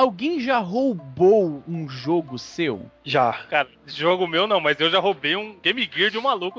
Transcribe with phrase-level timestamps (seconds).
[0.00, 2.90] alguém já roubou um jogo seu?
[3.04, 3.32] Já.
[3.50, 6.58] Cara, jogo meu não, mas eu já roubei um Game Gear de um maluco.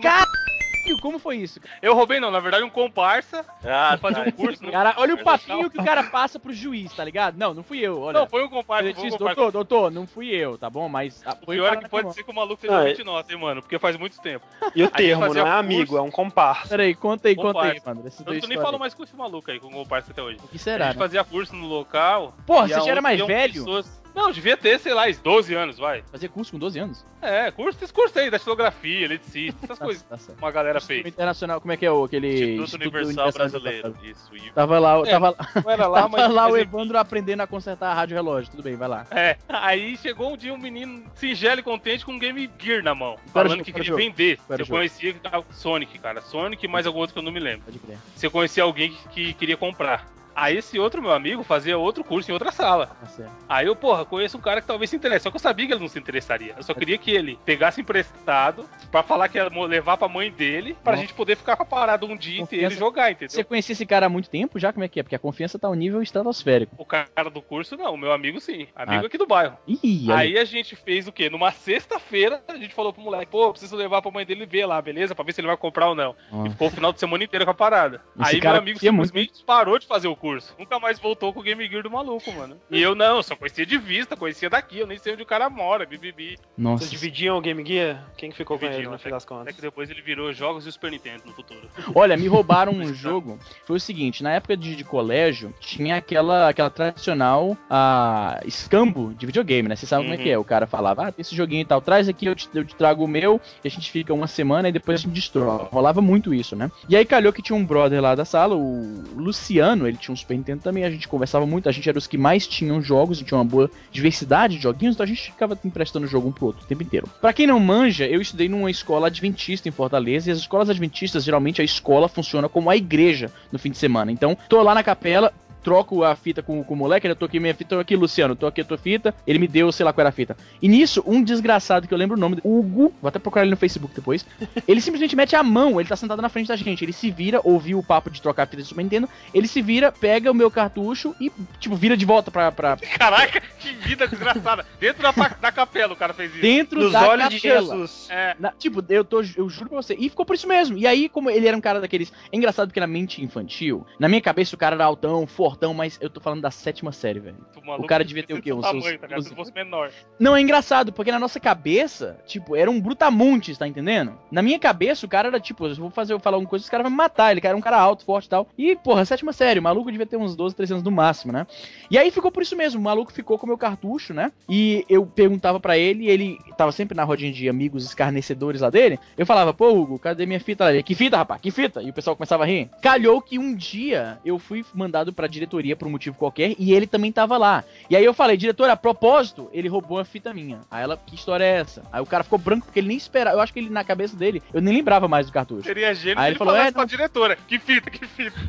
[1.02, 1.60] Como foi isso?
[1.82, 3.46] Eu roubei não, na verdade um comparsa.
[3.66, 4.64] Ah, fazer um curso.
[4.64, 7.38] no- Cara, olha o papinho que o cara passa pro juiz, tá ligado?
[7.38, 8.20] Não, não fui eu, olha.
[8.20, 8.86] Não, foi um comparsa.
[8.86, 9.36] Ele Foi um comparsa.
[9.36, 10.88] doutor, doutor, não fui eu, tá bom?
[10.88, 12.14] Mas ah, O foi pior é cara que pode mão.
[12.14, 13.62] ser que o maluco seja Ah, ouvinte nosso, hein, mano?
[13.62, 14.46] Porque faz muito tempo.
[14.76, 15.48] E o gente termo, não é curso.
[15.48, 16.70] amigo, é um comparsa.
[16.70, 18.04] Peraí, conta aí, conta aí, mano.
[18.08, 20.22] Esses Eu dois não nem falo mais com esse maluco aí, com o comparsa até
[20.22, 20.38] hoje.
[20.44, 21.00] O que A será, gente né?
[21.00, 22.34] fazia curso no local.
[22.46, 23.54] Porra, você já era mais velho?
[23.54, 26.04] pessoas- Não, devia ter, sei lá, uns 12 anos, vai.
[26.12, 27.06] Fazer curso com 12 anos?
[27.22, 30.04] É, curso, esses cursos aí, da estilografia, eletricista, essas Tá- coisas.
[30.04, 30.18] tá.
[30.38, 31.14] Uma galera Instituto fez.
[31.14, 32.56] Internacional, como é que é o aquele...
[32.56, 33.98] Instituto Universal Brasileiro.
[34.04, 35.36] Isso, Tava lá, É, tava,
[35.68, 38.52] era tava mas- lá o Evandro aprendendo a consertar a rádio relógio.
[38.52, 39.06] Tudo bem, vai lá.
[39.12, 42.94] É, aí chegou um dia um menino singelo e contente com um Game Gear na
[42.94, 43.64] mão, Qual falando jogo?
[43.64, 43.98] que queria jogo?
[44.00, 44.38] vender.
[44.46, 44.78] Qual Você jogo?
[44.78, 45.16] conhecia
[45.52, 46.22] Sonic, cara.
[46.22, 47.62] Sonic e mais algum outro que eu não me lembro.
[47.66, 47.98] Pode crer.
[48.16, 50.06] Você conhecia alguém que, que queria comprar.
[50.36, 52.88] Aí esse outro meu amigo fazia outro curso em outra sala.
[52.88, 53.26] Tá.
[53.50, 55.24] Aí eu, porra, conheço um cara que talvez se interesse.
[55.24, 56.54] Só que eu sabia que ele não se interessaria.
[56.58, 60.76] Eu só queria que ele pegasse emprestado pra falar que ia levar pra mãe dele
[60.84, 61.02] pra Nossa.
[61.02, 62.76] gente poder ficar com a parada um dia Confiança.
[62.76, 63.30] e jogar, entendeu?
[63.30, 64.72] Você conhecia esse cara há muito tempo já?
[64.72, 65.04] Como é que é?
[65.04, 66.76] Porque a confiança tá ao nível estratosférico.
[66.78, 67.94] O cara do curso, não.
[67.94, 68.68] O meu amigo, sim.
[68.76, 69.08] Amigo Ah.
[69.08, 69.58] aqui do bairro.
[69.68, 70.32] Ih, aí.
[70.32, 71.30] Aí a gente fez o quê?
[71.30, 74.82] Numa sexta-feira, a gente falou pro moleque, pô, preciso levar pra mãe dele ver lá,
[74.82, 75.14] beleza?
[75.16, 76.16] Pra ver se ele vai comprar ou não.
[76.32, 76.46] Ó.
[76.46, 78.02] E ficou o final de semana inteiro com a parada.
[78.22, 80.22] Esse Aí meu amigo confia muito, simplesmente parou de fazer o curso.
[80.58, 82.58] Nunca mais voltou com o Game Gear do maluco, mano.
[82.70, 85.50] E eu não, só conhecia de vista, conhecia daqui, eu nem sei onde o cara
[85.50, 86.38] mora, bibibi.
[86.58, 86.80] Nossa.
[86.86, 88.04] Vocês dividiam o Game Gear?
[88.18, 89.56] Quem que ficou com ele Dividiam, no até, fim das até contas?
[89.56, 91.68] que depois ele virou jogos e o Super Nintendo no futuro.
[91.96, 93.40] Olha, me roubaram um jogo.
[93.66, 99.26] Foi o seguinte, na época de, de colégio, tinha aquela, aquela tradicional ah, escambo de
[99.26, 99.76] videogame, né?
[99.76, 100.24] Você sabe como é Uhum.
[100.24, 100.38] que é.
[100.38, 102.76] O cara falava, ah, tem esse joguinho e tal, traz aqui, eu te, eu te
[102.76, 105.68] trago o meu, e a gente fica uma semana e depois a gente destrói.
[105.72, 106.70] Rolava muito isso, né?
[106.88, 110.16] E aí calhou que tinha um brother lá da sala, o Luciano, ele tinha um
[110.16, 113.22] Super Nintendo também, a gente conversava muito, a gente era os que mais tinham jogos,
[113.22, 116.64] tinha uma boa diversidade de joguinhos, então a gente ficava emprestando jogo um pro outro
[116.64, 117.08] o tempo inteiro.
[117.20, 121.24] Pra quem não manja, eu estudei numa escola adventista em Fortaleza, e as escolas adventistas,
[121.24, 124.12] geralmente a escola funciona como a igreja no fim de semana.
[124.12, 125.34] Então, tô lá na capela,
[125.64, 128.36] troco a fita com, com o moleque, ele tô aqui minha fita, tô aqui, Luciano,
[128.36, 130.36] tô aqui a tua fita, ele me deu, sei lá qual era a fita.
[130.62, 133.58] E nisso, um desgraçado que eu lembro o nome, Hugo, vou até procurar ele no
[133.58, 134.26] Facebook depois,
[134.68, 137.40] ele simplesmente mete a mão, ele tá sentado na frente da gente, ele se vira,
[137.44, 140.36] ouviu o papo de trocar a fita de Super Nintendo, ele se vira, pega o
[140.36, 144.66] meu cartucho e, tipo, vira de volta pra, pra Caraca, que vida desgraçada.
[144.80, 146.42] Dentro da, da capela o cara fez isso.
[146.42, 147.76] dentro Nos da olhos de capela.
[147.76, 148.08] Jesus.
[148.10, 149.96] É, Na- tipo, eu, tô, eu juro pra você.
[150.00, 150.78] E ficou por isso mesmo.
[150.78, 152.12] E aí, como ele era um cara daqueles.
[152.32, 155.98] É engraçado porque na mente infantil, na minha cabeça o cara era altão, fortão, mas
[156.02, 157.38] eu tô falando da sétima série, velho.
[157.64, 158.54] maluco cara devia ter o quê?
[158.54, 159.08] Uns tamanho, tá?
[159.08, 159.36] Se 12.
[159.36, 159.92] fosse menor.
[160.20, 164.18] Não, é engraçado, porque na nossa cabeça, tipo, era um brutamontes, tá entendendo?
[164.32, 166.70] Na minha cabeça, o cara era tipo, eu vou fazer, eu falar alguma coisa, os
[166.70, 167.32] caras vão me matar.
[167.32, 168.48] Ele era um cara alto, forte e tal.
[168.58, 171.46] E, porra, sétima série, o maluco devia ter uns 12, 13 anos no máximo, né?
[171.90, 174.32] E aí ficou por isso mesmo, o maluco ficou com o meu cartucho, né?
[174.48, 178.70] E eu perguntava pra ele, e ele tava sempre na rodinha de amigos escarnecedores lá
[178.70, 179.00] dele.
[179.18, 180.72] Eu falava, pô, Hugo, cadê minha fita?
[180.72, 181.42] Ele, que fita, rapaz?
[181.42, 181.82] Que fita?
[181.82, 182.70] E o pessoal começava a rir.
[182.82, 186.86] Calhou que um dia eu fui mandado pra diretoria por um motivo qualquer e ele
[186.86, 187.64] também tava lá.
[187.90, 190.62] E aí eu falei, diretora, a propósito, ele roubou uma fita minha.
[190.70, 191.84] Aí ela, que história é essa?
[191.92, 193.36] Aí o cara ficou branco porque ele nem esperava.
[193.36, 195.64] Eu acho que ele na cabeça dele, eu nem lembrava mais do cartucho.
[195.64, 197.38] Seria gênio Aí ele ele falou, é, pra diretora.
[197.48, 198.40] Que fita, que fita.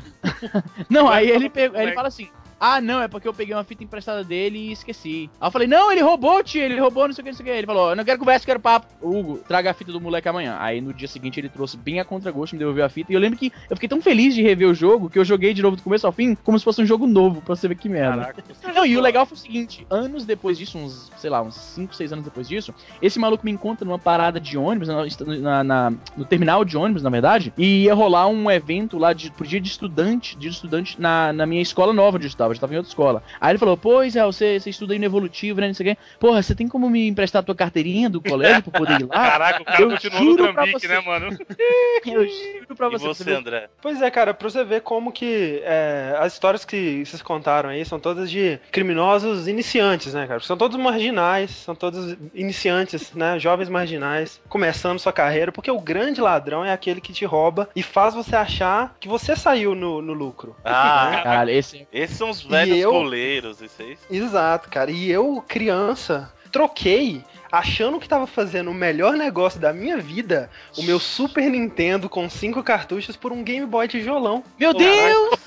[0.88, 2.28] Não, aí ele, pegou, aí ele fala assim:
[2.64, 5.28] Ah, não, é porque eu peguei uma fita emprestada dele e esqueci.
[5.40, 7.42] Aí eu falei: Não, ele roubou, tio, ele roubou, não sei o que, não sei
[7.44, 7.50] o que.
[7.58, 8.86] Ele falou: Eu não quero conversa, quero papo.
[9.02, 10.56] Hugo, traga a fita do moleque amanhã.
[10.60, 13.10] Aí no dia seguinte ele trouxe bem a contragosto, me devolveu a fita.
[13.10, 15.52] E eu lembro que eu fiquei tão feliz de rever o jogo que eu joguei
[15.52, 17.74] de novo do começo ao fim, como se fosse um jogo novo, pra você ver
[17.74, 18.32] que merda.
[18.32, 18.44] Caraca.
[18.72, 21.96] Não, e o legal foi o seguinte: anos depois disso, uns, sei lá, uns 5,
[21.96, 26.24] 6 anos depois disso, esse maluco me encontra numa parada de ônibus, na- na- no
[26.24, 29.68] terminal de ônibus, na verdade, e ia rolar um evento lá de, pro dia de
[29.68, 32.90] estudante, de estudante na, na minha escola nova onde eu estava, já estava em outra
[32.90, 33.22] escola.
[33.40, 35.66] Aí ele falou: Pois é, você, você estuda aí no evolutivo, né?
[35.68, 36.00] Não sei o quê.
[36.18, 39.14] Porra, você tem como me emprestar a tua carteirinha do colégio pra poder ir lá?
[39.32, 40.88] Caraca, o cara eu continuou no trambique, você.
[40.88, 41.36] né, mano?
[42.04, 43.06] Eu juro pra E você.
[43.24, 43.68] você, André?
[43.80, 47.84] Pois é, cara, pra você ver como que é, as histórias que vocês contaram aí
[47.84, 50.40] são todas de criminosos iniciantes, né, cara?
[50.40, 53.38] São todos marginais, são todos iniciantes, né?
[53.38, 57.82] Jovens marginais, começando sua carreira, porque o grande ladrão é aquele que te rouba e
[57.82, 60.56] faz você achar que você saiu no, no lucro.
[60.64, 61.86] Ah, Cara, esse.
[61.92, 63.96] esses são os velhos eu- goleiros, isso aí.
[64.10, 64.90] Exato, cara.
[64.90, 67.22] E eu, criança, troquei.
[67.50, 70.48] Achando que tava fazendo o melhor negócio da minha vida,
[70.78, 74.42] o meu Super Nintendo com cinco cartuchos por um Game Boy tijolão.
[74.58, 75.38] Meu Deus!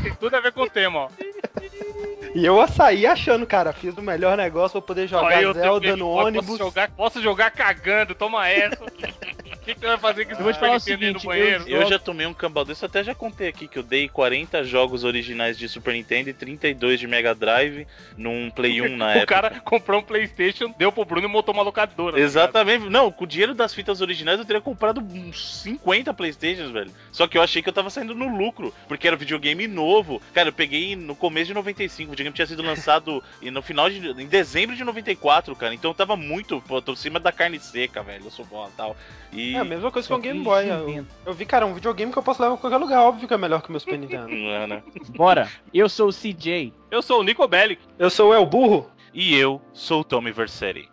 [0.00, 1.08] Tem tudo a ver com o tema, ó.
[2.34, 6.08] E eu saí achando, cara, fiz o melhor negócio pra poder jogar eu Zelda no
[6.08, 6.46] ó, ônibus.
[6.46, 8.80] Posso jogar, posso jogar cagando, toma essa.
[9.60, 11.64] que, que você vai fazer com Eu vou te falar o seguinte, no banheiro?
[11.68, 14.64] Eu já tomei um cambal desse, eu até já contei aqui que eu dei 40
[14.64, 17.86] jogos originais de Super Nintendo e 32 de Mega Drive
[18.16, 19.26] num Play 1 na O época.
[19.26, 22.16] cara comprou um Playstation, deu pro Bruno e montou uma locadora.
[22.16, 22.22] tá?
[22.22, 22.88] Exatamente.
[22.88, 26.90] Não, com o dinheiro das fitas originais eu teria comprado uns 50 Playstations, velho.
[27.12, 30.20] Só que eu achei que eu tava saindo no lucro, porque era videogame novo.
[30.32, 33.88] Cara, eu peguei no começo de 95, o videogame tinha sido lançado e no final
[33.88, 35.74] de em dezembro de 94, cara.
[35.74, 38.24] Então eu tava muito, pô, tô em cima da carne seca, velho.
[38.24, 38.96] Eu sou bom e tal.
[39.32, 40.68] E É a mesma coisa com o Game Boy.
[40.68, 43.02] Eu, eu vi, cara, um videogame que eu posso levar pra qualquer lugar.
[43.02, 44.28] Óbvio que é melhor que o meu Super Nintendo.
[44.28, 44.82] Não, né?
[45.10, 45.48] Bora.
[45.72, 46.72] Eu sou o CJ.
[46.90, 47.82] Eu sou o Nico Bellic.
[47.98, 48.90] Eu sou o El Burro.
[49.12, 50.88] E eu sou o Tommy Versetti.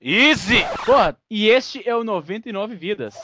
[0.00, 0.64] Easy!
[0.86, 3.14] Porra, e este é o 99 Vidas.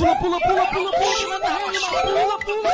[0.00, 2.70] Pula, pula, pula, pula, pula, manda rede, pula, pula, pula, pula.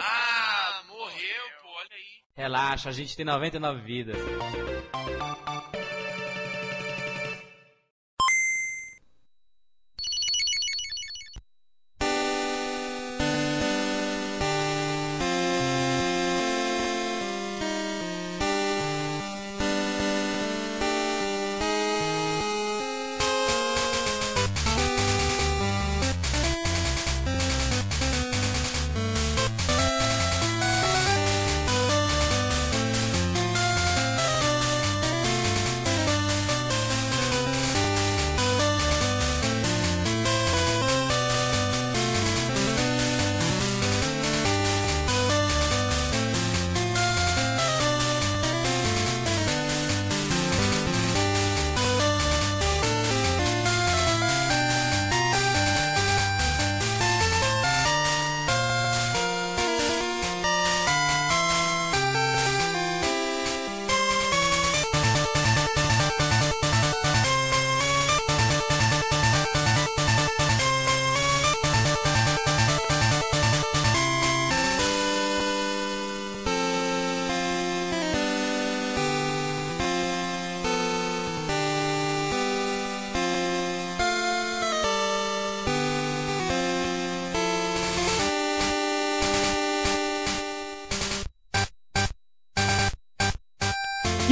[0.00, 2.08] Ah, morreu, pô, olha aí.
[2.34, 4.16] Relaxa, a gente tem 99 vidas.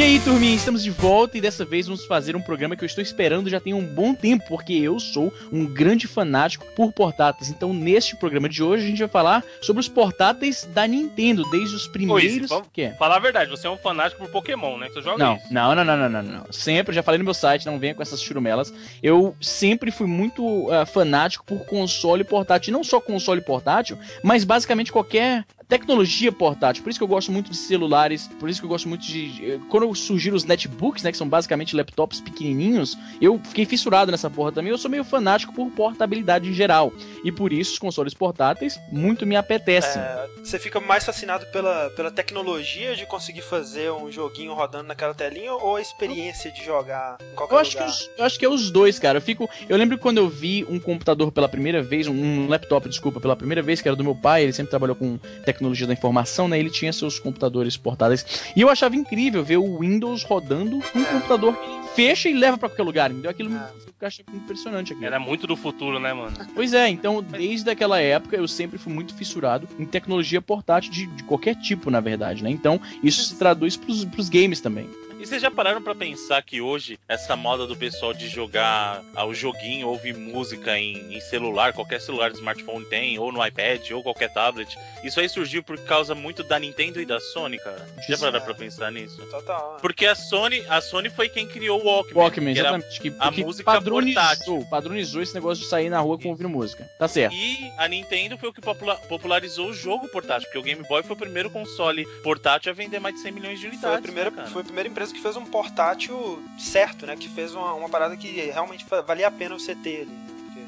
[0.04, 3.00] Aí, turminha, estamos de volta e dessa vez vamos fazer um programa que eu estou
[3.00, 7.48] esperando já tem um bom tempo, porque eu sou um grande fanático por portáteis.
[7.48, 11.74] Então, neste programa de hoje, a gente vai falar sobre os portáteis da Nintendo, desde
[11.74, 12.50] os primeiros.
[12.50, 12.90] vamos- que é?
[12.94, 14.90] Falar a verdade, você é um fanático por Pokémon, né?
[14.90, 15.46] Você joga Não, isso.
[15.50, 16.52] não, não, não, não, não, não.
[16.52, 18.74] Sempre, já falei no meu site, não venha com essas churumelas.
[19.02, 22.74] Eu sempre fui muito ah, fanático por console portátil.
[22.74, 26.82] Não só console portátil, mas basicamente qualquer tecnologia portátil.
[26.82, 29.60] Por isso que eu gosto muito de celulares, por isso que eu gosto muito de.
[29.68, 31.10] Quando surgiram os netbooks, né?
[31.10, 34.70] Que são basicamente laptops pequenininhos, eu fiquei fissurado nessa porra também.
[34.70, 36.92] Eu sou meio fanático por portabilidade em geral.
[37.24, 40.00] E por isso os consoles portáteis muito me apetecem.
[40.00, 45.14] É, você fica mais fascinado pela, pela tecnologia de conseguir fazer um joguinho rodando naquela
[45.14, 47.90] telinha ou a experiência de jogar em qualquer Eu acho, que lugar?
[47.90, 49.18] os, eu acho que é os dois, cara.
[49.18, 49.48] Eu fico.
[49.68, 53.34] Eu lembro quando eu vi um computador pela primeira vez, um, um laptop, desculpa, pela
[53.34, 55.53] primeira vez, que era do meu pai, ele sempre trabalhou com tecnologia
[55.86, 56.58] da informação, né?
[56.58, 58.24] Ele tinha seus computadores portáteis.
[58.54, 62.58] E eu achava incrível ver o Windows rodando um computador que ele fecha e leva
[62.58, 63.10] pra qualquer lugar.
[63.10, 63.30] Entendeu?
[63.30, 63.70] Aquilo É.
[64.00, 65.04] eu achei impressionante aqui.
[65.04, 66.36] Era muito do futuro, né, mano?
[66.54, 71.06] Pois é, então desde aquela época eu sempre fui muito fissurado em tecnologia portátil de,
[71.06, 72.50] de qualquer tipo, na verdade, né?
[72.50, 74.88] Então isso se traduz pros, pros games também.
[75.24, 79.24] E vocês já pararam pra pensar que hoje essa moda do pessoal de jogar ah,
[79.24, 83.90] o joguinho, ouvir música em, em celular, qualquer celular de smartphone tem, ou no iPad,
[83.92, 87.88] ou qualquer tablet, isso aí surgiu por causa muito da Nintendo e da Sony, cara.
[88.06, 89.16] Já pararam pra pensar nisso?
[89.30, 89.72] Total.
[89.72, 89.78] né?
[89.80, 92.22] Porque a Sony, a Sony foi quem criou o Walkman.
[92.22, 93.00] Walkman, que exatamente.
[93.00, 94.66] Que, a que música padronizou, portátil.
[94.68, 96.84] padronizou esse negócio de sair na rua com ouvindo música.
[96.98, 97.34] Tá certo.
[97.34, 101.02] E a Nintendo foi o que popula- popularizou o jogo portátil, porque o Game Boy
[101.02, 103.88] foi o primeiro console portátil a vender mais de 100 milhões de unidades.
[103.88, 107.16] Foi a, primeira, né, foi a primeira empresa que fez um portátil certo, né?
[107.16, 110.10] Que fez uma, uma parada que realmente valia a pena você ter ali.
[110.10, 110.24] Né?
[110.44, 110.60] Porque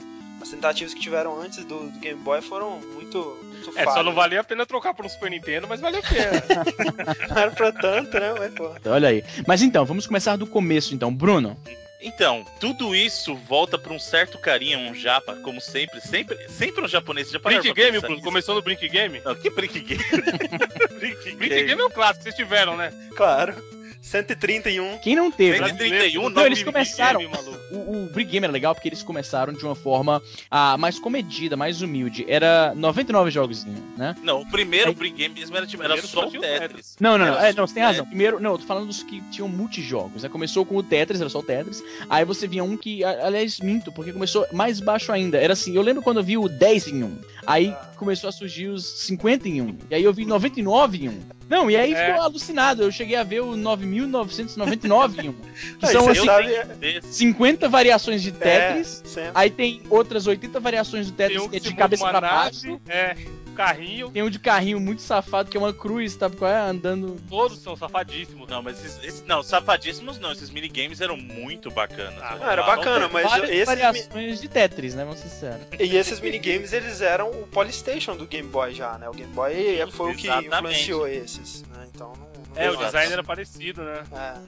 [0.43, 4.15] as tentativas que tiveram antes do, do Game Boy foram muito, muito É, só não
[4.15, 6.43] valia a pena trocar por um Super Nintendo, mas vale a pena.
[7.29, 8.35] Não era pra tanto, né?
[8.39, 8.73] Mas, pô.
[8.77, 9.25] Então, olha aí.
[9.47, 11.13] Mas então, vamos começar do começo então.
[11.13, 11.57] Bruno,
[12.01, 16.01] Então, tudo isso volta pra um certo carinha, um japa, como sempre.
[16.01, 17.31] Sempre, sempre um japonês.
[17.31, 18.23] Já Brink Game, Bruno?
[18.23, 19.21] Começou no Brink Game?
[19.25, 20.05] Não, que Brink Game?
[21.01, 22.93] Brink Brink Game é um clássico, vocês tiveram, né?
[23.17, 23.76] Claro.
[24.07, 24.99] 131.
[24.99, 25.69] Quem não teve, né?
[25.69, 27.35] 131, Não, eles Brink começaram- Game.
[27.73, 31.57] O, o Brick Game era legal porque eles começaram de uma forma ah, mais comedida,
[31.57, 32.25] mais humilde.
[32.29, 33.65] Era 99 jogos,
[33.97, 34.15] né?
[34.23, 36.97] Não, o primeiro Aí- Brink Game mesmo era, tipo, era só o Tetris.
[37.01, 37.39] Não, não, não.
[37.39, 38.07] É, não, você tem o razão.
[38.07, 40.23] Primeiro, não, eu tô falando dos que tinham multijogos.
[40.23, 40.29] Né?
[40.29, 41.83] Começou com o Tetris, era só o Tetris.
[42.09, 45.39] Aí você vinha um que, aliás, minto, porque começou mais baixo ainda.
[45.39, 47.19] Era assim, eu lembro quando eu vi o 10 em 1.
[47.47, 49.79] Aí começou a surgir os 50 em 1.
[49.91, 51.21] E aí eu vi 99 em 1.
[51.49, 52.07] Não, e aí É.
[52.09, 52.83] ficou alucinado.
[52.83, 55.35] Eu cheguei a ver o 9.999 em 1.
[55.81, 57.13] Que são assim, sabe, Desse.
[57.15, 59.03] 50 variações de Tetris.
[59.17, 59.31] É.
[59.35, 62.81] Aí tem outras 80 variações do Tetris que é de cabeça pra baixo.
[62.89, 63.17] é,
[63.57, 66.59] carrinho, Tem um de carrinho muito safado, que é uma cruz, sabe qual é?
[66.61, 67.17] Andando.
[67.29, 68.49] todos são safadíssimos.
[68.49, 72.15] Não, mas esses, esses- não, safadíssimos não, esses minigames eram muito bacanas.
[72.23, 72.37] Ah.
[72.39, 75.05] Não, era Lá, bacana, mas várias esses, variações de Tetris, né?
[75.05, 75.67] Vamos ser sinceros.
[75.79, 79.09] e esses minigames eles eram o Polystation do Game Boy já, né?
[79.09, 79.55] O Game Boy
[79.91, 80.57] foi o que exatamente.
[80.75, 81.87] influenciou esses, né?
[81.95, 82.26] Então não.
[82.57, 84.03] É, o vejo design era parecido, né?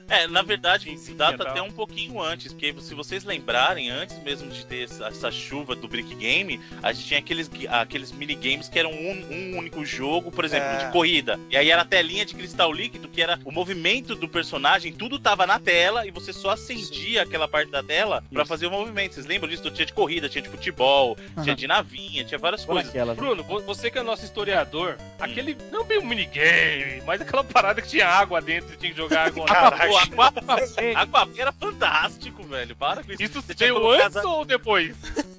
[0.09, 0.23] É.
[0.23, 1.47] É, na verdade, Sim, data tal.
[1.47, 5.75] até um pouquinho antes, porque se vocês lembrarem, antes mesmo de ter essa, essa chuva
[5.75, 10.31] do Brick Game, a gente tinha aqueles, aqueles minigames que eram um, um único jogo,
[10.31, 10.85] por exemplo, É.
[10.85, 11.39] de corrida.
[11.49, 15.19] E aí era a telinha de cristal líquido, que era o movimento do personagem, tudo
[15.19, 18.49] tava na tela e você só acendia aquela parte da tela pra Isso.
[18.49, 19.13] fazer o movimento.
[19.13, 19.69] Vocês lembram disso?
[19.71, 21.55] Tinha de corrida, tinha de futebol, tinha Aham.
[21.55, 22.89] de navinha, tinha várias coisas.
[22.89, 23.13] aquela.
[23.13, 25.55] Bruno, vo- você que é nosso historiador, aquele.
[25.71, 29.27] Não bem um minigame, mas aquela parada que tinha água dentro e tinha que jogar
[29.27, 29.71] água lá.
[29.71, 29.97] Pô,
[30.95, 32.75] Aquaplay era fantástico, velho.
[32.75, 33.23] Para com isso.
[33.23, 34.95] Isso Você tinha veio antes as- ou depois?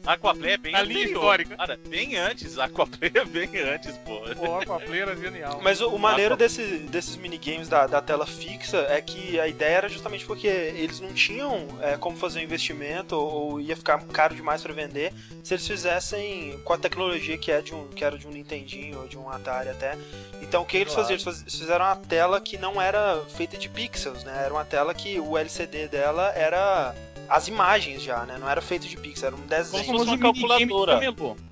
[0.07, 1.57] Aquaplay é bem A linha histórica.
[1.57, 2.59] Cara, bem antes.
[2.59, 4.21] Aquaplay é bem antes, pô.
[4.37, 5.61] Pô, a Aquaplay era genial.
[5.62, 9.76] Mas o, o maneiro desse, desses minigames da, da tela fixa é que a ideia
[9.76, 14.02] era justamente porque eles não tinham é, como fazer um investimento ou, ou ia ficar
[14.05, 15.12] caro demais pra vender
[15.45, 19.00] se eles fizessem com a tecnologia que, é de um, que era de um Nintendinho
[19.00, 19.97] ou de um Atari até.
[20.43, 21.02] Então o que eles Claro.
[21.02, 21.14] faziam?
[21.14, 24.42] Eles faz- eles fizeram uma tela que não era feita de pixels, né?
[24.45, 26.95] Era uma tela que o LCD dela era
[27.31, 28.37] as imagens já, né?
[28.39, 29.85] Não era feito de pixels, era um Como desenho.
[29.85, 31.01] se fosse uma calculadora.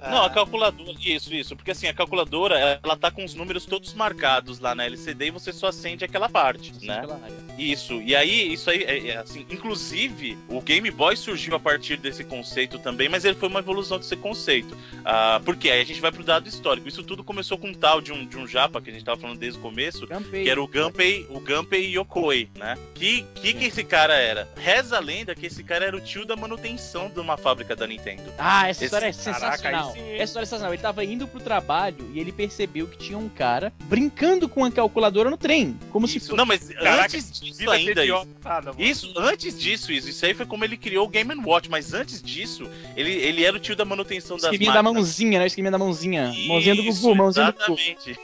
[0.00, 0.10] É.
[0.10, 1.56] Não, a calculadora, isso, isso.
[1.56, 5.26] Porque assim, a calculadora, ela- ela tá com os números todos marcados lá na LCD
[5.26, 6.98] e você só acende aquela parte, né?
[6.98, 7.36] Aquela área.
[7.58, 8.00] Isso.
[8.02, 12.24] E aí, isso aí, é, é, assim, inclusive, o Game Boy surgiu a partir desse
[12.24, 14.76] conceito também, mas ele foi uma evolução desse conceito.
[15.04, 16.88] Ah, porque aí a gente vai pro dado histórico.
[16.88, 19.20] Isso tudo começou com um tal de um, de um japa que a gente tava
[19.20, 20.44] falando desde o começo, Gunpei.
[20.44, 22.76] que era o Gunpei, o Gunpei Yokoi, né?
[22.94, 24.48] Que, que que esse cara era?
[24.56, 27.86] Reza a lenda que esse cara era o tio da manutenção de uma fábrica da
[27.86, 28.32] Nintendo.
[28.38, 29.96] Ah, essa Esse- história é Caraca, sensacional.
[29.96, 30.14] hein?
[30.14, 30.72] Essa história é sensacional.
[30.74, 34.70] Ele tava indo pro trabalho e ele percebeu que tinha um cara brincando com a
[34.70, 35.78] calculadora no trem.
[35.90, 36.34] Como se Isso.
[36.34, 38.74] Não, mas Caraca, antes disso Vida ainda, isso, mano.
[38.78, 42.22] isso, antes disso, isso, isso aí foi como ele criou o Game Watch, mas antes
[42.22, 45.04] disso, ele, ele era o tio da manutenção das esqueminha da máquinas.
[45.06, 45.46] mãozinha, né?
[45.46, 46.32] Esqueminha da mãozinha.
[46.46, 47.78] mãozinha do Isso, Gugu, mãozinha do Gugu.
[47.78, 48.18] Exatamente.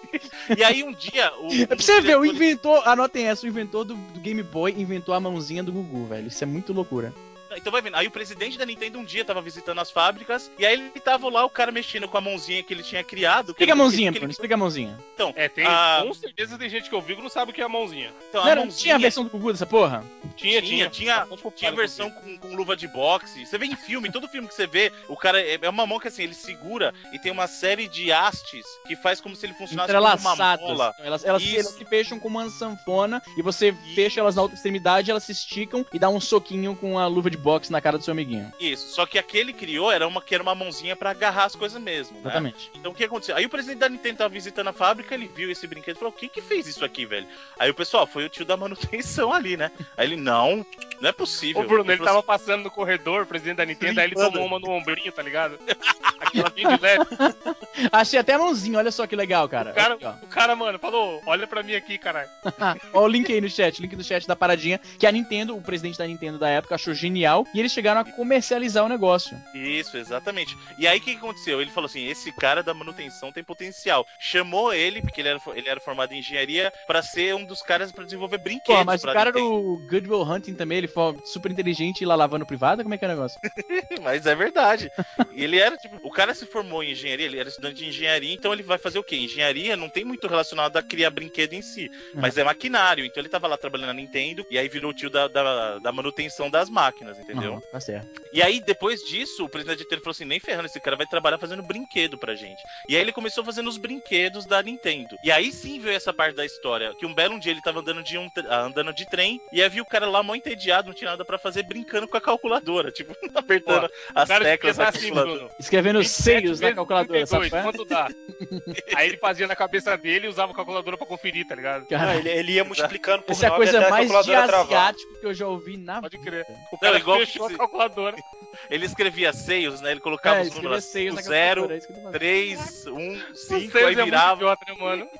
[0.58, 1.32] e aí um dia.
[1.40, 4.74] O, É pra você ver, o inventor, anotem essa, o inventor do, do Game Boy
[4.76, 6.28] inventou a mãozinha do Gugu, velho.
[6.28, 7.12] Isso é muito loucura.
[7.56, 7.96] Então vai vendo.
[7.96, 11.28] Aí o presidente da Nintendo um dia tava visitando as fábricas, e aí ele tava
[11.30, 13.50] lá, o cara mexendo com a mãozinha que ele tinha criado.
[13.50, 14.98] Explica a mãozinha, que ele- Bruno, explica a mãozinha.
[15.14, 15.64] Então, É, tem.
[15.66, 16.02] Ah.
[16.06, 18.12] Com certeza tem gente que ouviu que não sabe o que é a mãozinha.
[18.28, 18.82] então Não, a era- mãozinha.
[18.82, 20.04] tinha a versão do Gugu dessa porra?
[20.36, 20.90] Tinha, Tinha, tinha.
[20.90, 23.44] tinha, Tá Tinha versão com, com luva de boxe.
[23.46, 25.98] Você vê em filme, todo filme que você vê, o cara é é uma mão
[26.00, 29.54] que assim, ele segura e tem uma série de hastes que faz como se ele
[29.54, 30.94] funcionasse como uma mola.
[30.98, 31.54] Elas, elas, Isso.
[31.54, 35.32] elas se fecham como uma sanfona e você fecha elas na outra extremidade, elas se
[35.32, 38.50] esticam e dá um soquinho com a luva de boxe na cara do seu amiguinho.
[38.58, 38.94] Isso.
[38.94, 42.14] Só que aquele criou era uma que era uma mãozinha pra agarrar as coisas mesmo,
[42.16, 42.22] né?
[42.24, 42.70] Exatamente.
[42.74, 43.36] Então o que aconteceu?
[43.36, 46.12] Aí o presidente da Nintendo tava visitando a fábrica, ele viu esse brinquedo e falou:
[46.12, 47.26] quem que fez isso aqui, velho?
[47.58, 49.70] Aí o pessoal, foi o tio da manutenção ali, né?
[49.96, 50.64] Aí ele, não,
[51.00, 51.62] não é possível.
[51.62, 54.46] O Bruno, ele falou tava passando no corredor, o presidente da Nintendo, aí ele tomou
[54.46, 55.58] uma no ombrinho, tá ligado?
[56.20, 57.04] Aquela bem de leve.
[57.92, 59.72] Achei até a mãozinha, olha só que legal, cara.
[59.72, 62.30] O cara, Aqui, o cara, mano, falou, olha pra mim aqui, caralho.
[62.92, 65.62] Ó, o link aí no chat, link do chat da paradinha, que a Nintendo, o
[65.62, 69.36] presidente da Nintendo da época, achou genial e eles chegaram a comercializar o negócio.
[69.54, 70.56] Isso, exatamente.
[70.78, 71.60] E aí o que aconteceu?
[71.60, 74.06] Ele falou assim: esse cara da manutenção tem potencial.
[74.20, 77.90] Chamou ele, porque ele era, ele era formado em engenharia, pra ser um dos caras
[77.90, 78.80] pra desenvolver brinquedos.
[78.80, 79.50] Pô, mas o cara Nintendo.
[79.50, 82.98] do Good Will Hunting também, ele foi super inteligente e lá lavando privada, como é
[82.98, 83.40] que é o negócio?
[84.02, 84.90] Mas é verdade.
[85.32, 88.52] Ele era, tipo, o cara se formou em engenharia, ele era estudante de engenharia, então
[88.52, 89.16] ele vai fazer o quê?
[89.16, 93.04] Engenharia não tem muito relacionado a criar brinquedo em si, mas é maquinário.
[93.04, 95.92] Então ele tava lá trabalhando na Nintendo e aí virou o tio da, da, da
[95.92, 97.54] manutenção das máquinas, entendeu?
[97.54, 98.22] Aham, tá certo.
[98.32, 101.06] E aí, depois disso, o presidente da Nintendo falou assim: nem ferrando, esse cara vai
[101.06, 102.62] trabalhar fazendo brinquedo pra gente.
[102.88, 105.16] E aí ele começou fazendo os brinquedos da Nintendo.
[105.24, 108.02] E aí sim veio essa parte da história: que um belo dia ele tava andando
[108.02, 110.94] de, um, ah, andando de trem, e aí viu o cara lá mó entediado não
[110.94, 115.12] tinha nada pra fazer, brincando com a calculadora, tipo, apertando Ó, as teclas da assim,
[115.12, 115.54] calculadora.
[115.58, 117.50] Escrevendo 27 seios na calculadora, sabe?
[117.50, 117.64] 32, qual é?
[117.64, 118.08] quanto dá?
[118.96, 121.82] Aí ele fazia na cabeça dele e usava a calculadora pra conferir, tá ligado?
[121.82, 125.20] Não, Cara, ele, ele ia multiplicando por essa é a nove coisa mais de asiático
[125.20, 126.46] que eu já ouvi na Pode crer.
[126.72, 128.16] O cara igual fechou que a calculadora.
[128.70, 129.90] Ele escrevia seios, né?
[129.90, 132.18] Ele colocava É, os números seios na 0, calculadora, é isso que eu tô falando.
[132.18, 132.92] 3, 1,
[133.34, 134.34] 5, Vocês aí é virava.
[134.36, 135.08] idiota, né, mano?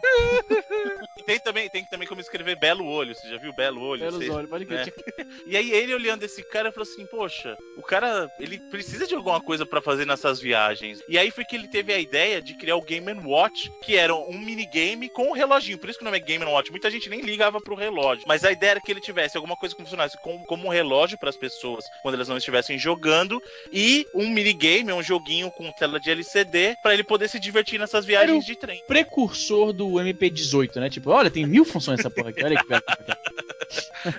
[1.16, 4.00] E tem também, tem também como escrever Belo Olho, você já viu Belo Olho?
[4.00, 4.86] Pelos Você- olhos, pode crer.
[4.86, 5.26] né?
[5.46, 9.40] E aí ele olhando esse cara falou assim, poxa, o cara, ele precisa de alguma
[9.40, 11.00] coisa pra fazer nessas viagens.
[11.08, 14.14] E aí foi que ele teve a ideia de criar o Game Watch, que era
[14.14, 15.78] um minigame com um reloginho.
[15.78, 16.70] Por isso que o nome é Game Watch.
[16.70, 18.24] Muita gente nem ligava pro relógio.
[18.28, 21.18] Mas a ideia era que ele tivesse alguma coisa que funcionasse como, como um relógio
[21.18, 23.40] para as pessoas quando elas não estivessem jogando
[23.72, 28.04] e um minigame, um joguinho com tela de LCD pra ele poder se divertir nessas
[28.04, 28.82] viagens de trem.
[28.86, 30.90] Precursor do MP18, né?
[30.90, 32.44] Tipo, olha, tem mil funções essa porra aqui.
[32.44, 32.64] Olha que.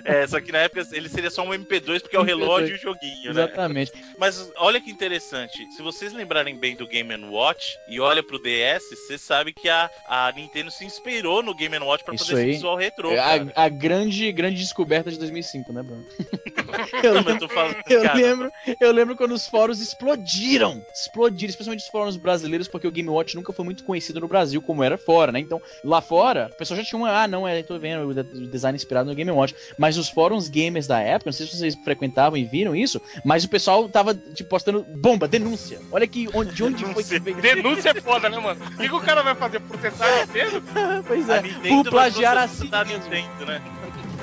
[0.04, 2.74] É, só que na época ele seria só um MP2 porque é o relógio e
[2.74, 3.42] o joguinho, né?
[3.44, 3.92] Exatamente.
[4.18, 8.88] Mas olha que interessante, se vocês lembrarem bem do Game Watch e olha pro DS,
[8.90, 12.48] você sabe que a, a Nintendo se inspirou no Game Watch pra Isso fazer aí.
[12.50, 16.04] esse visual retrô, É a, a grande, grande descoberta de 2005, né, Bruno?
[17.02, 20.84] Não, mas eu falando, Eu lembro, eu lembro quando os fóruns explodiram.
[20.92, 24.60] Explodiram, especialmente os fóruns brasileiros, porque o Game Watch nunca foi muito conhecido no Brasil
[24.60, 25.40] como era fora, né?
[25.40, 28.76] Então, lá fora, o pessoal já tinha uma, ah, não, é, tô vendo o design
[28.76, 29.35] inspirado no Game Watch.
[29.78, 33.44] Mas os fóruns gamers da época, não sei se vocês frequentavam e viram isso, mas
[33.44, 35.80] o pessoal tava, tipo, postando bomba, denúncia.
[35.90, 37.40] Olha que onde, de onde foi que veio.
[37.40, 38.64] Denúncia é foda, né, mano?
[38.64, 39.60] O que, que o cara vai fazer?
[39.60, 40.62] Processar Nintendo?
[41.06, 42.84] pois é, por plagiar assim a.
[42.84, 43.62] Nintendo, né?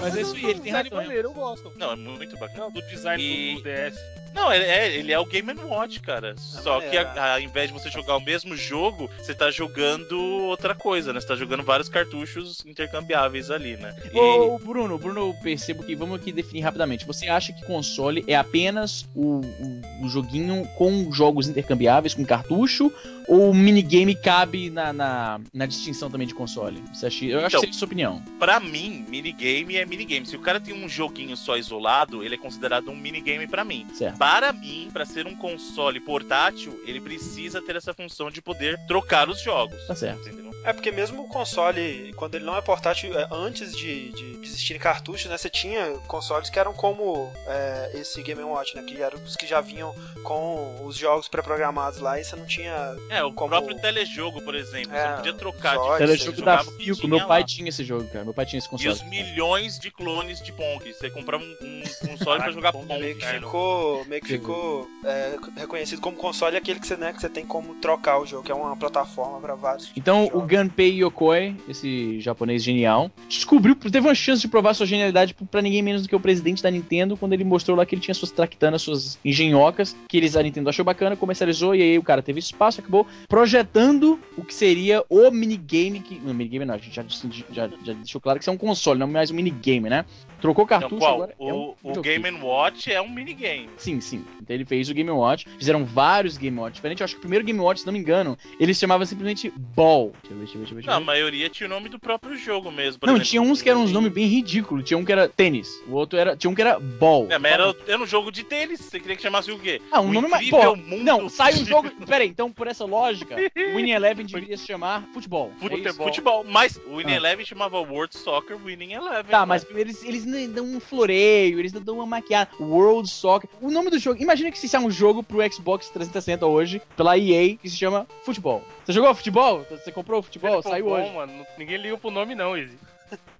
[0.03, 0.97] Mas é isso aí, ele tem razão.
[0.97, 1.71] maneiro, eu gosto.
[1.75, 2.59] Não, é muito bacana.
[2.65, 3.99] Não, do design E- do, DS.
[4.33, 6.33] Não, ele é, ele é o Game Watch, cara.
[6.37, 10.19] Só que maneiro, a- ao invés de você jogar o mesmo jogo, você tá jogando
[10.19, 11.21] outra coisa, né?
[11.21, 13.95] Você tá jogando vários cartuchos intercambiáveis ali, né?
[14.11, 17.05] E- Ô, Bruno, Bruno, eu percebo que vamos aqui definir rapidamente.
[17.05, 22.91] Você acha que console é apenas o, o, o joguinho com jogos intercambiáveis, com cartucho?
[23.27, 26.83] Ou o minigame cabe na, na, na distinção também de console?
[26.93, 28.23] Você acha, eu acho Então, que seria a sua opinião.
[28.39, 30.25] Pra mim, minigame é minigame.
[30.25, 33.87] Se o cara tem um joguinho só isolado, ele é considerado um minigame pra mim.
[33.93, 34.17] Certo.
[34.17, 39.29] Para mim, pra ser um console portátil, ele precisa ter essa função de poder trocar
[39.29, 39.77] os jogos.
[39.87, 40.27] Tá certo.
[40.27, 40.52] Entendeu?
[40.63, 44.47] É porque mesmo o console, quando ele não é portátil, é, antes de, de, de
[44.47, 45.37] existirem cartuchos, né?
[45.37, 48.83] Você tinha consoles que eram como é, esse Game Watch, né?
[48.83, 52.95] Que eram os que já vinham com os jogos pré-programados lá e você não tinha.
[53.09, 54.89] É, o Como- próprio telejogo, por exemplo.
[54.91, 57.07] você É, não podia trocar só de isso, Era você jogo você da Filco.
[57.07, 57.47] Meu pai lá.
[57.47, 58.23] tinha esse jogo, cara.
[58.25, 58.93] Meu pai tinha esse E console.
[58.93, 60.93] os milhões de clones de Pong.
[60.93, 62.87] Você comprava um, um console pra jogar Pong.
[62.87, 67.11] Meio que É, ficou, meio que ficou é, reconhecido como console aquele que você, né,
[67.13, 69.91] que você tem como trocar o jogo, que é uma plataforma para vários.
[69.95, 70.43] Então, jogos.
[70.43, 75.63] o Gunpei Yokoi, esse japonês genial, descobriu, teve uma chance de provar sua genialidade pra
[75.63, 78.13] ninguém menos do que o presidente da Nintendo, quando ele mostrou lá que ele tinha
[78.13, 82.21] suas tractanas, suas engenhocas, que eles, a Nintendo achou bacana, comercializou, e aí o cara
[82.21, 86.19] teve espaço, acabou projetando o que seria o minigame que...
[86.19, 87.03] Não, minigame não, a gente já,
[87.51, 90.05] já, já deixou claro que isso é um console, não mais um minigame, né?
[90.43, 91.13] Trocou Então, cartucho qual?
[91.15, 91.35] agora.
[91.39, 92.01] O, é um o.
[92.01, 93.69] Game Watch é um minigame.
[93.77, 94.25] Sim, sim.
[94.41, 95.47] Então ele fez o Game Watch.
[95.57, 96.99] Fizeram vários Game Watch diferentes.
[96.99, 99.49] Eu acho que o primeiro Game Watch, se não me engano, ele se chamava simplesmente
[99.55, 100.11] Ball.
[100.21, 100.85] Deixa eu ver, deixa eu ver, deixa eu ver.
[100.87, 102.99] Não, a maioria tinha o nome do próprio jogo mesmo.
[103.03, 104.83] Não, exemplo, tinha uns que eram uns nomes bem ridículos.
[104.83, 105.81] Tinha um que era tênis.
[105.87, 106.35] O outro era.
[106.35, 107.27] Tinha um que era Ball.
[107.29, 108.81] É, mas era, era um jogo de tênis.
[108.81, 109.81] Você queria que chamasse o quê?
[109.91, 110.49] Ah, um o nome mais.
[110.49, 111.89] Pô, mundo não, sai um jogo.
[112.05, 115.51] Pera aí, então por essa lógica, o Winning Eleven deveria se chamar futebol.
[115.61, 115.69] É isso?
[115.77, 116.07] Futebol.
[116.07, 116.43] Futebol.
[116.43, 117.17] Mas o Winning Ah.
[117.17, 119.31] Eleven chamava World Soccer Winning Eleven.
[119.31, 119.45] Tá, né?
[119.45, 122.49] mas eles, eles não dão um floreio, eles não dão uma maquiada.
[122.59, 123.49] World Soccer.
[123.61, 124.21] O nome do jogo.
[124.21, 128.07] Imagina que se é um jogo pro Xbox 360 hoje, pela EA, que se chama
[128.23, 128.63] Futebol.
[128.85, 129.65] Você jogou futebol?
[129.69, 130.61] Você comprou futebol?
[130.61, 131.11] Saiu bom, hoje.
[131.13, 132.77] Mano, ninguém liga pro nome, não, Izzy.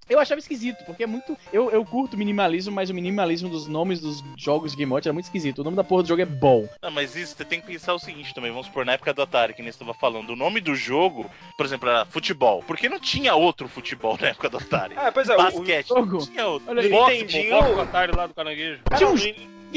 [0.10, 1.38] Eu achava esquisito, porque é muito.
[1.52, 5.14] Eu, eu curto minimalismo, mas o minimalismo dos nomes dos jogos de Game Watch era
[5.14, 5.60] muito esquisito.
[5.60, 6.70] O nome da porra do jogo é Ball.
[6.82, 8.52] Não, mas isso, você tem que pensar o seguinte também.
[8.52, 11.30] Vamos supor, na época do Atari, que nem você estava falando, o nome do jogo,
[11.58, 12.64] por exemplo, era futebol.
[12.66, 14.94] Porque não tinha outro futebol na época do Atari.
[14.98, 16.70] Ah, pois é, o, o, Basquete, jogo- não tinha outro.
[16.70, 16.86] Olha
[17.16, 17.50] Entendi.
[17.50, 18.82] pô, O Atari lá do caranguejo.
[18.98, 19.18] Tinha um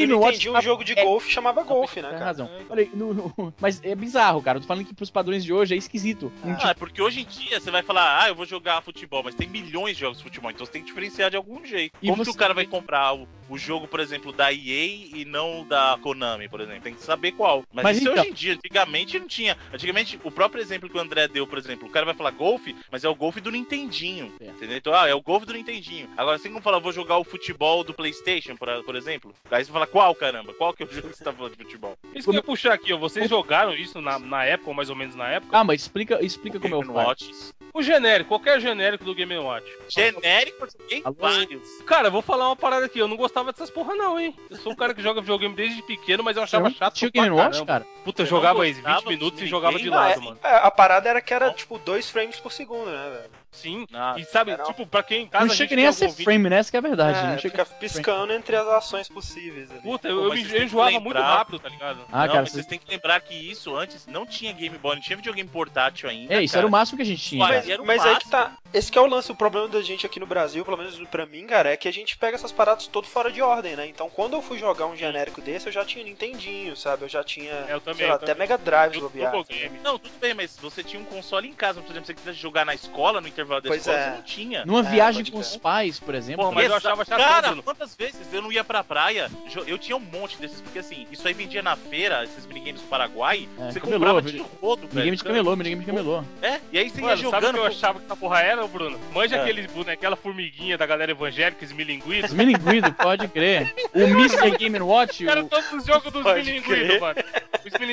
[0.03, 2.25] no, Game no Nintendo, um jogo de é- golfe chamava golfe, né, Tem cara?
[2.27, 2.51] razão.
[2.71, 4.59] Aí, no- no- mas é bizarro, cara.
[4.59, 6.33] Eu tô falando que pros padrões de hoje é esquisito.
[6.45, 9.23] Ah, tinha- é porque hoje em dia você vai falar, ah, eu vou jogar futebol,
[9.23, 11.97] mas tem milhões de jogos de futebol, então você tem que diferenciar de algum jeito.
[12.03, 15.09] E Como você- que o cara vai comprar o, o jogo, por exemplo, da EA
[15.15, 16.83] e não da Konami, por exemplo?
[16.83, 17.63] Tem que saber qual.
[17.73, 19.57] Mas, Mas isso é então- hoje em dia, antigamente não tinha.
[19.73, 22.75] Antigamente, o próprio exemplo que o André deu, por exemplo, o cara vai falar golfe,
[22.91, 24.33] mas é o golfe do Nintendinho.
[24.41, 24.47] É.
[24.49, 24.77] Entendeu?
[24.77, 26.09] Então, ah, é o golfe do Nintendinho.
[26.17, 29.33] Agora, assim como falar, vou jogar o futebol do PlayStation, por, por exemplo.
[29.51, 30.53] Aí você fala Fala qual, caramba?
[30.55, 31.97] Qual que é o jogo que você tá falando de futebol?
[32.15, 32.99] Isso que eu ia puxar aqui, ó.
[32.99, 35.57] Vocês jogaram isso na, na época, ou mais ou menos na época?
[35.57, 36.95] Ah, mas explica, explica como é o Game.
[36.95, 37.31] Watch.
[37.73, 39.67] O genérico, qualquer genérico do Game Watch.
[39.89, 40.67] Genérico,
[41.05, 41.17] Alô?
[41.19, 41.83] vários.
[41.87, 42.99] Cara, eu vou falar uma parada aqui.
[42.99, 44.35] Eu não gostava dessas porra, não, hein?
[44.51, 46.95] Eu sou um cara que joga videogame desde pequeno, mas eu achava chato.
[46.95, 47.67] tinha o Game Watch, caramba.
[47.67, 47.87] cara?
[48.07, 50.39] Puta, eu jogava aí gostava 20 minutos e jogava de lado, Ah, mano.
[50.43, 51.55] é, a parada era que era, Não.
[51.55, 53.31] tipo, dois frames por segundo, né, velho?
[53.51, 53.87] Sim.
[53.95, 56.25] Ah, E sabe, Era tipo, pra quem em casa Não chega nem a ser vídeo-
[56.25, 56.59] frame, né?
[56.59, 57.19] Essa que é a verdade.
[57.19, 59.81] É, não chega fica piscando entre as ações possíveis ali.
[59.81, 62.01] Puta, Pô, eu, eu, vocês eu que enjoava lembrar- muito rápido, tá ligado?
[62.13, 64.77] Ah, não, cara, mas vocês- vocês têm que lembrar que isso antes não tinha Game
[64.77, 66.35] Boy, não tinha videogame portátil ainda.
[66.35, 66.61] É, isso cara.
[66.63, 67.39] era o máximo que a gente tinha.
[67.43, 68.53] Mas, mas aí que tá.
[68.75, 71.25] Esse que é o lance, o problema da gente aqui no Brasil, pelo menos pra
[71.25, 73.87] mim, cara, é que a gente pega essas paradas todo fora de ordem, né?
[73.87, 77.05] Então quando eu fui jogar um genérico desse, eu já tinha Nintendinho, sabe?
[77.05, 78.09] Eu já tinha, É, eu também.
[78.09, 78.35] lá, até.
[78.35, 79.33] Mega Drive bobear.
[79.49, 79.79] Game.
[79.83, 82.39] Não, tudo bem, mas você tinha um console em casa, por exemplo, se você quisesse
[82.39, 84.05] jogar na escola, no intervalo da Pois escola, é.
[84.11, 84.65] você não tinha.
[84.65, 86.45] Numa É, viagem com os pais, por exemplo.
[86.45, 89.31] Porra, mas eu achava chato, Cara, quantas vezes eu não ia pra praia?
[89.67, 92.89] Eu tinha um monte desses, porque assim, isso aí vendia na feira, esses minigames do
[92.89, 93.49] Paraguai.
[93.59, 94.95] É, você camelô, comprava de rodo, velho.
[94.95, 96.25] Minigame de camelô, minigame de camelô.
[96.43, 97.55] É, e aí você ia Mano, sabe o jogando.
[97.55, 98.99] que eu achava que essa porra era, Bruno?
[99.13, 99.45] Manja É.
[99.47, 102.31] bonequinhos, aquela formiguinha da galera evangélica, esmilinguidos.
[102.31, 103.75] Smilinguido, pode crer.
[103.97, 104.51] O Mr.
[104.59, 105.49] Game Watch, Era o...
[105.49, 107.15] todos os jogos dos esmilinguidos, mano.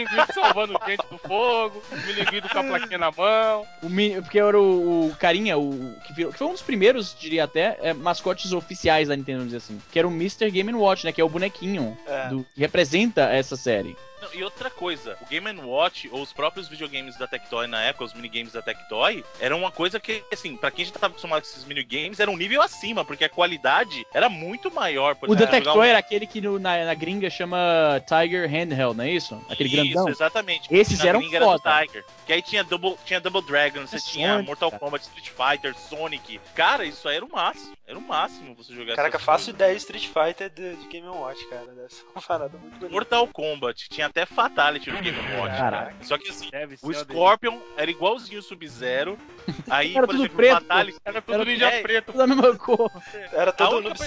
[0.02, 3.66] Esmilinguido salvando gente do fogo, o esmilinguido com a plaquinha na mão.
[3.82, 7.16] o mini- porque era o, o carinha, o que, virou- que foi um dos primeiros,
[7.20, 9.82] diria até, é, mascotes oficiais da Nintendo, vamos dizer assim.
[9.92, 10.50] Que era o Mr.
[10.52, 11.12] Game Watch, né?
[11.12, 12.28] Que é o bonequinho É.
[12.30, 13.96] do, que representa essa série.
[14.24, 18.06] Não, e outra coisa, o Game Watch, ou os próprios videogames da Tectoy na época,
[18.06, 21.48] os minigames da Tectoy, eram uma coisa que, assim, pra quem já tava acostumado com
[21.50, 25.18] esses minigames, era um nível acima, porque a qualidade era muito maior.
[25.22, 29.04] O Detector jogar um- era aquele que no- na, na gringa chama Tiger Handheld, não
[29.04, 29.42] é isso?
[29.50, 30.10] Aquele Isso, grandão.
[30.10, 30.74] exatamente.
[30.74, 31.82] Esses eram gringa era foda.
[31.86, 32.06] Tiger.
[32.26, 34.80] Que aí tinha Double, tinha Double Dragon, você É tinha Sonic, Mortal cara.
[34.80, 36.40] Kombat, Street Fighter, Sonic.
[36.56, 37.74] Cara, isso aí era o máximo.
[37.86, 39.56] Era o máximo você jogar Caraca, fácil coisas.
[39.56, 41.66] ideia Street Fighter de, de Game Watch, cara.
[41.68, 42.90] Deve ser uma parada muito bonita.
[42.90, 45.58] Mortal Kombat, tinha até Fatality no Game Watch.
[45.58, 45.96] Caraca.
[46.02, 46.50] Só que assim,
[46.82, 49.18] o Scorpion era igualzinho o Sub-Zero.
[49.70, 51.00] Aí, Era por tudo exemplo, preto, o Fatality.
[51.04, 52.06] Era tudo Era- ninja é, preto.
[52.08, 52.92] Tudo da mesma cor.
[53.34, 54.06] Era todo Noob coisa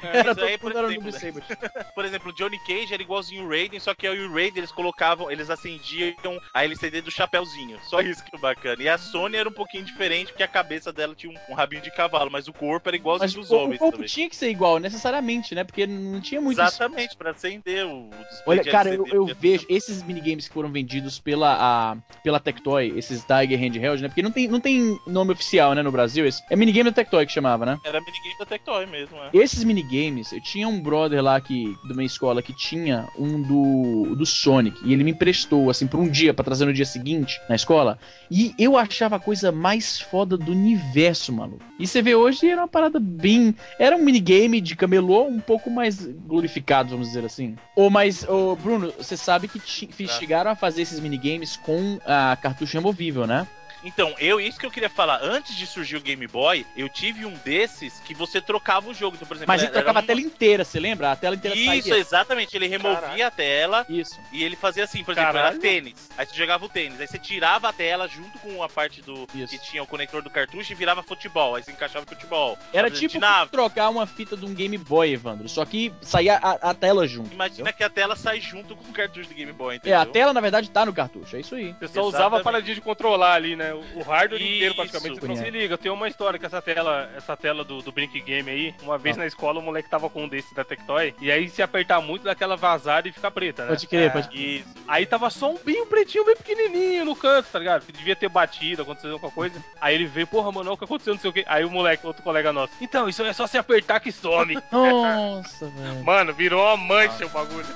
[0.00, 0.16] Sabot.
[0.16, 1.42] Era Isso aí, todo por era exemplo, no Saber.
[1.94, 4.72] Por exemplo, o Johnny Cage era igualzinho o Raiden, só que aí o Raiden eles
[4.72, 6.14] colocavam, eles acendiam
[6.54, 7.78] a LCD do chapéuzinho.
[7.84, 8.82] Só isso que é bacana.
[8.82, 11.82] E a Sony era um pouquinho diferente, porque a cabeça dela tinha um, um rabinho
[11.82, 14.08] de cavalo, mas o corpo era igualzinho Mas dos o, o homens corpo também.
[14.08, 15.64] tinha que ser igual, necessariamente, né?
[15.64, 18.10] Porque não tinha muito Exatamente, pra acender o,
[18.46, 22.38] Olha, cara, eu, LCD, eu porque- vejo esses minigames que foram vendidos pela, a, pela
[22.40, 24.08] Tectoy, esses Tiger Handheld, né?
[24.08, 26.26] Porque não tem, não tem nome oficial, né, no Brasil.
[26.26, 27.78] Esse, é minigame da Tectoy que chamava, né?
[27.84, 29.30] Era minigame da Tectoy mesmo, é.
[29.32, 29.87] Esses minigames,
[30.32, 34.80] eu tinha um brother lá que, da minha escola que tinha um do, do Sonic.
[34.84, 37.98] E ele me emprestou, assim, por um dia, pra trazer no dia seguinte, na escola.
[38.30, 41.58] E eu achava a coisa mais foda do universo, mano.
[41.78, 43.54] E você vê hoje, era uma parada bem.
[43.78, 47.56] Era um minigame de camelô um pouco mais glorificado, vamos dizer assim.
[47.74, 48.28] Ou mais.
[48.28, 50.12] Ô, Bruno, você sabe que Tá.
[50.12, 53.46] chegaram a fazer esses minigames com a cartucho removível, né?
[53.84, 57.24] Então, eu, isso que eu queria falar, antes de surgir o Game Boy, eu tive
[57.24, 59.16] um desses que você trocava o jogo.
[59.16, 61.12] Então, por exemplo, Mas ele era trocava um- a tela inteira, você lembra?
[61.12, 62.00] A tela inteira Isso, saía.
[62.00, 62.56] exatamente.
[62.56, 63.26] Ele removia Caraca.
[63.26, 64.18] a tela Isso.
[64.32, 65.52] e ele fazia assim, por exemplo, Caralho.
[65.52, 66.08] era tênis.
[66.16, 69.26] Aí você jogava o tênis, aí você tirava a tela junto com a parte do
[69.34, 69.48] Isso.
[69.48, 71.54] que tinha o conector do cartucho e virava futebol.
[71.54, 72.58] Aí você encaixava o futebol.
[72.72, 73.18] Era tipo
[73.50, 75.48] trocar uma fita de um Game Boy, Evandro.
[75.48, 77.32] Só que saía a, a tela junto.
[77.32, 80.00] Imagina que a tela sai junto com o cartucho do Game Boy, É, entendeu?
[80.00, 81.36] a tela, na verdade, tá no cartucho.
[81.36, 81.74] É isso aí.
[81.80, 83.67] Você só usava a paradinha de controlar ali, né?
[83.74, 85.20] O o hardware inteiro, Isso, praticamente.
[85.20, 85.44] Não bonito.
[85.44, 85.76] se liga.
[85.78, 89.16] Tem uma história que essa tela, essa tela do, do Brink Game aí, uma vez
[89.16, 89.20] Ah.
[89.20, 92.22] na escola o moleque tava com um desses da Tectoy, e aí se apertar muito,
[92.24, 93.68] dá aquela vazada e fica preta, né?
[93.70, 94.10] Pode crer, É.
[94.10, 94.28] pode
[94.58, 94.68] Isso.
[94.86, 97.84] Aí tava só um bem pretinho, bem pequenininho no canto, tá ligado?
[97.86, 99.62] Que devia ter batido, aconteceu alguma coisa.
[99.80, 101.44] Aí ele veio, porra, mano, olha o que aconteceu, não sei o quê.
[101.46, 104.56] Aí o moleque, outro colega nosso, então, isso é só se apertar que some.
[104.72, 106.04] Nossa, velho.
[106.04, 107.66] mano, virou uma mancha o bagulho.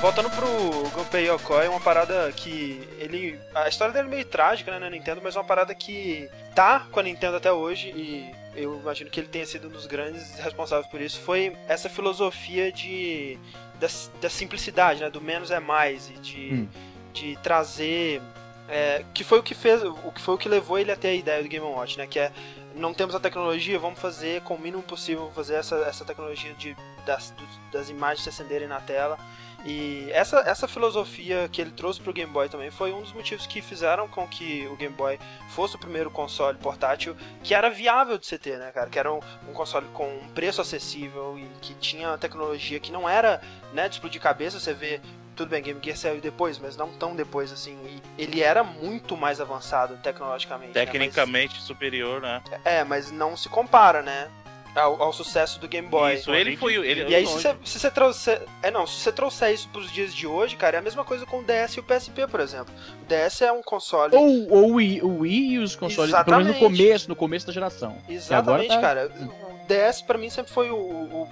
[0.00, 0.46] Voltando pro
[0.90, 3.40] Gunpei Yokoi, uma parada que ele.
[3.54, 6.86] A história dele é meio trágica, né, na Nintendo, mas é uma parada que tá
[6.92, 10.38] com a Nintendo até hoje e eu imagino que ele tenha sido um dos grandes
[10.38, 11.20] responsáveis por isso.
[11.20, 13.38] Foi essa filosofia de.
[13.80, 13.88] da,
[14.20, 15.10] da simplicidade, né?
[15.10, 16.68] Do menos é mais e de, Hum.
[17.12, 18.20] de trazer.
[18.68, 19.82] é, que foi o que fez.
[19.82, 22.06] O que foi o que levou ele até a ideia do Game Watch, né?
[22.06, 22.30] Que é.
[22.74, 26.76] Não temos a tecnologia, vamos fazer com o mínimo possível, fazer essa, essa tecnologia de,
[27.06, 27.32] das,
[27.72, 29.18] das imagens se acenderem na tela.
[29.66, 33.46] E essa, essa filosofia que ele trouxe pro Game Boy também foi um dos motivos
[33.46, 38.16] que fizeram com que o Game Boy fosse o primeiro console portátil que era viável
[38.16, 38.88] de se ter, né, cara?
[38.88, 43.08] Que era um, um console com um preço acessível e que tinha tecnologia que não
[43.08, 44.60] era, né, de explodir cabeça.
[44.60, 45.00] Você vê
[45.34, 47.76] tudo bem, Game Gear saiu depois, mas não tão depois assim.
[48.16, 50.68] E ele era muito mais avançado tecnologicamente.
[50.74, 50.84] né?
[50.86, 52.40] Tecnicamente superior, né?
[52.50, 54.30] Mas- é, mas não se compara, né?
[54.76, 56.14] Ao, ao sucesso do Game Boy.
[56.14, 56.84] Isso, ele foi o.
[56.84, 58.42] Ele, E aí, se você, se você trouxer.
[58.62, 61.24] É, não, se você trouxer isso pros dias de hoje, cara, é a mesma coisa
[61.24, 62.72] com o DS e o PSP, por exemplo.
[63.02, 64.14] O DS é um console.
[64.14, 66.78] Ou, ou o Wii, o Wii e os consoles, pelo menos no Exatamente.
[66.78, 67.96] começo, no começo da geração.
[68.08, 69.30] Exatamente, agora tá- cara.
[69.64, 71.28] O DS pra mim sempre foi o, o-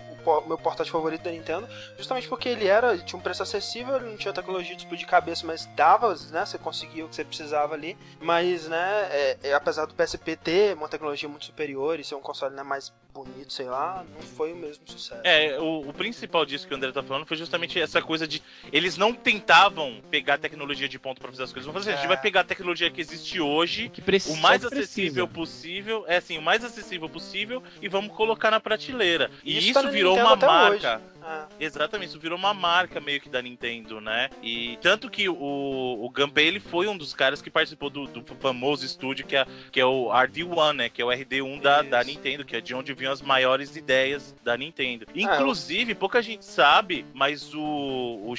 [0.47, 4.17] meu portátil favorito da Nintendo, justamente porque ele era, tinha um preço acessível, ele não
[4.17, 6.45] tinha tecnologia de explodir cabeça, mas dava, né?
[6.45, 7.97] Você conseguia o que você precisava ali.
[8.21, 12.21] Mas, né, é- é, apesar do PSP ter uma tecnologia muito superior e ser um
[12.21, 15.21] console né, mais bonito, sei lá, não foi o mesmo sucesso.
[15.23, 18.43] É, o, o principal disso que o André tá falando foi justamente essa coisa de.
[18.73, 21.67] Eles não tentavam pegar tecnologia de ponta pra fazer as coisas.
[21.67, 22.09] Vamos fazer, a gente É.
[22.09, 26.39] vai pegar a tecnologia que existe hoje, Que precisa, o mais acessível possível, é assim,
[26.39, 29.31] o mais acessível possível e vamos colocar na prateleira.
[29.45, 31.03] E Isso isso, tá virou Nintendo uma até marca.
[31.27, 34.29] Ah, Exatamente, isso virou uma marca meio que da Nintendo, né?
[34.43, 38.23] E tanto que o, o Gunpei ele foi um dos caras que participou do, do
[38.37, 40.89] famoso estúdio que é, que é o RD1, né?
[40.91, 42.05] Que é o RD1 da, da.
[42.05, 45.07] Nintendo, que é de onde vinham as maiores ideias da Nintendo.
[45.15, 48.35] eu- Inclusive, pouca gente sabe, mas o, o,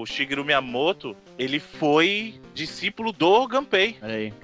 [0.00, 3.96] o Shigeru Miyamoto, ele foi discípulo do Gunpei.
[4.02, 4.34] Olha aí.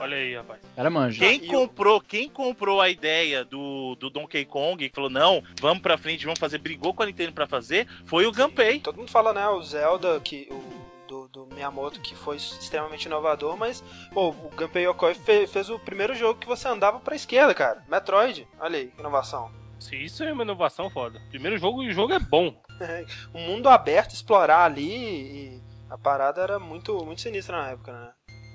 [0.00, 0.60] Olha aí, rapaz.
[0.74, 1.18] Cara manja.
[1.24, 5.96] Quem comprou, quem comprou a ideia do, do Donkey Kong e falou, não, vamos pra
[5.96, 8.80] frente, vamos fazer, brigou com a Nintendo pra fazer, foi o Gunpei.
[8.80, 13.56] Todo mundo fala, né, o Zelda, que o do, do Miyamoto, que foi extremamente inovador,
[13.56, 17.54] mas, pô, o Gunpei Yokoi fe- fez o primeiro jogo que você andava pra esquerda,
[17.54, 17.84] cara.
[17.88, 18.48] Metroid.
[18.58, 19.50] Olha aí, que inovação.
[19.78, 21.20] Se isso é uma inovação foda.
[21.30, 22.54] Primeiro jogo e o jogo é bom.
[23.32, 28.10] O mundo aberto, explorar ali e a parada era muito, muito sinistra na época, né?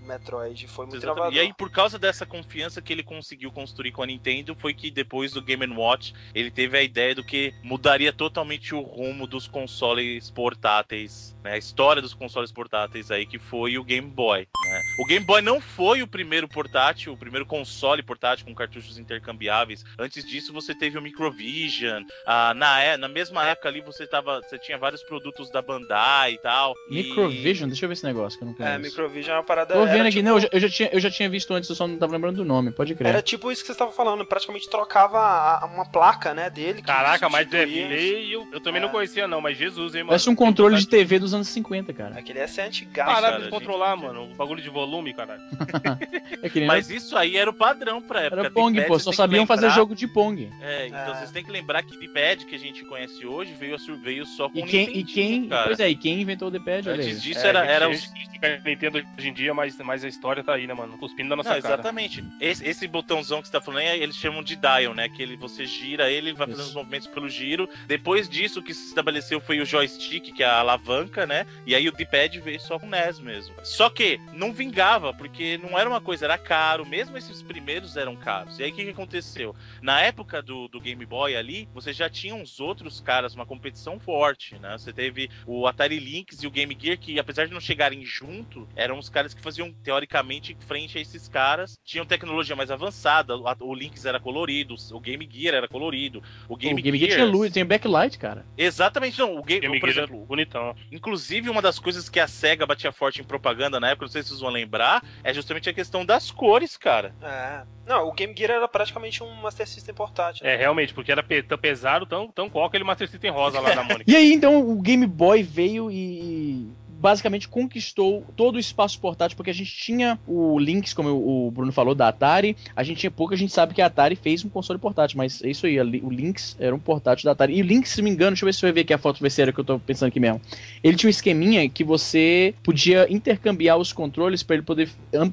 [0.09, 1.17] Metroid foi muito Exatamente.
[1.19, 1.33] inovador.
[1.37, 4.89] E aí, por causa dessa confiança que ele conseguiu construir com a Nintendo, foi que
[4.91, 9.47] depois do Game Watch ele teve a ideia do que mudaria totalmente o rumo dos
[9.47, 11.53] consoles portáteis, né?
[11.53, 14.47] A história dos consoles portáteis aí, que foi o Game Boy.
[14.69, 14.81] né?
[14.99, 19.83] O Game Boy não foi o primeiro portátil, o primeiro console portátil com cartuchos intercambiáveis.
[19.97, 22.03] Antes disso, você teve o Microvision.
[22.25, 26.33] Ah, na, é- na mesma época ali, você, tava, você tinha vários produtos da Bandai
[26.33, 26.73] e tal.
[26.89, 28.75] e- Microvision, deixa eu ver esse negócio que eu não conheço.
[28.75, 29.73] É, Microvision é uma parada.
[29.73, 31.53] Tô vendo era aqui, tipo- não, eu já, eu já tinha, eu já tinha visto
[31.53, 33.09] antes, eu só não tava lembrando do nome, pode crer.
[33.09, 36.81] Era tipo isso que vocês estavam falando, praticamente trocava a- a- uma placa, né, dele.
[36.81, 38.47] Caraca, mas é feio.
[38.51, 38.85] Eu também É.
[38.85, 40.09] não conhecia, não, mas Jesus, hein, mano.
[40.09, 42.17] Parece um controle de TV dos anos 50, cara.
[42.19, 43.09] Aquele essa é antigaço.
[43.11, 44.31] Parada cara, de controlar, mano.
[44.31, 45.41] O bagulho de volume, caralho.
[46.41, 48.41] É Mas isso aí era o padrão pra época.
[48.41, 50.49] era Pong, pô, só sabiam fazer lembrar- jogo de Pong.
[50.61, 51.15] É, então É.
[51.15, 54.49] vocês têm que lembrar que o D-pad que a gente conhece hoje veio, veio só
[54.49, 55.65] com E o quem, e quem, cara.
[55.65, 56.95] pois é, e quem inventou o D-pad, aí.
[56.95, 57.99] Antes disso É, era, gente, era a os...
[58.01, 58.29] gente
[58.65, 60.99] Nintendo hoje em dia, mas, mas a história tá aí, né, mano?
[60.99, 61.73] Cuspindo da nossa Não, cara.
[61.73, 62.23] exatamente.
[62.39, 65.09] Esse, esse botãozão que você tá falando, aí, eles chamam de dial, né?
[65.09, 67.67] Que ele, você gira ele, vai fazendo os movimentos pelo giro.
[67.87, 71.47] Depois disso, o que se estabeleceu foi o joystick, que é a alavanca, né?
[71.65, 73.55] E aí o D-pad veio só com o NES mesmo.
[73.63, 76.85] Só que não vingava, porque não era uma coisa, era caro.
[76.85, 78.59] Mesmo esses primeiros eram caros.
[78.59, 79.55] E aí o que, que aconteceu?
[79.81, 83.99] Na época do, do Game Boy ali, você já tinha uns outros caras, uma competição
[83.99, 84.77] forte, né?
[84.77, 88.69] Você teve o Atari Lynx e o Game Gear, que apesar de não chegarem junto,
[88.75, 91.77] eram os caras que faziam, teoricamente, frente a esses caras.
[91.83, 96.21] Tinham tecnologia mais avançada, o, Lynx era colorido, o Game Gear era colorido.
[96.47, 98.45] O Game, o Game Gear tinha luz, tem backlight, cara.
[98.57, 99.37] Exatamente, não.
[99.37, 100.75] O Game, Game por Gear é exemplo, bonitão.
[100.91, 104.21] Inclusive, uma das coisas que a SEGA batia forte em propaganda na época, não sei
[104.21, 107.13] se vocês vão lembrar, é justamente a questão das cores, cara.
[107.21, 107.63] É.
[107.87, 110.45] Não, o Game Gear era praticamente um Master System portátil.
[110.45, 113.73] É, realmente, porque era pe- tão pesado, tão, tão qual aquele Master System rosa lá
[113.73, 114.09] da Mônica.
[114.09, 116.67] E aí, então, o Game Boy veio e
[116.99, 121.71] basicamente conquistou todo o espaço portátil, porque a gente tinha o Lynx, como o Bruno
[121.71, 122.55] falou, da Atari.
[122.75, 125.41] A gente tinha pouco, a gente sabe que a Atari fez um console portátil, mas
[125.43, 127.55] é isso aí, o Lynx era um portátil da Atari.
[127.55, 129.19] E o Lynx, se me engano, deixa eu ver se vai ver aqui a foto
[129.21, 130.41] vai ser a que eu tô pensando aqui mesmo.
[130.83, 134.89] Ele tinha um esqueminha que você podia intercambiar os controles para ele poder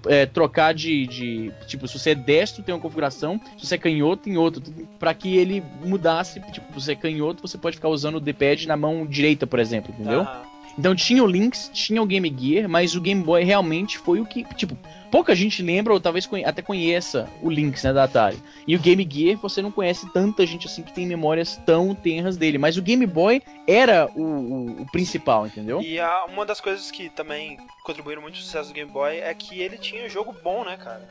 [0.07, 1.53] é, trocar de, de.
[1.67, 4.63] Tipo, se você é destro, tem uma configuração, se você é canhoto, tem outro.
[4.99, 6.41] para que ele mudasse.
[6.53, 9.59] Tipo, se você é canhoto, você pode ficar usando o D-pad na mão direita, por
[9.59, 10.21] exemplo, entendeu?
[10.21, 10.56] Aham.
[10.79, 14.27] Então tinha o Lynx, tinha o Game Gear, mas o Game Boy realmente foi o
[14.27, 14.77] que, tipo,
[15.11, 18.39] pouca gente lembra ou talvez até conheça o Lynx, né, da Atari.
[18.67, 22.37] E o Game Gear, você não conhece tanta gente assim que tem memórias tão tenras
[22.37, 25.81] dele, mas o Game Boy era o, o- o principal, entendeu?
[25.81, 29.33] E a- uma das coisas que também contribuíram muito pro sucesso do Game Boy é
[29.35, 31.09] que ele tinha jogo bom, né, cara?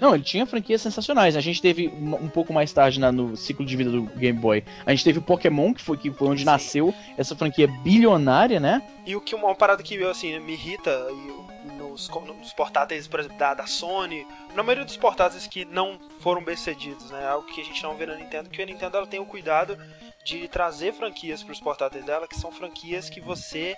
[0.00, 1.36] Não, ele tinha franquias sensacionais.
[1.36, 4.38] A gente teve um um pouco mais tarde na- no ciclo de vida do Game
[4.38, 4.62] Boy.
[4.86, 6.46] A gente teve o Pokémon, que foi, que foi onde Sim.
[6.46, 8.82] nasceu essa franquia bilionária, né?
[9.04, 11.51] E o que uma parada que assim, me irrita e
[11.92, 16.42] nos, nos portáteis, por exemplo, da, da Sony, na maioria dos portáteis que não foram
[16.42, 17.26] bem sucedidos, né?
[17.28, 19.78] Algo que a gente não vê na Nintendo, que a Nintendo ela tem o cuidado
[20.24, 23.76] de trazer franquias para os portáteis dela, que são franquias que você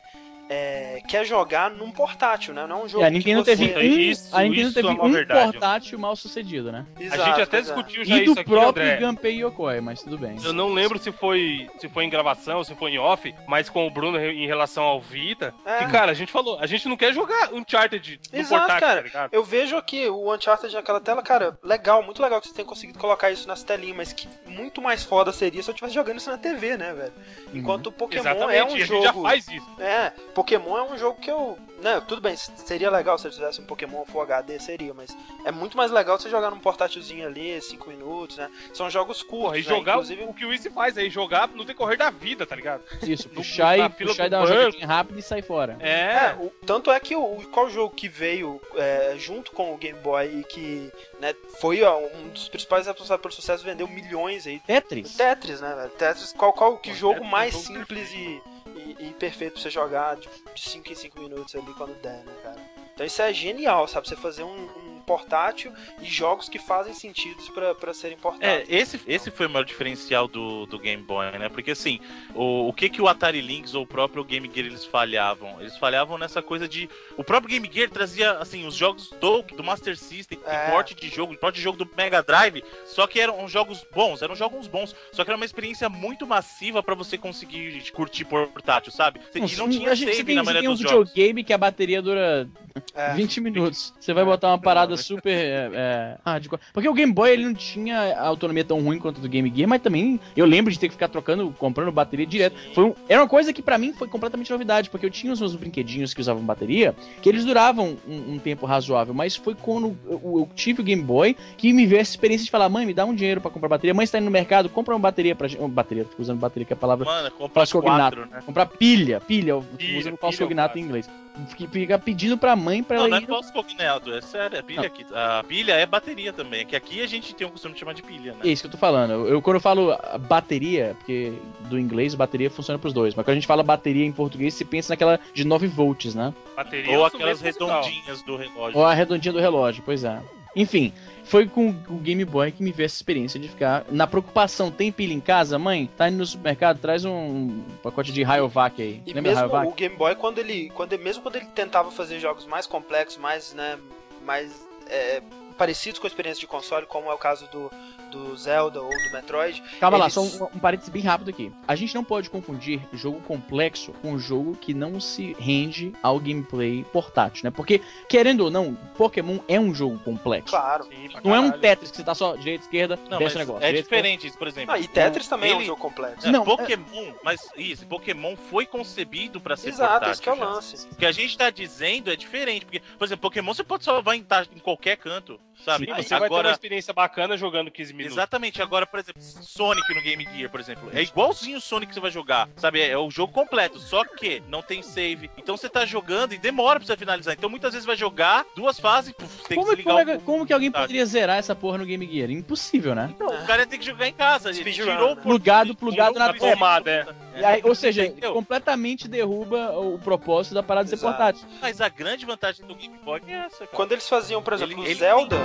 [0.48, 2.66] é, quer jogar num portátil, né?
[2.66, 3.68] Não é um jogo E a Nintendo que você...
[3.68, 5.52] teve um, Isso- a Nintendo isso teve é uma um verdade.
[5.52, 6.84] portátil mal sucedido, né?
[7.00, 7.60] Exato, a gente até é.
[7.62, 8.96] discutiu já E isso do aqui, próprio André.
[8.98, 10.36] Gunpei Yokoi, mas tudo bem.
[10.44, 13.86] Eu não lembro se foi, se foi em gravação, se foi em off, mas com
[13.86, 15.54] o Bruno em relação ao Vita.
[15.64, 15.78] É.
[15.78, 18.96] Que, cara, a gente falou, a gente não quer jogar Uncharted no Exato, portátil, cara.
[19.00, 19.30] tá ligado?
[19.34, 22.98] Eu vejo aqui o Uncharted naquela tela, cara, legal, muito legal que você tenha conseguido
[22.98, 26.30] colocar isso nas telinhas, mas que muito mais foda seria se eu estivesse jogando isso
[26.30, 27.12] na TV, né, velho?
[27.54, 29.02] Enquanto o Pokémon Exatamente, é um e a jogo.
[29.02, 29.80] gente já faz isso.
[29.80, 31.58] É, Pokémon é um jogo que eu.
[31.80, 35.50] Né, tudo bem, seria legal se eu tivesse um Pokémon Full HD, seria, mas é
[35.52, 38.50] muito mais legal você jogar num portátilzinho ali, 5 minutos, né?
[38.72, 39.68] São jogos curtos, Porra, e né?
[39.68, 42.82] jogar Inclusive, o que o Easy faz aí, jogar no decorrer da vida, tá ligado?
[43.02, 44.60] Isso, No- puxar e, puxar e dar uma banco.
[44.62, 45.76] jogadinha rápida e sair fora.
[45.80, 45.90] É,
[46.30, 49.76] É, o- tanto é que o, o- qual jogo que veio é, junto com o
[49.76, 54.46] Game Boy e que né, foi ó, um dos principais responsáveis pelo sucesso, vendeu milhões
[54.46, 54.58] aí.
[54.60, 55.16] Tetris.
[55.16, 55.90] Tetris, né, velho?
[55.90, 58.42] Tetris, qual, qual que Pô, jogo Tetris é um mais jogo simples e,
[58.90, 62.60] e, perfeito pra você jogar de 5 em 5 minutos ali quando der, né, cara?
[62.94, 64.08] Então isso é genial, sabe?
[64.08, 68.66] Você fazer um, um portátil e jogos que fazem sentido pra, pra serem É, portáteis.
[68.68, 71.48] esse, esse foi o maior diferencial do, do Game Boy, né?
[71.48, 72.00] Porque assim,
[72.34, 75.60] o, o que que o Atari Lynx ou o próprio Game Gear eles falhavam?
[75.60, 76.88] Eles falhavam nessa coisa de.
[77.16, 80.66] O próprio Game Gear trazia, assim, os jogos do, do Master System, É.
[80.66, 84.22] de porte de jogo, porte de jogo do Mega Drive, só que eram jogos bons,
[84.22, 88.90] eram jogos bons, só que era uma experiência muito massiva pra você conseguir curtir portátil,
[88.92, 89.20] sabe?
[89.34, 91.08] E não tinha a gente, você save tem, na você maioria tem um jogos.
[91.10, 92.48] videogame que a bateria dura
[92.94, 93.14] É.
[93.14, 93.92] 20 minutos.
[94.00, 95.30] Você vai botar uma parada super.
[95.30, 96.60] É, é, hardcore.
[96.72, 99.82] Porque o Game Boy ele não tinha autonomia tão ruim quanto do Game Gear, mas
[99.82, 102.56] também eu lembro de ter que ficar trocando, comprando bateria direto.
[102.74, 105.40] Foi um- era uma coisa que pra mim foi completamente novidade, porque eu tinha os
[105.40, 109.96] meus brinquedinhos que usavam bateria, que eles duravam um, um tempo razoável, mas foi quando
[110.06, 112.94] eu, eu tive o Game Boy que me veio essa experiência de falar: mãe, me
[112.94, 113.94] dá um dinheiro pra comprar bateria.
[113.94, 115.60] Mãe, você tá indo no mercado, compra uma bateria pra gente.
[115.60, 118.42] Uma bateria, fico usando bateria que é a palavra Mano, compra quatro, né?
[118.44, 121.08] Comprar pilha, pilha, Pilha, usando falso cognato em inglês.
[121.48, 123.26] Fica- Fica pedindo pra mãe pra Não, ela não é ir.
[123.26, 124.86] falso cognato, é sério, é pilha Não.
[124.86, 125.04] aqui.
[125.12, 127.92] A pilha é bateria também, é que aqui a gente tem o costume de chamar
[127.92, 128.38] de pilha, né?
[128.44, 129.26] É isso que eu tô falando.
[129.26, 129.96] Eu, quando eu falo
[130.28, 131.32] bateria, porque
[131.68, 134.64] do inglês bateria funciona pros dois, mas quando a gente fala bateria em português, você
[134.64, 136.32] pensa naquela de 9 volts, né?
[136.56, 138.78] bateria Ou é aquelas redondinhas do relógio.
[138.78, 140.20] Ou a redondinha do relógio, pois é.
[140.56, 140.92] Enfim,
[141.24, 144.70] foi com o Game Boy que me veio essa experiência de ficar na preocupação.
[144.70, 145.58] Tem pilha em casa?
[145.58, 149.02] Mãe, tá indo no supermercado, traz um pacote de Rayovac aí.
[149.06, 149.68] E Lembra mesmo Rayovac?
[149.68, 153.54] o Game Boy, quando ele, quando mesmo quando ele tentava fazer jogos mais complexos, mais,
[153.54, 153.78] né,
[154.24, 155.22] mais é,
[155.56, 157.70] parecidos com a experiência de console, como é o caso do,
[158.14, 161.52] do Zelda ou do Metroid, Calma lá, eles- só um, um parênteses bem rápido aqui.
[161.66, 166.84] A gente não pode confundir jogo complexo com jogo que não se rende ao gameplay
[166.92, 167.50] portátil, né?
[167.50, 170.50] Porque, querendo ou não, Pokémon é um jogo complexo.
[170.50, 170.84] claro.
[170.84, 171.60] Sim, Não é um caralho.
[171.60, 173.56] Tetris que você tá só direita, esquerda, Não, o negócio.
[173.56, 174.72] é direita, diferente isso, por exemplo.
[174.72, 176.26] Ah, e Tetris também é um ele- jogo complexo.
[176.26, 180.32] É, Não, Pokémon, mas isso, Pokémon foi concebido pra ser Exato, portátil esse que é
[180.32, 180.86] o lance.
[180.92, 184.14] O que a gente tá dizendo é diferente, porque, por exemplo, Pokémon você pode salvar
[184.16, 184.24] em,
[184.54, 185.84] em qualquer canto, sabe?
[185.84, 188.16] E você vai ter uma agora, experiência bacana jogando 15 minutos.
[188.16, 191.94] exatamente, agora, por exemplo, Sonic no Game Gear, por exemplo, é igualzinho o Sonic que
[191.94, 192.80] você vai jogar, sabe?
[192.80, 195.30] É, é o jogo completo, só que não tem save.
[195.36, 197.34] Então você tá jogando e demora pra você finalizar.
[197.34, 200.20] Então muitas vezes vai jogar duas fases, puf, tem Como, que desligar como, é- o...
[200.20, 200.80] como que alguém Tá.
[200.80, 202.30] poderia zerar essa porra no Game Gear?
[202.30, 203.10] Impossível, né?
[203.14, 204.50] Então, o cara ia ter que jogar em casa.
[204.50, 207.06] Ele tirou o Plugado, plugado na Na tomada, é.
[207.36, 208.32] E aí, ou seja, Entendeu?
[208.32, 211.46] completamente derruba o propósito da parada de ser portátil.
[211.60, 213.70] Mas a grande vantagem do Game Boy é essa, cara.
[213.72, 215.36] Quando eles faziam, por exemplo, Ele- o ele Zelda,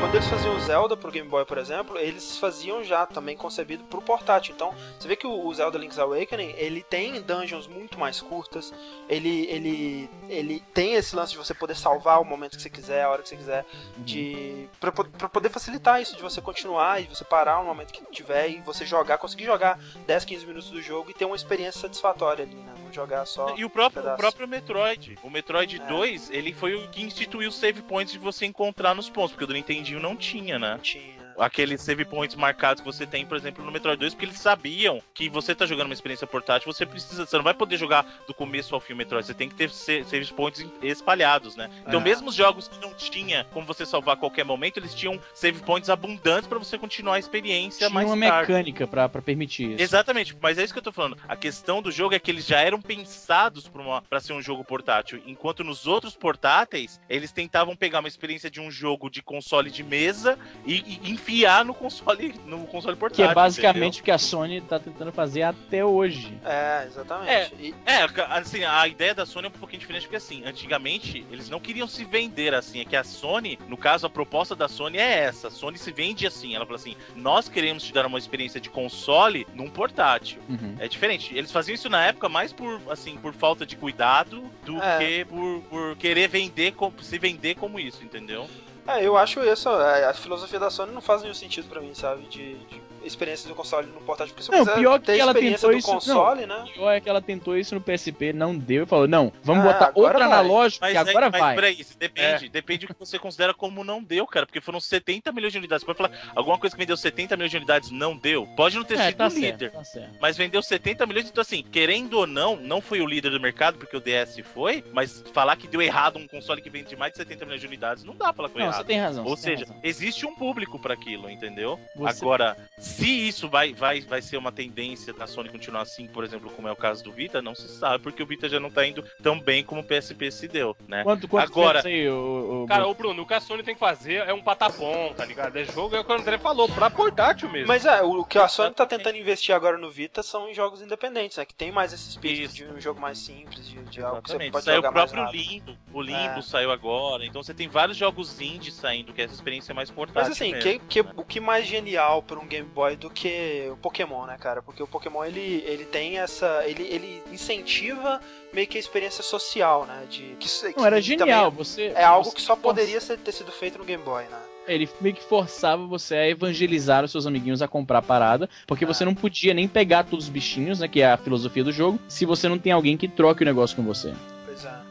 [0.00, 3.84] quando eles faziam o Zelda pro Game Boy, por exemplo, eles faziam já também concebido
[3.84, 4.54] pro portátil.
[4.54, 8.72] Então, você vê que o o Zelda Link's Awakening, ele tem dungeons muito mais curtas,
[9.08, 13.02] ele, ele, ele tem esse lance de você poder salvar o momento que você quiser,
[13.04, 13.64] a hora que você quiser,
[13.98, 18.04] de pra, pra poder facilitar isso, de você continuar e você parar no momento que
[18.12, 21.80] tiver e você jogar, conseguir jogar 10, 15 minutos do jogo e ter uma experiência
[21.80, 22.74] satisfatória ali, né?
[22.84, 24.14] Não jogar só E o próprio, pedaço.
[24.16, 25.18] o próprio Metroid.
[25.22, 25.86] O Metroid É.
[25.86, 29.44] 2, ele foi o que instituiu os save points de você encontrar nos pontos, porque
[29.44, 30.78] o do Nintendinho não tinha, né?
[30.82, 31.19] tinha.
[31.40, 35.02] Aqueles save points marcados que você tem, por exemplo, no Metroid 2, porque eles sabiam
[35.14, 38.34] que você tá jogando uma experiência portátil, você precisa, você não vai poder jogar do
[38.34, 41.70] começo ao fim o Metroid, você tem que ter sa- save points espalhados, né?
[41.86, 42.02] Então, É.
[42.04, 45.60] mesmo os jogos que não tinha como você salvar a qualquer momento, eles tinham save
[45.62, 48.52] points abundantes pra você continuar a experiência Tinha mais uma tarde.
[48.52, 49.82] mecânica pra permitir isso.
[49.82, 51.16] Exatamente, mas é isso que eu tô falando.
[51.28, 53.70] A questão do jogo é que eles já eram pensados
[54.08, 58.60] pra ser um jogo portátil, enquanto nos outros portáteis, eles tentavam pegar uma experiência de
[58.60, 63.30] um jogo de console de mesa e, e enfiar no console, no console Que portátil.
[63.30, 66.36] é basicamente o que a Sony tá tentando fazer até hoje.
[66.44, 67.54] É, exatamente.
[67.58, 67.74] E- entendeu?
[67.86, 71.60] É, assim, a ideia da Sony é um pouquinho diferente, porque assim, antigamente eles não
[71.60, 72.80] queriam se vender assim.
[72.80, 75.48] É que a Sony, no caso, a proposta da Sony é essa.
[75.48, 76.54] A Sony se vende assim.
[76.54, 80.40] Ela fala assim: nós queremos te dar uma experiência de console num portátil.
[80.48, 80.76] Uhum.
[80.78, 81.34] É diferente.
[81.36, 84.98] Eles faziam isso na época mais por, assim, por falta de cuidado do É.
[84.98, 88.48] que por, por querer vender, se vender como isso, entendeu?
[88.90, 92.22] É, eu acho isso, a filosofia da Sony não faz nenhum sentido pra mim, sabe?
[92.22, 94.34] De, de experiência do console no portátil.
[94.34, 96.64] Porque se Não, pior que ter ela tentou isso- console, né?
[96.68, 99.64] O pior é que ela tentou isso no PSP, não deu e falou: não, vamos
[99.66, 101.54] Ah, botar analógico Mas, que aí- agora mas vai.
[101.54, 102.48] peraí, isso depende.
[102.48, 104.46] Depende do que você considera como não deu, cara.
[104.46, 105.82] Porque foram 70 milhões de unidades.
[105.84, 108.46] Você pode falar, alguma coisa que vendeu 70 milhões de unidades não deu?
[108.56, 109.58] Pode não ter É, sido tá o líder.
[109.58, 110.10] certo, tá certo.
[110.20, 113.78] Mas vendeu 70 milhões, então assim, querendo ou não, não foi o líder do mercado,
[113.78, 117.18] porque o DS foi, mas falar que deu errado um console que vende mais de
[117.18, 118.80] 70 milhões de unidades, não dá pra falar que foi Não, errado.
[118.82, 119.24] você tem razão.
[119.24, 119.80] Ou seja, razão.
[119.82, 121.78] existe um público pra aquilo, entendeu?
[121.96, 122.56] Você- Agora,
[122.90, 126.68] se isso vai, vai, vai ser uma tendência da Sony continuar assim, por exemplo, como
[126.68, 129.02] é o caso do Vita, não se sabe, porque o Vita já não tá indo
[129.22, 131.02] tão bem como o PSP se deu, né?
[131.02, 133.80] Quanto, quanto Agora- aí, o, o, Cara, ô Bruno, o que a Sony tem que
[133.80, 135.56] fazer é um patapom, tá ligado?
[135.56, 137.68] É jogo, é o que o André falou, pra portátil mesmo.
[137.68, 140.82] Mas é, o que a Sony tá tentando investir agora no Vita são em jogos
[140.82, 141.44] independentes, né?
[141.44, 142.54] Que tem mais esse espírito Isso.
[142.56, 145.30] de um jogo mais simples, de, de algo que você pode Saiu jogar o próprio.
[145.30, 145.76] Limbo.
[145.92, 146.42] O Limbo É.
[146.42, 147.24] saiu agora.
[147.24, 150.22] Então você tem vários jogos indie saindo, que é essa experiência mais portátil.
[150.22, 150.62] Mas assim, mesmo.
[150.62, 154.36] que, que, o que mais genial pra um Game Boy do que o Pokémon, né,
[154.38, 154.62] cara?
[154.62, 156.62] Porque o Pokémon ele, ele tem essa.
[156.66, 158.20] Ele, ele incentiva
[158.52, 160.04] meio que a experiência social, né?
[160.10, 161.50] De, que, Não, que era genial.
[161.50, 164.02] também Você, É algo você que só força- poderia ser- ter sido feito no Game
[164.02, 164.38] Boy, né?
[164.68, 168.86] Ele meio que forçava você a evangelizar os seus amiguinhos a comprar a parada, porque
[168.86, 170.86] você não podia nem pegar todos os bichinhos, né?
[170.86, 173.74] Que é a filosofia do jogo, se você não tem alguém que troque o negócio
[173.76, 174.12] com você.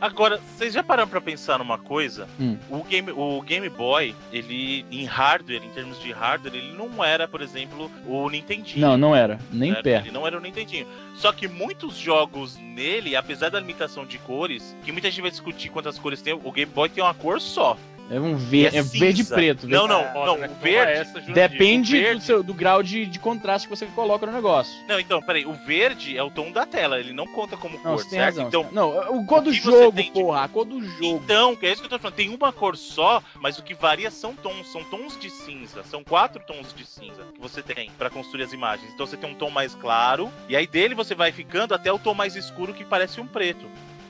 [0.01, 2.27] Agora, vocês já pararam pra pensar numa coisa?
[2.39, 2.57] Hum.
[2.69, 7.27] O, game, o Game Boy, ele, em hardware, em termos de hardware, ele não era,
[7.27, 8.87] por exemplo, o Nintendinho.
[8.87, 9.39] Não, não era.
[9.51, 9.83] Nem certo?
[9.83, 10.05] perto.
[10.05, 10.87] Ele não era o Nintendinho.
[11.15, 15.69] Só que muitos jogos nele, apesar da limitação de cores, que muita gente vai discutir
[15.69, 17.77] quantas cores tem, o Game Boy tem uma cor só.
[18.11, 19.67] É um ver, é é verde e preto.
[19.67, 20.47] Não, não, É, não, né?
[20.49, 20.91] o verde.
[20.93, 21.33] essa, Jurandir.
[21.33, 24.73] Depende o verde- do, seu- do grau de, de contraste que você coloca no negócio.
[24.87, 27.83] Não, então, peraí, o verde é o tom da tela, ele não conta como Não,
[27.83, 28.35] cor, você tem certo?
[28.41, 28.47] razão.
[28.47, 30.43] Então, Não, o cor o do jogo, tem porra.
[30.43, 31.21] A cor do jogo.
[31.23, 32.15] Então, é isso que eu tô falando.
[32.15, 35.83] Tem uma cor só, mas o que varia são tons, são tons de cinza.
[35.83, 38.91] São quatro tons de cinza que você tem pra construir as imagens.
[38.93, 41.99] Então você tem um tom mais claro, e aí dele você vai ficando até o
[41.99, 43.67] tom mais escuro que parece um preto.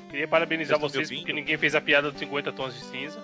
[0.10, 3.22] Queria parabenizar Vocês vocês porque ninguém fez a piada dos 50 tons de cinza.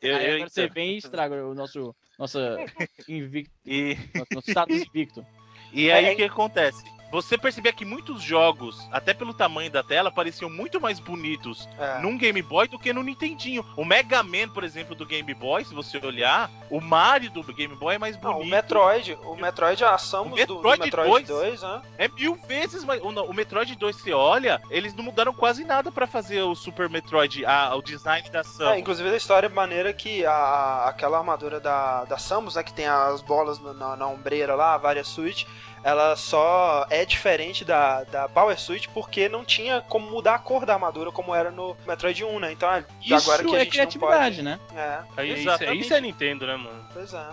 [0.00, 2.56] Eu- Aí eu- agora você vem e estraga o nosso, nossa
[3.08, 5.26] invicto, e, nosso, nosso status invicto.
[5.72, 6.82] e aí É, o que acontece?
[7.10, 12.00] Você percebia que muitos jogos, até pelo tamanho da tela, pareciam muito mais bonitos É.
[12.00, 13.64] num Game Boy do que no Nintendinho.
[13.76, 17.74] O Mega Man, por exemplo, do Game Boy, se você olhar, o Mario do Game
[17.76, 18.46] Boy é mais Não, bonito.
[18.46, 21.82] o Metroid, o Metroid, a Samus O do, do Metroid Metroid 2, 2, né?
[21.96, 23.00] É mil vezes mais.
[23.02, 26.54] O, não, o Metroid 2, você olha, eles não mudaram quase nada pra fazer o
[26.54, 28.70] Super Metroid, a- o design da ação.
[28.70, 32.72] É, inclusive a história é maneira que a, aquela armadura da, da Samus, né, que
[32.72, 35.46] tem as bolas na, na ombreira lá, várias suítes,
[35.82, 40.66] ela só é diferente da, da Power Suite porque não tinha como mudar a cor
[40.66, 42.52] da armadura como era no Metroid 1, né?
[42.52, 44.60] Então, ah, Isso agora que a é gente criatividade, não né?
[44.68, 44.80] pode...
[44.80, 46.84] É, Aí, isso, isso é Nintendo, né, mano?
[46.92, 47.26] pois é.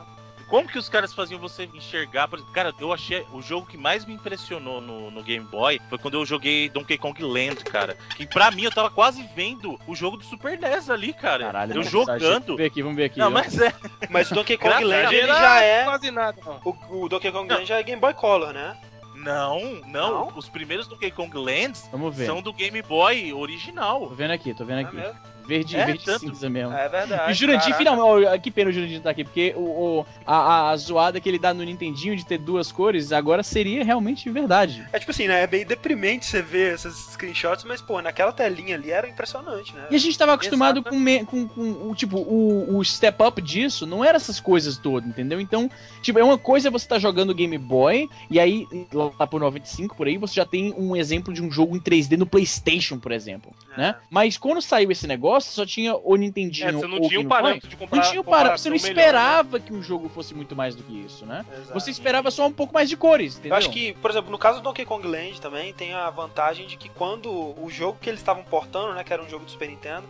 [0.48, 2.28] Como que os caras faziam você enxergar?
[2.28, 3.26] por exemplo, Cara, eu achei.
[3.32, 6.98] O jogo que mais me impressionou no, no Game Boy foi quando eu joguei Donkey
[6.98, 7.98] Kong Land, cara.
[8.16, 11.46] Que pra mim eu tava quase vendo o jogo do Super NES ali, cara.
[11.46, 12.56] Caralho, eu não, Vamos jogando.
[12.58, 13.20] ver aqui, vamos ver aqui.
[13.20, 13.30] Não, ó.
[13.32, 13.74] mas é.
[14.10, 15.84] Mas o Donkey Kong Land, ele já é...
[15.86, 16.40] Quase nada.
[16.64, 18.78] O, o Donkey Kong Land já é Game Boy Color, né?
[19.16, 20.38] Não, não, Não?
[20.38, 21.90] Os primeiros Donkey Kong Lands
[22.26, 24.10] são do Game Boy Tô original.
[24.10, 24.96] vendo aqui, tô vendo É aqui.
[24.96, 25.18] mesmo?
[25.46, 26.74] Verde, É, verde tanto- cinza mesmo.
[26.74, 27.30] É verdade.
[27.30, 29.62] E o Jurandir, finalmente, que pena o Jurandir tá aqui, porque o,
[30.00, 33.84] o- a, a- zoada que ele dá no Nintendinho de ter duas cores agora seria
[33.84, 34.86] realmente verdade.
[34.94, 35.44] É tipo assim, né?
[35.44, 39.86] É bem deprimente você ver esses screenshots, mas, pô, naquela telinha ali era impressionante, né?
[39.92, 43.42] E a gente tava acostumado com, me- com, com o tipo, o, o step up
[43.42, 45.40] disso não era essas coisas todas, entendeu?
[45.42, 45.70] Então,
[46.02, 50.08] tipo, é uma coisa você tá jogando Game Boy, e aí, lá por 95 por
[50.08, 53.52] aí, você já tem um exemplo de um jogo em 3D no PlayStation, por exemplo.
[53.78, 53.96] né?
[54.10, 57.26] Mas quando saiu esse negócio, só tinha o Nintendinho É, você não ou tinha Game
[57.26, 57.38] um Boy.
[57.42, 57.98] parâmetro de comprar.
[58.02, 59.02] Não tinha um parâmetro, você não comparação melhor, né?
[59.12, 61.46] esperava que um jogo fosse muito mais do que isso, né?
[61.54, 61.74] Exato.
[61.74, 63.52] Você esperava só um pouco mais de cores, entendeu?
[63.52, 66.66] Eu acho que, por exemplo, no caso do Donkey Kong Land também tem a vantagem
[66.68, 69.52] de que quando o jogo que eles estavam portando, né, que era um jogo do
[69.52, 70.04] Super Nintendo,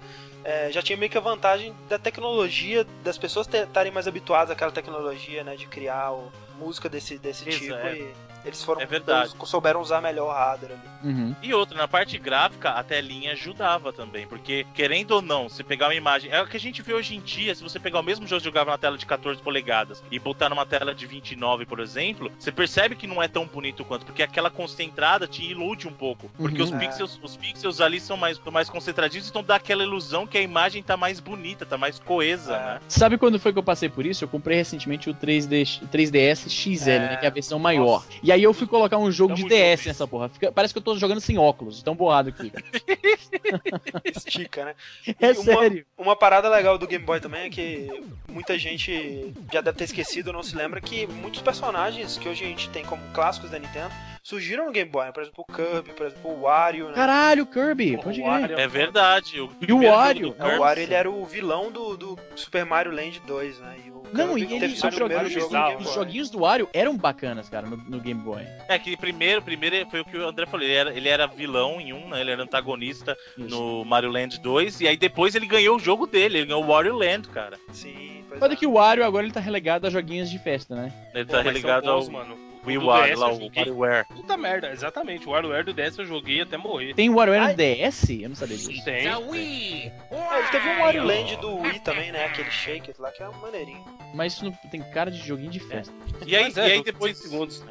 [0.43, 4.71] é, já tinha meio que a vantagem da tecnologia, das pessoas estarem mais habituadas àquela
[4.71, 7.95] tecnologia, né, de criar o- música desse, desse tipo é.
[7.97, 8.13] e
[8.45, 9.33] eles foram É verdade.
[9.35, 10.93] eles souberam usar melhor o hardware ali.
[11.11, 11.35] Uhum.
[11.41, 15.87] E outra, na parte gráfica, a telinha ajudava também, porque, querendo ou não, se pegar
[15.87, 16.31] uma imagem.
[16.31, 18.39] É o que a gente vê hoje em dia, se você pegar o mesmo jogo
[18.41, 22.31] que jogava na tela de 14 polegadas e botar numa tela de 29, por exemplo,
[22.39, 26.29] você percebe que não é tão bonito quanto, porque aquela concentrada te ilude um pouco.
[26.37, 26.67] Porque Uhum.
[26.67, 26.77] os, É.
[26.79, 30.81] pixels, os pixels ali são mais, mais concentradinhos, então dá aquela ilusão que a imagem
[30.81, 32.59] tá mais bonita, tá mais coesa, É.
[32.75, 32.79] né?
[32.87, 34.23] Sabe quando foi que eu passei por isso?
[34.23, 36.99] Eu comprei recentemente o 3D, 3DS XL, É.
[36.99, 37.17] né?
[37.17, 38.03] Que é a versão maior.
[38.21, 39.87] E aí eu fui colocar um jogo de Tamo DS junto.
[39.87, 40.29] nessa porra.
[40.29, 42.63] Fica- parece que eu tô jogando sem óculos, tão borrado que fica.
[44.03, 44.75] Estica, né?
[45.19, 45.85] É uma- sério.
[45.97, 47.87] Uma parada legal do Game Boy também é que
[48.29, 52.43] muita gente já deve ter esquecido ou não se lembra que muitos personagens que hoje
[52.43, 55.11] a gente tem como clássicos da Nintendo surgiram no Game Boy, né?
[55.11, 56.93] por exemplo, o Kirby, por exemplo, o Wario, né?
[56.93, 58.25] Caralho, Kirby, pode O.
[58.25, 59.41] Wario É verdade.
[59.41, 60.35] O E o Wario?
[60.39, 63.75] É, o Wario ele era o vilão do, do Super Mario Land 2, né?
[63.85, 65.93] E o Não, Kirby e ele, os, joguinhos, jogo os Boy.
[65.93, 68.43] joguinhos do Wario eram bacanas, cara, no, no Game Boy.
[68.69, 70.65] É que primeiro, primeiro foi o que o André falou.
[70.65, 72.21] Ele era, ele era vilão em um, né?
[72.21, 73.49] Ele era antagonista Isso.
[73.49, 74.81] no Mario Land 2.
[74.81, 76.39] E aí depois ele ganhou o jogo dele.
[76.39, 77.57] Ele ganhou o Wario Land, cara.
[77.71, 78.57] Sim, Foda é.
[78.57, 80.91] que o Wario agora ele tá relegado a joguinhos de festa, né?
[81.13, 82.37] Ele Pô, tá mas são religado bons, ao mano.
[82.65, 83.51] Wii DS lá, o.
[83.55, 84.05] WarioWare.
[84.07, 85.27] Puta merda, exatamente.
[85.27, 86.93] O WarioWare do DS eu joguei até morrer.
[86.93, 88.09] Tem o WarioWare no DS?
[88.09, 88.83] Eu não sabia disso.
[88.83, 89.07] Tem.
[89.07, 92.25] É, ele teve um Wario Land do Wii também, né?
[92.25, 93.83] Aquele Shake lá que é maneirinho.
[94.13, 95.93] Mas isso não tem cara de joguinho de festa.
[96.25, 97.17] E aí, Mas e é, aí depois.
[97.17, 97.63] segundos.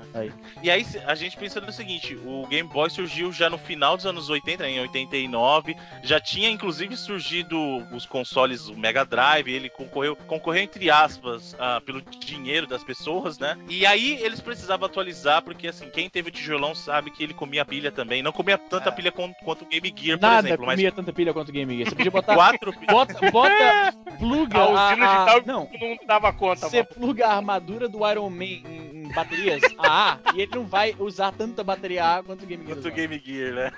[0.63, 4.07] E aí a gente pensa no seguinte: o Game Boy surgiu já no final dos
[4.07, 5.77] anos 80, em 89.
[6.03, 7.57] Já tinha inclusive surgido
[7.95, 9.49] os consoles, o Mega Drive.
[9.49, 13.57] Ele concorreu, concorreu entre aspas, ah, pelo dinheiro das pessoas, né?
[13.69, 17.65] E aí eles precisavam atualizar, porque assim, quem teve o tijolão sabe que ele comia
[17.65, 18.23] pilha também.
[18.23, 18.93] Não comia tanta É.
[18.93, 21.75] pilha quanto, quanto o Game Gear, por Nada exemplo, comia tanta pilha quanto o Game
[21.77, 21.89] Gear.
[21.89, 22.35] Você podia botar.
[22.37, 22.87] mas quatro pilhas.
[22.93, 24.59] bota, bota, pluga.
[24.59, 26.89] A usina a- tal Não, não dava conta, você mano.
[26.95, 31.33] pluga a armadura do Iron Man em, em baterias AA e ele não vai usar
[31.33, 32.77] tanta bateria AA quanto o Game Gear.
[32.77, 32.93] Quanto o.
[32.93, 33.73] Game Gear, né?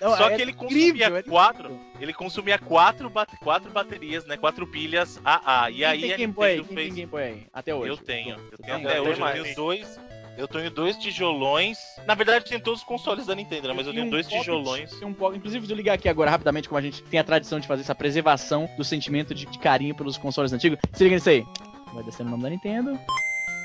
[0.00, 1.80] Não, Só é que ele incrível, consumia é quatro.
[2.00, 4.36] Ele consumia quatro, ba- quatro baterias, né?
[4.36, 5.70] Quatro pilhas AA.
[5.70, 6.54] E Quem aí tem a Game Boy?
[6.56, 6.76] Quem fez.
[6.86, 7.46] tem Game Boy aí?
[7.52, 7.90] Até hoje.
[7.90, 8.36] Eu tenho.
[8.52, 8.86] Eu tenho tem?
[8.86, 9.20] até hoje.
[9.20, 10.00] Eu tenho dois.
[10.36, 11.78] Eu tenho dois tijolões.
[12.06, 13.74] Na verdade, tem todos os consoles da Nintendo, né?
[13.74, 14.90] Mas eu tenho um dois pocket, tijolões.
[14.98, 17.60] tem um po- Inclusive, vou ligar aqui agora rapidamente, como a gente tem a tradição
[17.60, 20.78] de fazer essa preservação do sentimento de, de carinho pelos consoles antigos.
[20.92, 21.44] Se liga nisso aí.
[21.92, 22.98] Vai descendo o nome da Nintendo.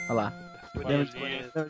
[0.09, 0.33] Olha lá.
[0.75, 1.05] Lembra,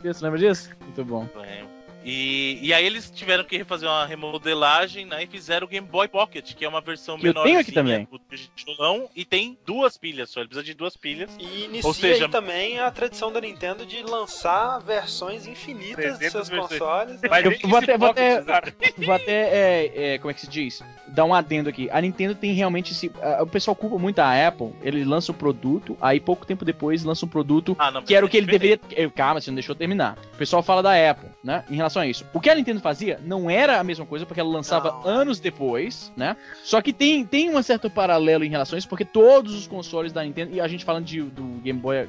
[0.00, 0.24] disso?
[0.24, 0.70] Lembra disso?
[0.80, 1.28] Muito bom.
[1.44, 1.62] É.
[2.08, 5.24] E, e aí eles tiveram que refazer uma remodelagem, né?
[5.24, 7.72] E fizeram o Game Boy Pocket, que é uma versão Que eu menor tenho aqui
[7.72, 8.06] também.
[8.54, 10.38] tijolão e tem duas pilhas só.
[10.38, 11.28] Ele precisa de duas pilhas.
[11.36, 16.18] E inicia Ou seja- aí também a tradição da Nintendo de lançar versões infinitas dos
[16.18, 16.78] 300 seus versões.
[16.80, 17.20] consoles.
[17.22, 17.28] né?
[17.28, 18.92] Mas Eu vou até- vou pocket, até-.
[19.04, 20.84] Vou até, é, é, como é que se diz?
[21.08, 21.88] Dar um adendo aqui.
[21.90, 23.10] A Nintendo tem realmente esse.
[23.20, 24.72] a- o pessoal culpa muito a Apple.
[24.80, 28.24] Ele lança o produto, aí pouco tempo depois lança um produto Ah, não, que era
[28.24, 28.78] o que é ele deveria.
[29.10, 30.16] Calma, você não deixou eu terminar.
[30.34, 31.64] O pessoal fala da Apple, né?
[31.68, 32.24] Em relação a isso.
[32.32, 35.06] O que a Nintendo fazia não era a mesma coisa, porque ela lançava Não.
[35.06, 36.36] anos depois, né?
[36.64, 40.12] Só que tem, tem um certo paralelo em relação a isso, porque todos os consoles
[40.12, 40.54] da Nintendo.
[40.54, 42.08] E a gente falando de, do Game Boy.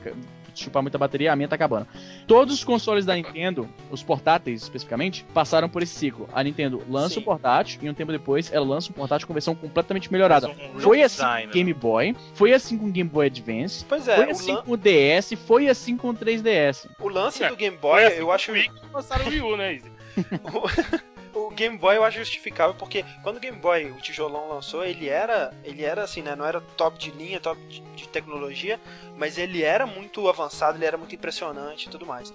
[0.64, 1.88] Chupar muita bateria, a minha tá acabando.
[2.26, 6.28] Todos os consoles da Nintendo, os portáteis especificamente, passaram por esse ciclo.
[6.34, 7.20] A Nintendo lança Sim.
[7.20, 10.50] o portátil e um tempo depois ela lança um portátil com versão completamente melhorada.
[10.50, 13.86] Um Foi assim redesign, com o Game Boy, foi assim com o Game Boy Advance,
[13.88, 16.88] Pois é, foi o, assim lan- com o DS, foi assim com o 3DS.
[17.00, 18.52] o lance É, do Game Boy, assim eu que acho.
[18.52, 19.82] o Wii que lançaram o Wii U, né?
[21.38, 25.08] o Game Boy eu acho justificável porque quando o Game Boy, o tijolão lançou, ele
[25.08, 28.80] era, ele era assim, né, não era top de linha, top de, de tecnologia,
[29.18, 32.34] mas ele era muito avançado, ele era muito impressionante e tudo mais.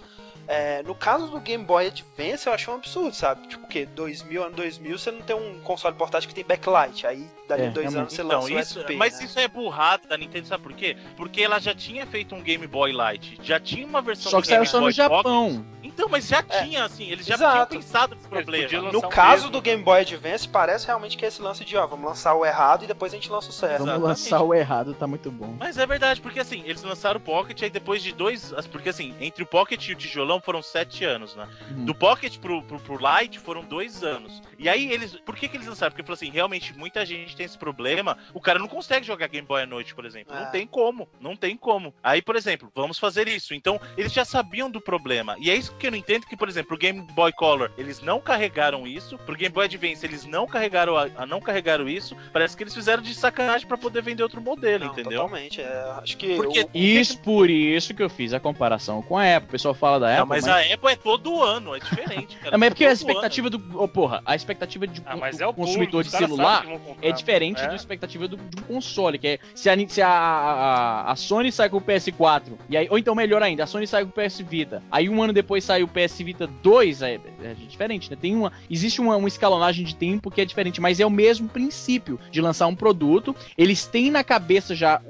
[0.48, 3.46] É, no caso do Game Boy Advance, eu achei um absurdo, sabe?
[3.48, 3.86] Tipo o quê?
[3.86, 7.06] 2000, ano 2000, você não tem um console portátil que tem backlight.
[7.06, 9.24] Aí, dali É, dois anos, você Então, lança o isso, SP, mas né?
[9.24, 10.96] isso é burrado da Nintendo, sabe por quê?
[11.16, 14.42] Porque ela já tinha feito um Game Boy Light, já tinha uma versão Só do
[14.42, 15.22] que saiu só no Boy Japão.
[15.22, 15.72] Pocket.
[15.84, 16.62] Então, mas já É.
[16.62, 17.68] tinha, assim, eles já Exato.
[17.68, 18.92] tinham pensado nesse problema.
[18.92, 19.50] No um caso mesmo.
[19.50, 22.44] do Game Boy Advance, parece realmente que é esse lance de, ó, vamos lançar o
[22.46, 23.78] errado e depois a gente lança o certo.
[23.80, 24.08] Vamos Exatamente.
[24.22, 25.54] lançar o errado, tá muito bom.
[25.58, 28.52] Mas é verdade, porque assim, eles lançaram o Pocket, aí depois de dois.
[28.70, 31.48] Porque assim, entre o Pocket e o tijolão, foram sete anos, né?
[31.70, 31.84] Uhum.
[31.84, 34.42] Do Pocket pro, pro, pro Lite foram dois anos.
[34.58, 35.16] E aí eles.
[35.24, 35.90] Por que, que eles lançaram?
[35.92, 38.16] Porque falou assim, realmente muita gente tem esse problema.
[38.32, 40.34] O cara não consegue jogar Game Boy à noite, por exemplo.
[40.36, 40.44] Ah.
[40.44, 41.08] Não tem como.
[41.20, 41.94] Não tem como.
[42.02, 43.54] Aí, por exemplo, vamos fazer isso.
[43.54, 45.36] Então, eles já sabiam do problema.
[45.38, 48.00] E é isso que eu não entendo, que, por exemplo, o Game Boy Color, eles
[48.00, 49.18] não carregaram isso.
[49.18, 52.16] Pro Game Boy Advance, eles não carregaram, a, a- não carregaram isso.
[52.32, 55.22] Parece que eles fizeram de sacanagem pra poder vender outro modelo, Não, entendeu?
[55.22, 55.60] Totalmente.
[55.60, 56.36] é, acho que.
[56.36, 59.48] Porque- o- Isso, por isso que eu fiz a comparação com a Apple.
[59.48, 62.52] O pessoal fala da Não, Apple, mas, a Apple é todo ano, é diferente, cara.
[62.52, 63.82] Não, mas é porque a expectativa do.
[63.82, 66.66] Ô, porra, a expectativa de, Ah, mas do é o consumidor público, de celular
[67.00, 67.68] é diferente É.
[67.68, 71.50] da expectativa do, de um console, que é se a, se a, a, a Sony
[71.50, 74.12] sai com o PS4, e aí, ou então melhor ainda, a Sony sai com o
[74.24, 78.16] PS Vita, aí um ano depois sai o PS Vita 2, é, é diferente, né?
[78.20, 81.48] Tem uma, existe uma, uma escalonagem de tempo que é diferente, mas é o mesmo
[81.48, 85.00] princípio de lançar um produto, eles têm na cabeça já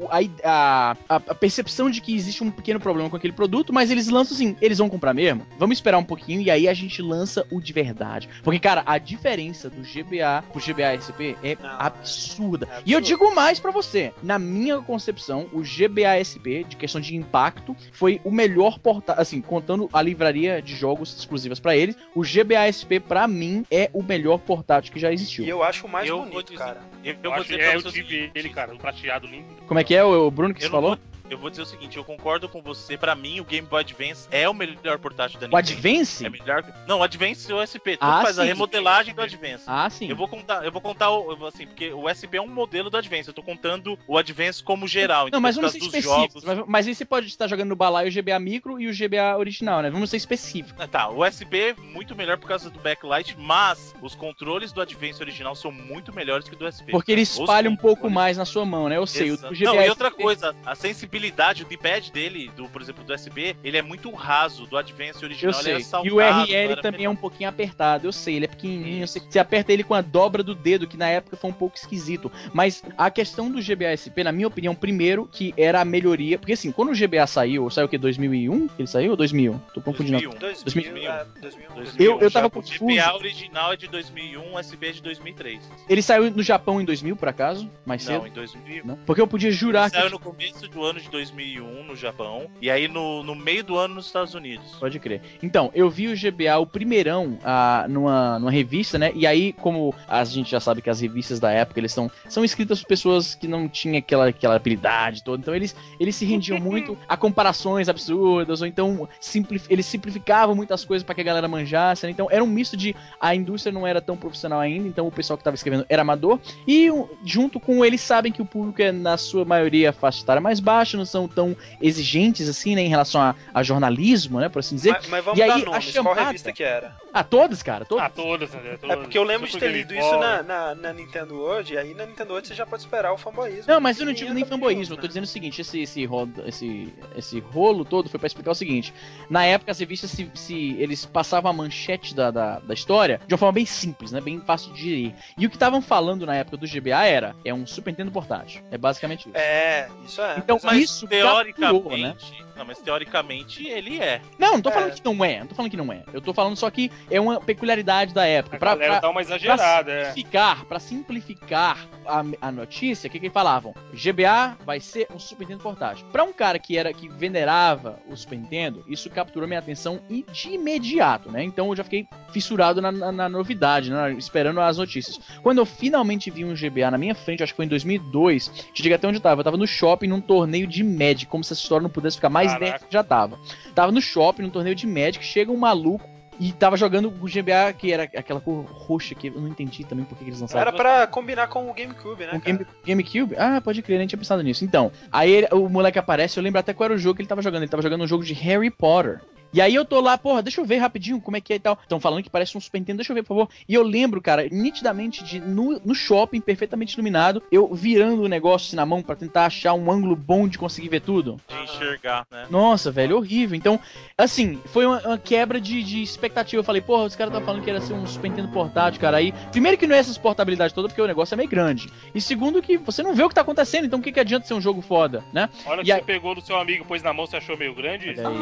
[0.42, 4.08] a, a, a percepção de que existe um pequeno problema com aquele produto, mas eles
[4.08, 5.46] lançam assim, eles vão comprar mesmo?
[5.58, 8.28] Vamos esperar um pouquinho e aí a gente lança o de verdade.
[8.42, 12.68] Porque, cara, a diferença do GBA pro GBA SP é Não, absurda.
[12.70, 17.00] é E eu digo mais pra você, na minha concepção, o GBA SP, de questão
[17.00, 21.96] de impacto, foi o melhor portal, assim, contando a livraria de jogos exclusivas pra eles,
[22.14, 25.44] o GBA SP pra mim é o melhor portátil que já existiu.
[25.44, 26.80] E eu acho o mais Eu vou bonito, dizer- cara.
[27.04, 28.74] Eu, eu Eu, vou acho dizer que pra é, eu você o tive ele, cara,
[28.74, 29.46] um prateado lindo.
[29.66, 30.90] Como é que é o, o Bruno que Eu você falou?
[30.90, 30.98] vou-
[31.32, 32.96] Eu vou dizer o seguinte, eu concordo com você.
[32.96, 35.72] Pra mim, o Game Boy Advance é o melhor portátil da O Nintendo.
[35.78, 36.26] Advance?
[36.26, 36.62] É melhor.
[36.86, 37.96] Não, o Advance e o SP.
[37.96, 38.48] Tudo Ah, faz a sim.
[38.48, 39.64] remodelagem do Advance.
[39.66, 40.08] Ah, sim.
[40.10, 42.96] Eu vou contar, eu vou contar o, assim, porque o SP é um modelo do
[42.96, 43.28] Advance.
[43.28, 45.22] Eu tô contando o Advance como geral.
[45.22, 46.42] Não, então, mas por vamos ser causa dos específicos.
[46.42, 46.58] jogos.
[46.58, 49.36] Mas, mas aí você pode estar jogando no balaio o GBA micro e o GBA
[49.38, 49.88] original, né?
[49.90, 50.74] Vamos ser específicos.
[50.78, 54.82] Ah, Tá, o SP é muito melhor por causa do backlight, mas os controles do
[54.82, 56.90] Advance original são muito melhores que o do SP.
[56.92, 58.98] Porque ele Os espalha um pouco mais na sua mão, né?
[58.98, 59.54] Eu sei, o, Exato.
[59.54, 63.04] o GBA Não, e outra SP coisa, a sensibilidade, o D-pad dele, do, por exemplo,
[63.04, 64.66] do SP, ele é muito raso.
[64.66, 65.98] Do Advance Eu original ele sei.
[66.00, 68.06] era E o RL não era também é um pouquinho apertado.
[68.06, 69.04] Eu sei, ele é pequenininho.
[69.04, 69.12] Isso.
[69.14, 71.76] Você, você aperta ele com a dobra do dedo, que na época foi um pouco
[71.76, 72.30] esquisito.
[72.52, 76.38] Mas a questão do GBA SP, na minha opinião, primeiro, que era a melhoria.
[76.38, 77.98] Porque assim, quando o GBA saiu, saiu o quê?
[77.98, 78.68] 2001?
[78.68, 79.60] Que ele saiu ou 2000?
[79.74, 80.18] Tô confundindo.
[80.38, 80.38] 2001.
[80.64, 81.10] 2000, 2000.
[81.10, 81.68] é, 2000.
[81.74, 82.84] 2001, Eu- eu tava confuso.
[82.84, 85.60] O GBA original é de 2001, o SP é de 2003.
[85.88, 87.70] Ele saiu no Japão em 2000, por acaso?
[87.84, 88.26] Mais Não, cedo?
[88.28, 88.84] em 2000.
[88.84, 88.96] Não?
[89.06, 89.96] Porque eu podia jurar Ele que.
[89.98, 93.76] saiu no começo do ano de 2001 no Japão e aí no, no meio do
[93.78, 94.66] ano nos Estados Unidos.
[94.80, 95.20] Pode crer.
[95.42, 99.12] Então, eu vi o GBA, o primeirão, ah, numa, numa revista, né?
[99.14, 102.44] E aí, como a gente já sabe que as revistas da época, eles são, são
[102.44, 105.40] escritas por pessoas que não tinham aquela, aquela habilidade toda.
[105.40, 110.84] Então, eles, eles se rendiam muito a comparações absurdas, ou então simplif- eles simplificavam muitas
[110.84, 112.10] coisas para que a galera manjasse, né?
[112.12, 115.36] Então, era um misto de a indústria não era tão profissional ainda, então o pessoal
[115.36, 116.40] que tava escrevendo era amador.
[116.66, 116.88] E
[117.24, 120.91] junto com eles sabem que o público é, na sua maioria, faixa etária mais baixa,
[120.96, 124.92] não são tão exigentes assim, né, em relação a, a jornalismo, né, por assim dizer.
[124.92, 125.92] Mas, mas vamos E aí, dar a nomes.
[125.92, 126.94] Qual chamada- revista que era?
[127.12, 128.04] Ah, todas, cara, todas.
[128.04, 128.72] Ah, todas, né?
[128.72, 128.98] É Todas.
[129.00, 131.94] porque eu lembro de ter Super lido isso na, na, na Nintendo World, e aí
[131.94, 133.64] na Nintendo World você já pode esperar o fanboyismo.
[133.66, 135.08] Não, mas eu não digo nem fanboyismo, eu tô né?
[135.08, 138.94] dizendo o seguinte, esse, esse, rodo, esse, esse rolo todo foi pra explicar o seguinte.
[139.28, 143.34] Na época, as revistas, se, se eles passavam a manchete da, da, da história de
[143.34, 144.20] uma forma bem simples, né?
[144.20, 145.14] Bem fácil de digerir.
[145.36, 148.62] E o que estavam falando na época do GBA era, é um Super Nintendo portátil.
[148.70, 149.36] É basicamente isso.
[149.36, 150.38] É, isso é.
[150.38, 150.58] Então.
[150.62, 152.16] Mas isso teoricamente, capturou, né?
[152.56, 154.20] Não, mas teoricamente ele é.
[154.38, 154.72] Não, não tô É.
[154.72, 156.02] falando que não é, não tô falando que não é.
[156.12, 158.56] Eu tô falando só que é uma peculiaridade da época.
[158.56, 160.04] A Pra, galera pra, dá uma pra exagerada, é.
[160.06, 163.74] simplificar, pra simplificar a, a notícia, o que, que eles falavam?
[163.92, 166.06] GBA vai ser um Super Nintendo portátil.
[166.12, 170.24] Pra um cara que era que venerava o Super Nintendo, isso capturou minha atenção e
[170.32, 171.42] de imediato, né?
[171.44, 174.12] Então eu já fiquei fissurado na, na- na novidade, né?
[174.12, 175.18] esperando as notícias.
[175.42, 178.82] Quando eu finalmente vi um GBA na minha frente, acho que foi em 2002, te
[178.82, 179.40] digo até onde eu tava.
[179.40, 182.30] Eu tava no shopping num torneio de Magic, como se essa história não pudesse ficar
[182.30, 182.51] mais
[182.90, 183.38] Já tava.
[183.74, 186.08] Tava no shopping, num torneio de Magic, chega um maluco
[186.40, 190.04] e tava jogando o GBA, que era aquela cor roxa que eu não entendi também
[190.04, 190.62] por que que eles lançaram.
[190.62, 192.32] Era pra combinar com o GameCube, né?
[192.34, 192.40] O?
[192.40, 193.36] Game, GameCube?
[193.36, 194.64] Ah, pode crer, nem tinha pensado nisso.
[194.64, 197.28] Então, aí ele- o moleque aparece, eu lembro até qual era o jogo que ele
[197.28, 197.62] tava jogando.
[197.62, 199.20] Ele tava jogando um jogo de Harry Potter.
[199.52, 201.60] E aí eu tô lá, porra, deixa eu ver rapidinho como é que é e
[201.60, 201.78] tal.
[201.82, 203.48] Estão falando que parece um Super Nintendo, deixa eu ver, por favor.
[203.68, 208.68] E eu lembro, cara, nitidamente, de no, no shopping, perfeitamente iluminado, eu virando o negócio
[208.68, 211.38] assim, na mão pra tentar achar um ângulo bom de conseguir ver tudo.
[211.48, 212.46] De enxergar, né?
[212.50, 213.56] Nossa, velho, horrível.
[213.56, 213.78] Então,
[214.16, 216.60] assim, foi uma, uma quebra de, de expectativa.
[216.60, 219.18] Eu falei, porra, os caras estavam falando que era ser um Super Nintendo portátil, cara.
[219.18, 221.90] Aí, primeiro que não é essa portabilidade toda, porque o negócio é meio grande.
[222.14, 224.46] E segundo que você não vê o que tá acontecendo, então o que, que adianta
[224.46, 225.48] ser um jogo foda, né?
[225.66, 227.74] Olha E que aí- você pegou do seu amigo, pôs na mão, você achou meio
[227.74, 228.10] grande.
[228.10, 228.34] Olha aí,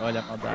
[0.00, 0.53] olha olha a maldade.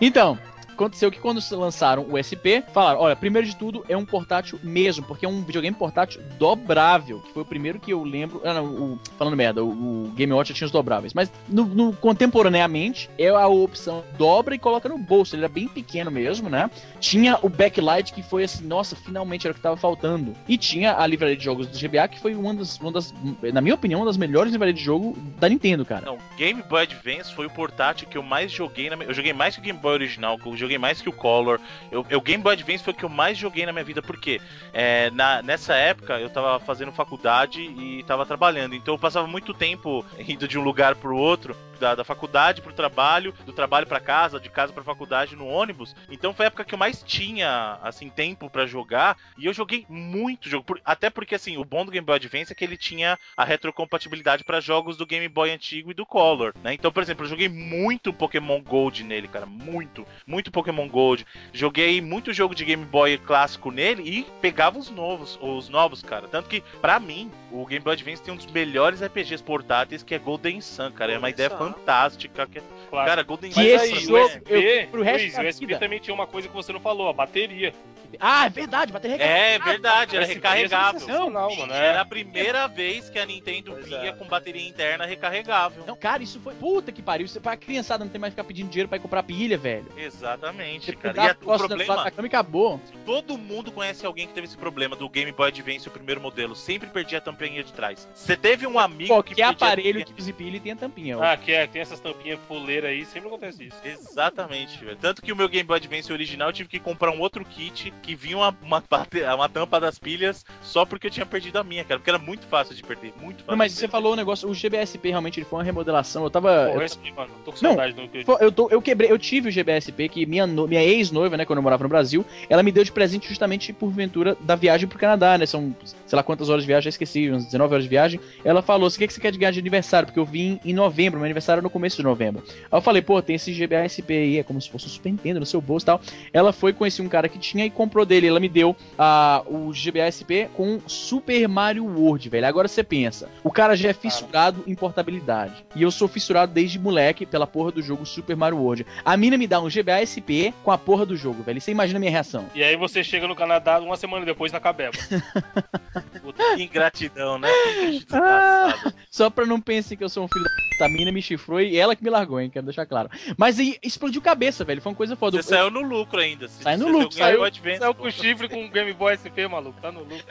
[0.00, 0.38] Então,
[0.78, 5.04] aconteceu que quando lançaram o SP, falaram, olha, primeiro de tudo é um portátil mesmo,
[5.04, 8.64] porque é um videogame portátil dobrável, que foi o primeiro que eu lembro, ah, não,
[8.66, 9.68] o- falando merda, o,
[10.06, 14.54] o Game Watch já tinha os dobráveis, mas no, no- contemporaneamente é a opção dobra
[14.54, 16.70] e coloca no bolso, ele era bem pequeno mesmo, né?
[17.00, 20.34] Tinha o backlight que foi assim, nossa, finalmente era o que tava faltando.
[20.48, 23.14] E tinha a livraria de jogos do GBA, que foi uma das, uma das
[23.52, 26.04] na minha opinião, uma das melhores livrarias de jogo da Nintendo, cara.
[26.06, 28.96] Não, Game Boy Advance foi o portátil que eu mais joguei na.
[28.96, 31.60] Eu joguei mais que o Game Boy original, eu joguei mais que o Color.
[31.90, 34.40] Eu, eu Game Boy Advance foi o que eu mais joguei na minha vida, porque
[34.72, 38.74] é, na, nessa época eu tava fazendo faculdade e tava trabalhando.
[38.74, 42.72] Então eu passava muito tempo indo de um lugar pro outro, da, da faculdade pro
[42.72, 45.94] trabalho, do trabalho pra casa, de casa pra faculdade no ônibus.
[46.10, 49.16] Então foi a época que eu mais tinha, assim, tempo pra jogar.
[49.36, 50.64] E eu joguei muito jogo.
[50.64, 53.44] Por- até porque, assim, o bom do Game Boy Advance é que ele tinha a
[53.44, 56.74] retrocompatibilidade pra jogos do Game Boy antigo e do Color, né?
[56.74, 59.46] Então, por exemplo, eu joguei muito Pokémon Gold nele, cara.
[59.46, 61.26] Muito, muito Pokémon Gold.
[61.52, 66.28] Joguei muito jogo de Game Boy clássico nele e pegava os novos, os novos, cara.
[66.28, 70.14] Tanto que, pra mim, o Game Boy Advance tem um dos melhores RPGs portáteis, que
[70.14, 71.12] é Golden Sun, cara.
[71.12, 71.56] é uma ideia Sun.
[71.72, 72.46] Fantástica.
[72.46, 73.08] que- Claro.
[73.08, 75.46] Cara, Golden Que Sun Mas esse aí, o SP, eu- pro resto Luiz, da o
[75.46, 75.78] SP vida.
[75.78, 77.72] também tinha uma coisa que você não falou, a bateria.
[78.18, 80.98] Ah, é verdade, bateria É verdade, era Esse recarregável.
[80.98, 81.72] sensacional, mano.
[81.74, 82.00] Era É.
[82.00, 84.12] a primeira vez que a Nintendo Pois vinha é.
[84.12, 85.84] com bateria interna recarregável.
[85.86, 86.54] Não, cara, isso foi.
[86.54, 87.26] Puta que pariu.
[87.26, 89.58] Isso é pra criançada não tem mais que ficar pedindo dinheiro pra ir comprar pilha,
[89.58, 89.86] velho.
[89.94, 91.16] Exatamente, Você cara.
[91.16, 92.80] E a o problema, da cama e acabou.
[93.04, 96.54] todo mundo conhece alguém que teve esse problema do Game Boy Advance, o primeiro modelo.
[96.56, 98.08] Sempre perdia a tampinha de trás.
[98.14, 101.18] Você teve um amigo que Qualquer aparelho que use pilha tem a tampinha.
[101.18, 101.22] ó.
[101.22, 103.76] Ah, que é, tem essas tampinhas fuleiras aí, sempre acontece isso.
[103.84, 104.96] Exatamente, velho.
[105.00, 107.92] Tanto que o meu Game Boy Advance original eu tive que comprar um outro kit
[108.02, 111.64] que vinha uma, uma, bate- uma tampa das pilhas só porque eu tinha perdido a
[111.64, 111.98] minha, cara.
[111.98, 113.50] Porque era muito fácil de perder, muito fácil.
[113.52, 116.24] Não, mas você falou o negócio, o GBSP realmente ele foi uma remodelação.
[116.24, 116.70] Eu tava.
[116.72, 119.48] Pô, eu- mano, tô com Não, saudade do que eu tô- eu quebrei, eu tive
[119.48, 122.72] o GBSP que minha, no- minha ex-noiva, né, quando eu morava no Brasil, ela me
[122.72, 125.46] deu de presente justamente por ventura da viagem pro Canadá, né?
[125.46, 125.74] São
[126.06, 128.20] sei lá quantas horas de viagem, já esqueci, umas 19 horas de viagem.
[128.44, 130.06] Ela falou: "O que, que você quer de ganhar de aniversário?
[130.06, 132.42] Porque eu vim em novembro, meu aniversário é no começo de novembro.
[132.70, 135.40] Aí eu falei, pô, tem esse GBSP aí, é como se fosse um Super Nintendo
[135.40, 136.00] no seu bolso e tal.
[136.32, 138.26] Ela foi conhecer um cara que tinha e comprou dele.
[138.26, 142.46] Ela me deu ah, o GBSP com Super Mario World, velho.
[142.46, 145.64] Agora você pensa, o cara já é fissurado em portabilidade.
[145.74, 148.86] E eu sou fissurado desde moleque pela porra do jogo Super Mario World.
[149.04, 151.60] A mina me dá um GBASP com a porra do jogo, velho.
[151.60, 152.46] Você imagina a minha reação.
[152.54, 154.92] E aí você chega no Canadá uma semana depois na Cabeba.
[156.22, 157.48] Puta, que ingratidão, né?
[157.80, 158.92] Que Ah.
[159.10, 160.84] Só pra não pensem que eu sou um filho da puta.
[160.84, 162.50] A mina me chifrou e ela que me largou, hein?
[162.58, 163.08] Quero deixar claro.
[163.36, 164.82] Mas aí explodiu cabeça, velho.
[164.82, 165.40] Foi uma coisa foda.
[165.40, 166.48] Você saiu no lucro ainda.
[166.48, 169.46] Se- Sai no você lucro, saiu- Advance, Saiu com chifre com o Game Boy SP,
[169.48, 169.80] maluco.
[169.80, 170.24] Tá no lucro.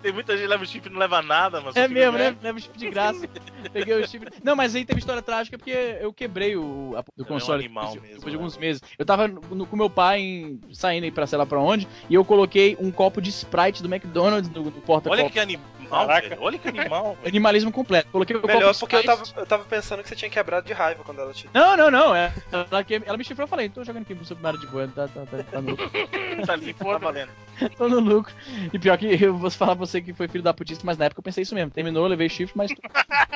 [0.00, 2.36] Tem muita gente que leva o chifre e não leva nada, mas É mesmo, né?
[2.40, 3.28] Leva o chifre de graça.
[3.72, 4.30] Peguei o chifre.
[4.42, 7.64] Não, mas aí teve história trágica porque eu quebrei o a, do É um console
[7.64, 8.42] animal depois, mesmo, depois de né?
[8.44, 8.82] alguns meses.
[8.96, 12.14] Eu tava no- com meu pai em- saindo aí pra sei lá pra onde e
[12.14, 15.30] eu coloquei um copo de Sprite do McDonald's no, no Olha porta-copo.
[15.30, 16.28] que animal, Caraca.
[16.28, 16.42] velho.
[16.42, 17.28] Olha que animal, velho.
[17.28, 18.08] Animalismo completo.
[18.10, 20.72] Coloquei o copo Melhor porque eu tava, eu tava pensando que você tinha quebrado de
[20.72, 21.48] raiva quando ela te.
[21.52, 22.14] Não, não, não.
[22.14, 22.32] É,
[22.70, 24.88] ela, que- ela me chifrou eu falei, tô jogando aqui pro Super Mario de boa,
[24.88, 25.90] tá, tá, tá, tá no lucro.
[26.46, 27.30] Tá ali, tá valendo.
[27.78, 28.32] tô no lucro.
[28.70, 31.06] E pior que eu vou falar pra você que foi filho da putista, mas na
[31.06, 31.70] época eu pensei isso mesmo.
[31.70, 32.70] Terminou, eu levei chifre, mas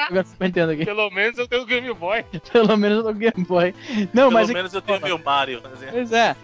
[0.08, 0.84] jogando Super Nintendo aqui.
[0.84, 2.24] Pelo menos eu tenho o Game Boy.
[2.52, 3.74] Pelo menos eu tô com Game Boy.
[4.12, 4.50] Não, Pelo mas.
[4.50, 5.62] menos eu tenho meu Mario.
[5.90, 6.36] Pois é.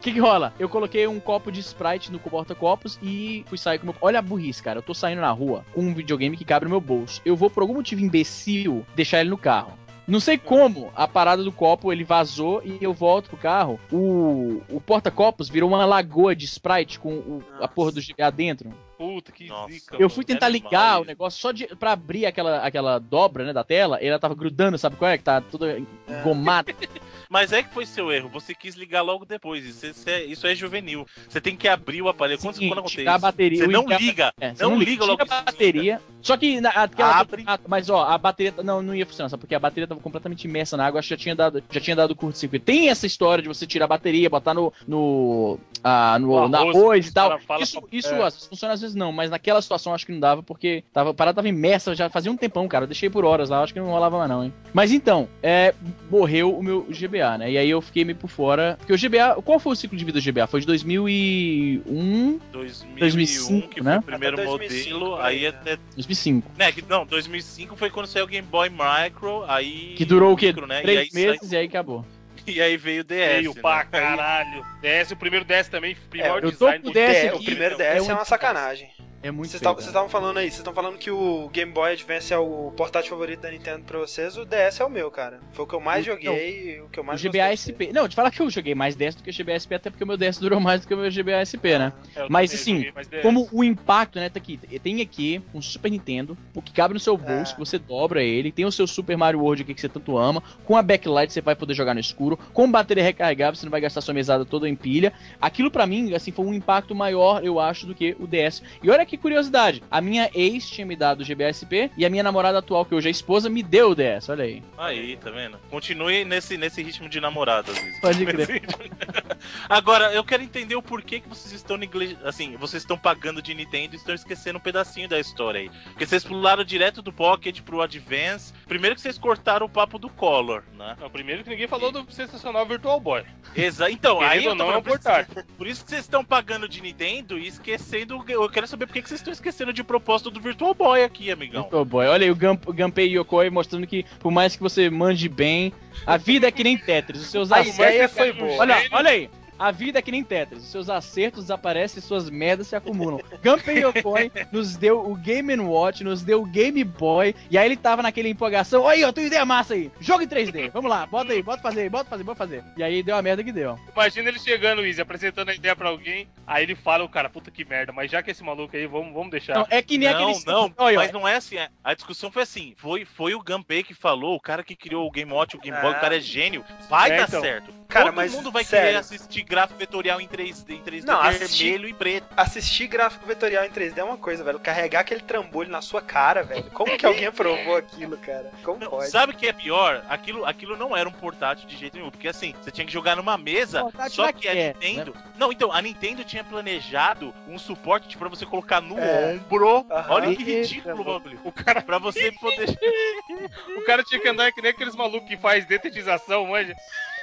[0.00, 0.54] O que, que rola?
[0.58, 3.94] Eu coloquei um copo de Sprite no porta-copos e fui sair com meu.
[4.00, 4.78] Olha a burrice, cara.
[4.78, 7.20] Eu tô saindo na rua com um videogame que cabe no meu bolso.
[7.24, 9.78] Eu vou, por algum motivo imbecil, deixar ele no carro.
[10.08, 13.78] Não sei como a parada do copo ele vazou e eu volto pro carro.
[13.92, 18.70] O, o porta-copos virou uma lagoa de Sprite com o- a porra do GBA dentro.
[18.98, 19.72] Puta, que Nossa.
[19.72, 19.96] zica.
[20.00, 23.52] Eu fui tentar animal ligar o negócio só de, pra abrir aquela, aquela dobra né,
[23.52, 23.98] da tela.
[24.02, 25.16] Ela tava grudando, sabe qual é?
[25.16, 25.66] Que tá tudo
[26.08, 26.72] engomado.
[27.30, 28.28] Mas é que foi seu erro.
[28.30, 29.64] Você quis ligar logo depois.
[29.64, 31.06] Isso, isso é, isso é juvenil.
[31.28, 32.40] Você tem que abrir o aparelho.
[32.40, 33.22] Quando, Sim, quando acontece tirar a isso?
[33.22, 33.58] bateria.
[33.58, 34.34] Você não liga.
[34.40, 36.02] É, você Não liga tira logo a bateria.
[36.22, 37.44] Só que na, aquela Abre.
[37.46, 39.40] ah, mas ó, a bateria não, não ia funcionar, sabe?
[39.40, 41.96] Porque a bateria tava completamente imersa na água, acho que já tinha dado, já tinha
[41.96, 42.64] dado curto-circuito.
[42.64, 46.56] Tem essa história de você tirar a bateria, botar no no ah, no, No no
[46.56, 47.38] arroz, arroz e tal.
[47.60, 48.22] Isso, pra- isso é.
[48.24, 51.14] vezes funciona, às vezes não, mas naquela situação acho que não dava porque tava a
[51.14, 52.84] parada tava imersa, já fazia um tempão, cara.
[52.84, 54.52] Eu deixei por horas lá, acho que não rolava mais não, hein.
[54.74, 55.74] Mas então, é,
[56.10, 57.50] morreu o meu GBA, né?
[57.52, 60.04] E aí eu fiquei meio por fora, porque o GBA, qual foi o ciclo de
[60.04, 60.46] vida do GBA?
[60.46, 63.92] Foi de 2001, 2001, 2005, que né?
[63.92, 65.16] foi o primeiro Até 2005 modelo.
[65.16, 65.76] aí, Aí até.
[65.76, 66.09] 2005.
[66.56, 69.44] Né, que, não, 2005 foi quando saiu o Game Boy Micro.
[69.48, 69.94] Aí.
[69.96, 70.48] Que durou o quê?
[70.48, 70.82] micro, né?
[70.82, 72.04] Três e, meses e aí acabou.
[72.46, 73.16] e aí veio o DS.
[73.36, 73.60] Feio né?
[73.60, 74.64] pra caralho.
[74.80, 76.82] DS, o primeiro DS também, primeiro eu tô design.
[76.82, 78.90] com o do- DS É, aqui o primeiro é DS é um uma sacanagem.
[79.22, 82.38] É muito Vocês estavam falando aí, vocês estão falando que o Game Boy Advance é
[82.38, 85.40] o portátil favorito da Nintendo pra vocês, o DS é o meu, cara.
[85.52, 87.60] Foi o que eu mais joguei e o que eu O mais GBA gostei de
[87.60, 87.92] SP.
[87.92, 90.02] Não, te falar que eu joguei mais DS do que o GBA SP, até porque
[90.02, 91.92] o meu DS durou mais do que o meu GBA SP, né?
[92.16, 92.90] É, Mas, assim.
[93.20, 94.56] Como o impacto, né, tá aqui.
[94.82, 97.54] Tem aqui um Super Nintendo, o que cabe no seu bolso, É.
[97.56, 98.50] que você dobra ele.
[98.50, 100.42] Tem o seu Super Mario World aqui que você tanto ama.
[100.64, 102.38] Com a backlight você vai poder jogar no escuro.
[102.54, 105.12] Com bateria recarregável, você não vai gastar sua mesada toda em pilha.
[105.42, 108.62] Aquilo pra mim, assim, foi um impacto maior, eu acho, do que o DS.
[108.82, 109.82] E olha que curiosidade.
[109.90, 112.94] A minha ex tinha me dado o GBA SP e a minha namorada atual, que
[112.94, 114.28] hoje é esposa, me deu o DS.
[114.28, 114.62] Olha aí.
[114.78, 115.58] Aí, tá vendo?
[115.68, 118.00] Continue nesse, nesse ritmo de vezes.
[118.00, 118.62] Pode crer.
[119.68, 122.16] Agora, eu quero entender o porquê que vocês estão negle...
[122.24, 125.70] assim, vocês estão pagando de Nintendo e estão esquecendo um pedacinho da história aí.
[125.86, 128.52] Porque vocês pularam direto do Pocket pro Advance.
[128.68, 130.96] Primeiro que vocês cortaram o papo do Color, né?
[131.00, 133.24] Não, primeiro que ninguém falou do sensacional Virtual Boy.
[133.56, 135.44] Exa então, Querendo aí eu não, é um falando, portátil.
[135.56, 138.24] Por isso que vocês estão pagando de Nintendo e esquecendo.
[138.28, 141.30] Eu quero saber por que que vocês estão esquecendo de propósito do Virtual Boy aqui,
[141.30, 141.62] amigão.
[141.62, 142.06] Virtual Boy.
[142.06, 145.72] Olha aí o, Gun o Gunpei Yokoi mostrando que, por mais que você mande bem,
[146.06, 147.20] a vida é que nem Tetris.
[147.22, 147.74] Os seus A acertos.
[147.78, 148.56] ideia foi boa.
[148.58, 149.30] Olha, olha aí.
[149.60, 150.62] A vida é que nem Tetris.
[150.62, 153.20] Os seus acertos desaparecem e suas merdas se acumulam.
[153.44, 157.34] Gunpei Yokoi nos deu o Game Watch, nos deu o Game Boy.
[157.50, 158.82] E aí ele tava naquela empolgação.
[158.82, 159.92] Olha aí, ó, tem ideia massa aí.
[160.00, 160.70] Jogo em 3D.
[160.72, 162.64] Vamos lá, bota aí, bota fazer, bota fazer, bota fazer.
[162.76, 163.78] E aí deu a merda que deu.
[163.92, 167.50] Imagina ele chegando, Easy, apresentando a ideia pra alguém, aí ele fala, o cara, puta
[167.50, 169.54] que merda, mas já que esse maluco aí, vamos, vamos deixar.
[169.56, 170.46] Não, é que nem não, aquele.
[170.46, 171.58] não, Olha, mas não é assim.
[171.58, 175.06] é- A discussão foi assim: foi, foi o Gunpei que falou, o cara que criou
[175.06, 175.98] o Game Watch, o Game Boy, Ah.
[175.98, 176.64] o cara é gênio.
[176.88, 177.40] Vai É, dar então.
[177.42, 177.80] certo.
[177.90, 178.86] Cara, Todo mas, mundo vai sério.
[178.86, 182.26] querer assistir gráfico vetorial em 3D, em 3D Não, vermelho assistir- e preto.
[182.36, 184.58] Assistir gráfico vetorial em 3D é uma coisa, velho.
[184.60, 186.70] Carregar aquele trambolho na sua cara, velho.
[186.70, 188.50] Como que alguém aprovou aquilo, cara?
[188.62, 189.10] Como Não, pode?
[189.10, 190.04] sabe o que é pior?
[190.08, 192.10] Aquilo, aquilo não era um portátil de jeito nenhum.
[192.10, 193.82] Porque assim, você tinha que jogar numa mesa.
[193.82, 195.14] Portátil Só que a é, Nintendo.
[195.36, 199.34] Não, então, a Nintendo tinha planejado um suporte tipo, pra você colocar no É.
[199.34, 199.84] ombro.
[199.90, 200.06] Aham.
[200.14, 201.40] Olha que ridículo o bagulho.
[201.44, 202.68] O cara, Pra você poder.
[203.76, 206.74] o cara tinha que andar que nem aqueles malucos que faz detetização, manja,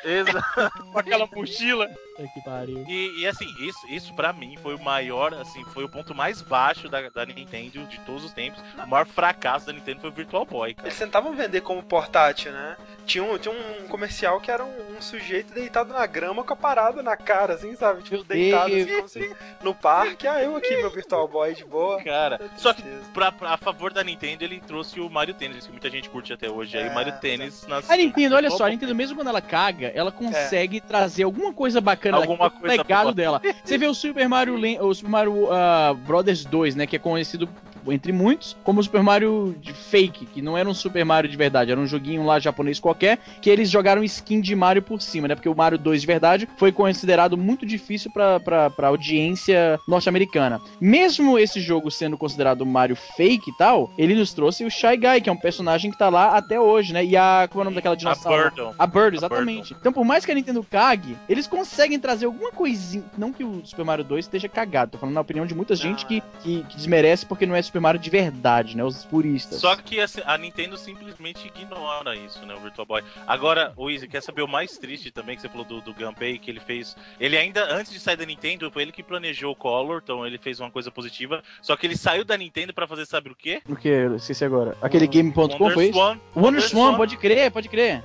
[0.04, 0.72] Exato.
[0.92, 1.88] com aquela mochila.
[1.88, 2.84] Puta que pariu.
[2.88, 6.42] E, e, assim, isso, isso pra mim foi o maior, assim, foi o ponto mais
[6.42, 8.60] baixo da, da Nintendo de todos os tempos.
[8.84, 10.88] O maior fracasso da Nintendo foi o Virtual Boy, cara.
[10.88, 12.76] Eles tentavam vender como portátil, né?
[13.06, 16.58] Tinha um, tinha um comercial que era um, um sujeito deitado na grama com a
[16.58, 18.02] parada na cara, assim, sabe?
[18.04, 20.28] Tipo, deitado assim, como se no parque.
[20.28, 22.02] Ah, eu aqui, meu Virtual Boy de boa.
[22.04, 22.82] Cara, só que
[23.14, 26.34] pra, pra- a favor da Nintendo, ele trouxe o Mario Tênis, que muita gente curte
[26.34, 26.78] até hoje.
[26.78, 27.90] aí É, o Mario Tênis nas.
[27.90, 31.80] A Nintendo, olha só, a Nintendo, mesmo quando ela caga, ela consegue trazer alguma coisa
[31.82, 33.42] bacana Alguma legado dela.
[33.64, 37.50] Você vê o Super Mario, o Super Mario ah, Brothers 2, né, que é conhecido
[37.92, 41.38] entre muitos como o Super Mario de fake, que não era um Super Mario de
[41.38, 45.28] verdade, era um joguinho lá japonês qualquer, que eles jogaram skin de Mario por cima,
[45.28, 50.62] né, porque o Mario 2 de verdade foi considerado muito difícil pra audiência norte-americana.
[50.80, 55.22] Mesmo esse jogo sendo considerado Mario fake e tal, ele nos trouxe o Shy Guy,
[55.22, 57.66] que é um personagem que tá lá até hoje, né, e a, como é o
[57.66, 58.74] nome daquela A dinossauro?
[58.78, 59.76] A Bird, A exatamente.
[59.80, 63.06] Então, por mais que a Nintendo cague, eles conseguem trazer alguma coisinha.
[63.18, 66.06] Não que o Super Mario 2 esteja cagado, tô falando na opinião de muita gente
[66.06, 68.84] que, que, que desmerece porque não é Super Mario de verdade, né?
[68.84, 69.60] Os puristas.
[69.60, 72.54] Só que assim, a Nintendo simplesmente ignora isso, né?
[72.56, 73.04] O Virtual Boy.
[73.26, 76.38] Agora, o Easy, quer saber o mais triste também que você falou do, do Gunpei,
[76.38, 76.96] que ele fez.
[77.20, 80.38] Ele ainda, antes de sair da Nintendo, foi ele que planejou o Color, então ele
[80.38, 81.44] fez uma coisa positiva.
[81.62, 83.62] Só que ele saiu da Nintendo pra fazer, sabe o quê?
[83.68, 83.88] O que?
[83.88, 84.78] Eu esqueci agora.
[84.82, 85.98] Aquele Game.com foi isso?
[85.98, 86.20] WonderSwan.
[86.36, 88.04] WonderSwan, pode crer, pode crer.